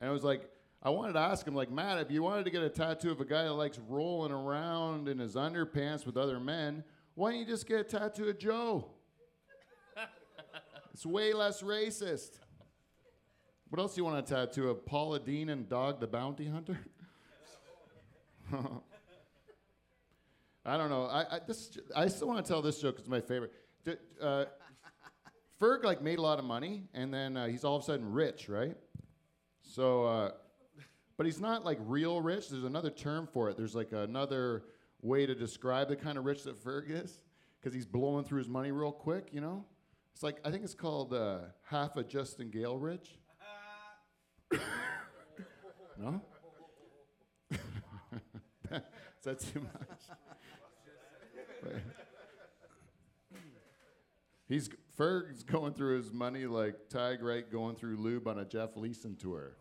And 0.00 0.10
I 0.10 0.12
was 0.12 0.24
like, 0.24 0.50
I 0.82 0.90
wanted 0.90 1.12
to 1.12 1.20
ask 1.20 1.46
him, 1.46 1.54
like, 1.54 1.70
Matt, 1.70 1.98
if 1.98 2.10
you 2.10 2.24
wanted 2.24 2.46
to 2.46 2.50
get 2.50 2.60
a 2.60 2.68
tattoo 2.68 3.12
of 3.12 3.20
a 3.20 3.24
guy 3.24 3.44
that 3.44 3.52
likes 3.52 3.78
rolling 3.88 4.32
around 4.32 5.06
in 5.06 5.20
his 5.20 5.36
underpants 5.36 6.04
with 6.04 6.16
other 6.16 6.40
men, 6.40 6.82
why 7.14 7.30
don't 7.30 7.38
you 7.38 7.46
just 7.46 7.68
get 7.68 7.78
a 7.82 7.84
tattoo 7.84 8.30
of 8.30 8.36
Joe? 8.36 8.90
it's 10.92 11.06
way 11.06 11.32
less 11.32 11.62
racist. 11.62 12.40
What 13.68 13.80
else 13.80 13.94
do 13.94 14.00
you 14.00 14.04
want 14.04 14.28
a 14.28 14.34
tattoo 14.34 14.70
of? 14.70 14.84
Paula 14.84 15.20
Deen 15.20 15.50
and 15.50 15.68
Dog 15.68 16.00
the 16.00 16.08
Bounty 16.08 16.48
Hunter? 16.48 16.80
I 20.64 20.76
don't 20.76 20.90
know. 20.90 21.04
I, 21.04 21.36
I, 21.36 21.40
this, 21.46 21.78
I 21.94 22.08
still 22.08 22.26
want 22.26 22.44
to 22.44 22.52
tell 22.52 22.60
this 22.60 22.80
joke 22.80 22.98
it's 22.98 23.08
my 23.08 23.20
favorite. 23.20 23.52
D- 23.84 23.94
uh, 24.20 24.44
Ferg 25.60 25.84
like 25.84 26.02
made 26.02 26.18
a 26.18 26.22
lot 26.22 26.38
of 26.38 26.44
money, 26.44 26.84
and 26.94 27.12
then 27.12 27.36
uh, 27.36 27.46
he's 27.46 27.64
all 27.64 27.76
of 27.76 27.82
a 27.82 27.86
sudden 27.86 28.10
rich, 28.12 28.48
right? 28.48 28.76
So, 29.62 30.04
uh, 30.04 30.30
but 31.16 31.26
he's 31.26 31.40
not 31.40 31.64
like 31.64 31.78
real 31.82 32.20
rich. 32.20 32.48
There's 32.48 32.64
another 32.64 32.90
term 32.90 33.28
for 33.32 33.48
it. 33.48 33.56
There's 33.56 33.74
like 33.74 33.92
another 33.92 34.64
way 35.02 35.26
to 35.26 35.34
describe 35.34 35.88
the 35.88 35.96
kind 35.96 36.18
of 36.18 36.24
rich 36.24 36.44
that 36.44 36.62
Ferg 36.62 36.90
is, 36.90 37.20
because 37.60 37.74
he's 37.74 37.86
blowing 37.86 38.24
through 38.24 38.38
his 38.38 38.48
money 38.48 38.72
real 38.72 38.92
quick. 38.92 39.28
You 39.32 39.40
know, 39.40 39.64
it's 40.14 40.22
like 40.22 40.40
I 40.44 40.50
think 40.50 40.64
it's 40.64 40.74
called 40.74 41.14
uh, 41.14 41.38
half 41.62 41.96
a 41.96 42.02
Justin 42.02 42.50
Gale 42.50 42.78
rich. 42.78 43.18
no. 45.98 46.20
Is 48.72 49.24
that 49.24 49.38
too 49.38 49.60
much? 49.60 50.00
Wait. 54.52 54.60
He's 54.60 54.70
Ferg's 54.98 55.42
going 55.42 55.72
through 55.72 55.96
his 55.96 56.12
money 56.12 56.44
like 56.46 56.88
Tag 56.90 57.22
Wright 57.22 57.50
going 57.50 57.74
through 57.74 57.96
lube 57.96 58.28
on 58.28 58.38
a 58.38 58.44
Jeff 58.44 58.76
Leeson 58.76 59.16
tour. 59.16 59.52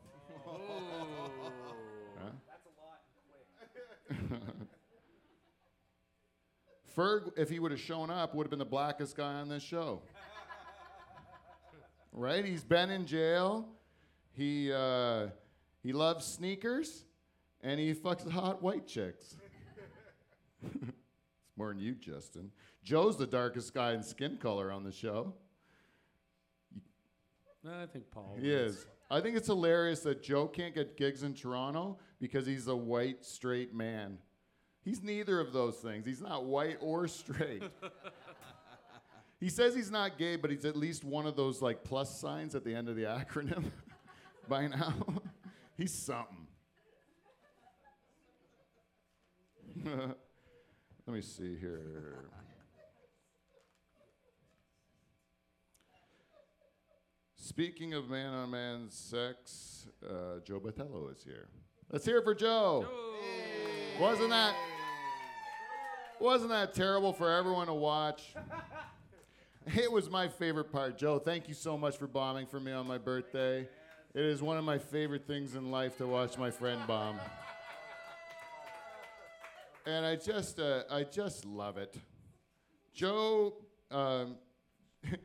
Huh? 2.19 2.31
Ferg, 6.97 7.31
if 7.37 7.49
he 7.49 7.59
would 7.59 7.71
have 7.71 7.79
shown 7.79 8.09
up, 8.09 8.35
would 8.35 8.43
have 8.43 8.49
been 8.49 8.59
the 8.59 8.65
blackest 8.65 9.15
guy 9.15 9.35
on 9.35 9.47
this 9.47 9.63
show. 9.63 10.01
right? 12.11 12.43
He's 12.43 12.65
been 12.65 12.89
in 12.89 13.05
jail. 13.05 13.69
He 14.33 14.73
uh, 14.73 15.27
he 15.81 15.93
loves 15.93 16.25
sneakers, 16.25 17.05
and 17.61 17.79
he 17.79 17.93
fucks 17.93 18.29
hot 18.29 18.61
white 18.61 18.87
chicks. 18.87 19.37
more 21.61 21.71
than 21.71 21.79
you, 21.79 21.93
Justin. 21.93 22.49
Joe's 22.83 23.17
the 23.17 23.27
darkest 23.27 23.71
guy 23.71 23.93
in 23.93 24.01
skin 24.01 24.37
color 24.37 24.71
on 24.71 24.83
the 24.83 24.91
show. 24.91 25.35
No, 27.63 27.71
I 27.83 27.85
think 27.85 28.09
Paul. 28.09 28.35
He 28.41 28.49
is. 28.49 28.87
I 29.11 29.21
think 29.21 29.37
it's 29.37 29.45
hilarious 29.45 29.99
that 29.99 30.23
Joe 30.23 30.47
can't 30.47 30.73
get 30.73 30.97
gigs 30.97 31.21
in 31.21 31.35
Toronto 31.35 31.99
because 32.19 32.47
he's 32.47 32.67
a 32.67 32.75
white, 32.75 33.23
straight 33.23 33.75
man. 33.75 34.17
He's 34.83 35.03
neither 35.03 35.39
of 35.39 35.53
those 35.53 35.75
things. 35.75 36.03
He's 36.03 36.19
not 36.19 36.45
white 36.45 36.77
or 36.81 37.07
straight. 37.07 37.61
he 39.39 39.47
says 39.47 39.75
he's 39.75 39.91
not 39.91 40.17
gay, 40.17 40.37
but 40.37 40.49
he's 40.49 40.65
at 40.65 40.75
least 40.75 41.03
one 41.03 41.27
of 41.27 41.35
those 41.35 41.61
like 41.61 41.83
plus 41.83 42.19
signs 42.19 42.55
at 42.55 42.63
the 42.63 42.73
end 42.73 42.89
of 42.89 42.95
the 42.95 43.03
acronym 43.03 43.65
by 44.49 44.65
now. 44.65 44.95
he's 45.77 45.93
something. 45.93 46.47
Let 51.07 51.15
me 51.15 51.21
see 51.21 51.55
here. 51.55 52.25
Speaking 57.35 57.93
of 57.93 58.09
man 58.09 58.33
on 58.33 58.51
man 58.51 58.89
sex, 58.89 59.87
uh, 60.07 60.39
Joe 60.45 60.59
Botello 60.59 61.13
is 61.13 61.23
here. 61.23 61.49
Let's 61.91 62.05
hear 62.05 62.19
it 62.19 62.23
for 62.23 62.35
Joe. 62.35 62.87
Wasn't 63.99 64.29
that 64.29 64.55
wasn't 66.19 66.51
that 66.51 66.73
terrible 66.73 67.13
for 67.13 67.31
everyone 67.31 67.67
to 67.67 67.73
watch? 67.73 68.33
It 69.75 69.91
was 69.91 70.09
my 70.09 70.27
favorite 70.27 70.71
part. 70.71 70.97
Joe, 70.97 71.19
thank 71.19 71.47
you 71.47 71.53
so 71.53 71.77
much 71.77 71.95
for 71.95 72.07
bombing 72.07 72.47
for 72.47 72.59
me 72.59 72.71
on 72.71 72.87
my 72.87 72.97
birthday. 72.97 73.67
It 74.13 74.25
is 74.25 74.41
one 74.41 74.57
of 74.57 74.63
my 74.63 74.79
favorite 74.79 75.27
things 75.27 75.53
in 75.53 75.69
life 75.69 75.99
to 75.99 76.07
watch 76.07 76.35
my 76.35 76.49
friend 76.49 76.81
bomb. 76.87 77.19
And 79.85 80.05
I 80.05 80.15
just 80.15 80.59
uh, 80.59 80.83
I 80.89 81.03
just 81.03 81.45
love 81.45 81.77
it. 81.77 81.95
Joe 82.93 83.53
um, 83.89 84.35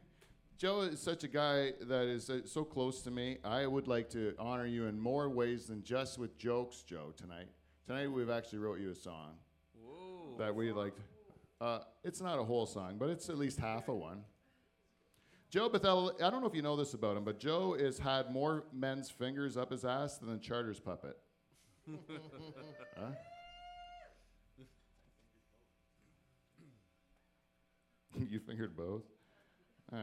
Joe 0.58 0.82
is 0.82 1.00
such 1.00 1.24
a 1.24 1.28
guy 1.28 1.72
that 1.82 2.06
is 2.06 2.30
uh, 2.30 2.40
so 2.46 2.64
close 2.64 3.02
to 3.02 3.10
me. 3.10 3.38
I 3.44 3.66
would 3.66 3.86
like 3.86 4.08
to 4.10 4.34
honor 4.38 4.66
you 4.66 4.86
in 4.86 4.98
more 4.98 5.28
ways 5.28 5.66
than 5.66 5.82
just 5.82 6.18
with 6.18 6.38
jokes, 6.38 6.82
Joe. 6.82 7.12
Tonight, 7.16 7.48
tonight 7.86 8.10
we've 8.10 8.30
actually 8.30 8.60
wrote 8.60 8.80
you 8.80 8.90
a 8.90 8.94
song 8.94 9.34
that 10.38 10.54
we 10.54 10.72
liked. 10.72 10.98
Uh, 11.60 11.80
it's 12.04 12.20
not 12.20 12.38
a 12.38 12.44
whole 12.44 12.66
song, 12.66 12.96
but 12.98 13.10
it's 13.10 13.28
at 13.28 13.38
least 13.38 13.58
half 13.58 13.88
of 13.88 13.96
one. 13.96 14.22
Joe 15.50 15.68
Bethel, 15.68 16.12
I 16.22 16.28
don't 16.30 16.40
know 16.40 16.48
if 16.48 16.54
you 16.54 16.62
know 16.62 16.76
this 16.76 16.94
about 16.94 17.16
him, 17.16 17.24
but 17.24 17.38
Joe 17.38 17.76
has 17.78 17.98
had 17.98 18.32
more 18.32 18.64
men's 18.72 19.10
fingers 19.10 19.56
up 19.56 19.70
his 19.70 19.84
ass 19.84 20.18
than 20.18 20.30
the 20.30 20.38
Charters 20.38 20.80
puppet. 20.80 21.16
huh? 22.98 23.12
you 28.30 28.40
fingered 28.40 28.76
both? 28.76 29.02
Ah. 29.92 29.98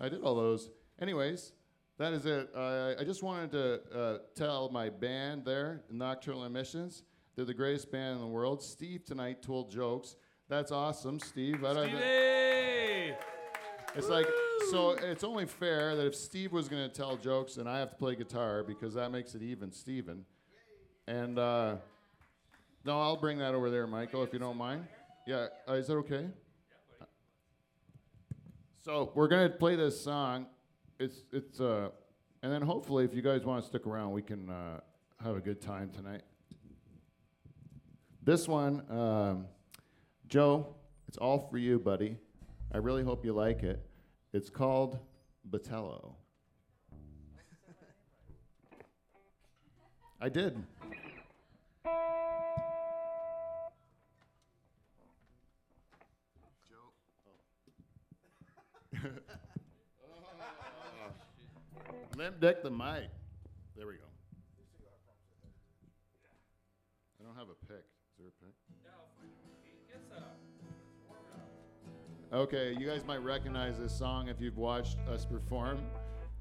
I 0.00 0.08
did 0.08 0.22
all 0.22 0.34
those. 0.34 0.70
Anyways, 1.00 1.52
that 1.98 2.12
is 2.12 2.26
it. 2.26 2.50
Uh, 2.54 2.94
I 2.98 3.04
just 3.04 3.22
wanted 3.22 3.52
to 3.52 3.80
uh, 3.96 4.18
tell 4.34 4.68
my 4.70 4.88
band 4.88 5.44
there, 5.44 5.82
Nocturnal 5.90 6.44
Emissions, 6.44 7.04
they're 7.34 7.44
the 7.44 7.54
greatest 7.54 7.90
band 7.90 8.16
in 8.16 8.20
the 8.20 8.26
world. 8.26 8.62
Steve 8.62 9.04
tonight 9.04 9.42
told 9.42 9.70
jokes. 9.70 10.16
That's 10.48 10.70
awesome, 10.70 11.18
Steve. 11.18 11.64
I 11.64 11.72
Stevie! 11.72 13.16
it's 13.94 14.08
like 14.08 14.26
so. 14.70 14.90
It's 14.90 15.24
only 15.24 15.46
fair 15.46 15.96
that 15.96 16.06
if 16.06 16.14
Steve 16.14 16.52
was 16.52 16.68
going 16.68 16.88
to 16.88 16.94
tell 16.94 17.16
jokes, 17.16 17.56
and 17.56 17.68
I 17.68 17.78
have 17.78 17.90
to 17.90 17.96
play 17.96 18.16
guitar 18.16 18.62
because 18.62 18.94
that 18.94 19.10
makes 19.10 19.34
it 19.34 19.40
even, 19.40 19.72
Steven. 19.72 20.26
And 21.06 21.38
uh, 21.38 21.76
no, 22.84 23.00
I'll 23.00 23.16
bring 23.16 23.38
that 23.38 23.54
over 23.54 23.70
there, 23.70 23.86
Michael, 23.86 24.22
if 24.24 24.32
you 24.32 24.38
don't 24.38 24.58
mind. 24.58 24.86
Yeah, 25.26 25.46
uh, 25.68 25.74
is 25.74 25.86
that 25.86 25.94
okay? 25.94 26.26
So 28.84 29.12
we're 29.14 29.28
gonna 29.28 29.48
play 29.48 29.76
this 29.76 30.00
song. 30.00 30.46
It's 30.98 31.22
it's 31.32 31.60
uh, 31.60 31.90
and 32.42 32.52
then 32.52 32.62
hopefully, 32.62 33.04
if 33.04 33.14
you 33.14 33.22
guys 33.22 33.44
want 33.44 33.62
to 33.62 33.68
stick 33.68 33.86
around, 33.86 34.10
we 34.10 34.22
can 34.22 34.50
uh, 34.50 34.80
have 35.22 35.36
a 35.36 35.40
good 35.40 35.60
time 35.60 35.90
tonight. 35.90 36.22
This 38.24 38.48
one, 38.48 38.82
um, 38.90 39.46
Joe, 40.28 40.74
it's 41.06 41.18
all 41.18 41.46
for 41.48 41.58
you, 41.58 41.78
buddy. 41.78 42.16
I 42.72 42.78
really 42.78 43.04
hope 43.04 43.24
you 43.24 43.32
like 43.32 43.62
it. 43.62 43.80
It's 44.32 44.50
called 44.50 44.98
Botello. 45.48 46.14
I 50.20 50.28
did. 50.28 50.56
Limp 62.16 62.40
deck 62.40 62.62
the 62.62 62.70
mic. 62.70 63.10
There 63.76 63.86
we 63.86 63.94
go. 63.94 64.04
I 67.20 67.24
don't 67.24 67.34
have 67.34 67.48
a 67.48 67.66
pick. 67.66 67.84
Is 68.12 68.18
there 68.18 68.28
a 68.28 68.32
pick? 68.44 68.54
Okay, 72.32 72.76
you 72.78 72.86
guys 72.86 73.04
might 73.04 73.22
recognize 73.22 73.78
this 73.78 73.92
song 73.92 74.28
if 74.28 74.40
you've 74.40 74.56
watched 74.56 74.98
us 75.10 75.26
perform 75.26 75.78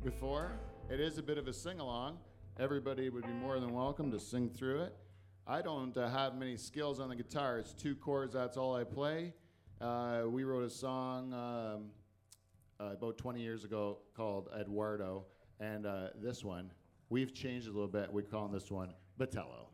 before. 0.03 0.51
It 0.89 0.99
is 0.99 1.17
a 1.17 1.23
bit 1.23 1.37
of 1.37 1.47
a 1.47 1.53
sing 1.53 1.79
along. 1.79 2.17
Everybody 2.59 3.09
would 3.09 3.25
be 3.25 3.33
more 3.33 3.59
than 3.59 3.73
welcome 3.73 4.11
to 4.11 4.19
sing 4.19 4.49
through 4.49 4.81
it. 4.83 4.95
I 5.47 5.61
don't 5.61 5.97
uh, 5.97 6.09
have 6.09 6.35
many 6.35 6.57
skills 6.57 6.99
on 6.99 7.09
the 7.09 7.15
guitar. 7.15 7.57
It's 7.57 7.73
two 7.73 7.95
chords, 7.95 8.33
that's 8.33 8.55
all 8.55 8.75
I 8.75 8.83
play. 8.83 9.33
Uh, 9.81 10.25
we 10.27 10.43
wrote 10.43 10.63
a 10.63 10.69
song 10.69 11.33
um, 11.33 11.85
uh, 12.81 12.93
about 12.93 13.17
20 13.17 13.41
years 13.41 13.63
ago 13.63 13.99
called 14.15 14.49
Eduardo, 14.59 15.25
and 15.59 15.85
uh, 15.85 16.07
this 16.21 16.43
one, 16.43 16.71
we've 17.09 17.33
changed 17.33 17.67
a 17.67 17.71
little 17.71 17.87
bit. 17.87 18.11
We 18.11 18.23
call 18.23 18.47
this 18.47 18.71
one. 18.71 18.93
Botello. 19.19 19.67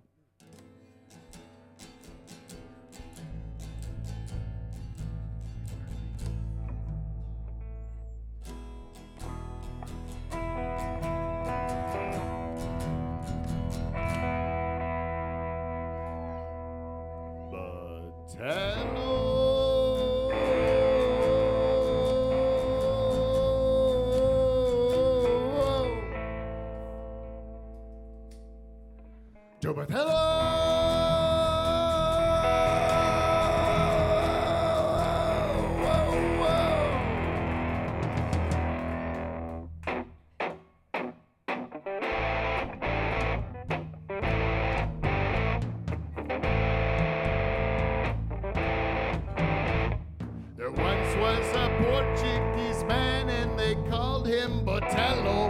Portuguese 51.78 52.84
man 52.86 53.30
and 53.30 53.58
they 53.58 53.76
called 53.90 54.28
him 54.28 54.66
Botello. 54.66 55.50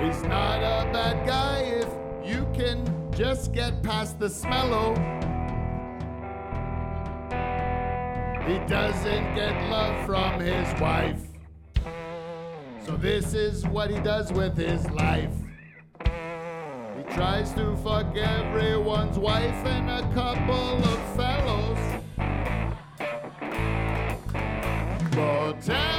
He's 0.00 0.22
not 0.22 0.60
a 0.60 0.90
bad 0.92 1.26
guy 1.26 1.58
if 1.62 1.88
you 2.24 2.46
can 2.54 2.84
just 3.12 3.52
get 3.52 3.82
past 3.82 4.20
the 4.20 4.26
smello. 4.28 4.96
He 8.46 8.58
doesn't 8.68 9.34
get 9.34 9.70
love 9.70 10.06
from 10.06 10.38
his 10.40 10.80
wife. 10.80 11.20
So 12.86 12.92
this 12.96 13.34
is 13.34 13.66
what 13.66 13.90
he 13.90 13.98
does 13.98 14.32
with 14.32 14.56
his 14.56 14.88
life. 14.90 15.34
He 16.00 17.14
tries 17.14 17.52
to 17.54 17.76
fuck 17.78 18.16
everyone's 18.16 19.18
wife 19.18 19.66
and 19.66 19.90
a 19.90 20.14
couple 20.14 20.54
of 20.54 21.16
fellows. 21.16 22.04
Botello. 25.18 25.97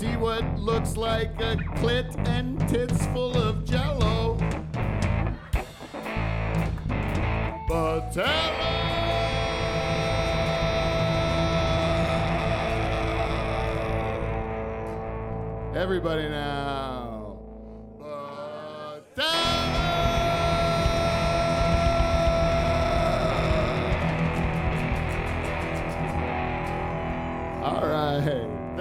See 0.00 0.16
what 0.16 0.58
looks 0.58 0.96
like 0.96 1.38
a 1.42 1.56
clit 1.76 2.26
and 2.26 2.58
tits 2.70 3.04
full 3.08 3.36
of 3.36 3.66
jello. 3.66 4.38
Botello. 7.68 8.70
Everybody 15.74 16.30
now. 16.30 17.38
All 18.00 19.00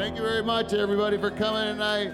Thank 0.10 0.22
you 0.22 0.28
very 0.28 0.42
much, 0.42 0.74
everybody, 0.74 1.20
for 1.20 1.30
coming 1.30 1.66
tonight. 1.66 2.12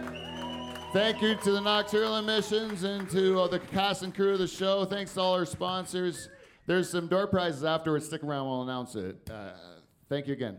Thank 0.91 1.21
you 1.21 1.35
to 1.35 1.51
the 1.53 1.61
Nocturnal 1.61 2.17
Emissions 2.17 2.83
and 2.83 3.09
to 3.09 3.39
uh, 3.39 3.47
the 3.47 3.59
cast 3.59 4.03
and 4.03 4.13
crew 4.13 4.33
of 4.33 4.39
the 4.39 4.47
show. 4.47 4.83
Thanks 4.83 5.13
to 5.13 5.21
all 5.21 5.33
our 5.33 5.45
sponsors. 5.45 6.27
There's 6.65 6.89
some 6.89 7.07
door 7.07 7.25
prizes 7.25 7.63
afterwards. 7.63 8.07
Stick 8.07 8.21
around, 8.21 8.47
we'll 8.47 8.63
announce 8.63 8.95
it. 8.95 9.15
Uh, 9.31 9.51
thank 10.09 10.27
you 10.27 10.33
again. 10.33 10.57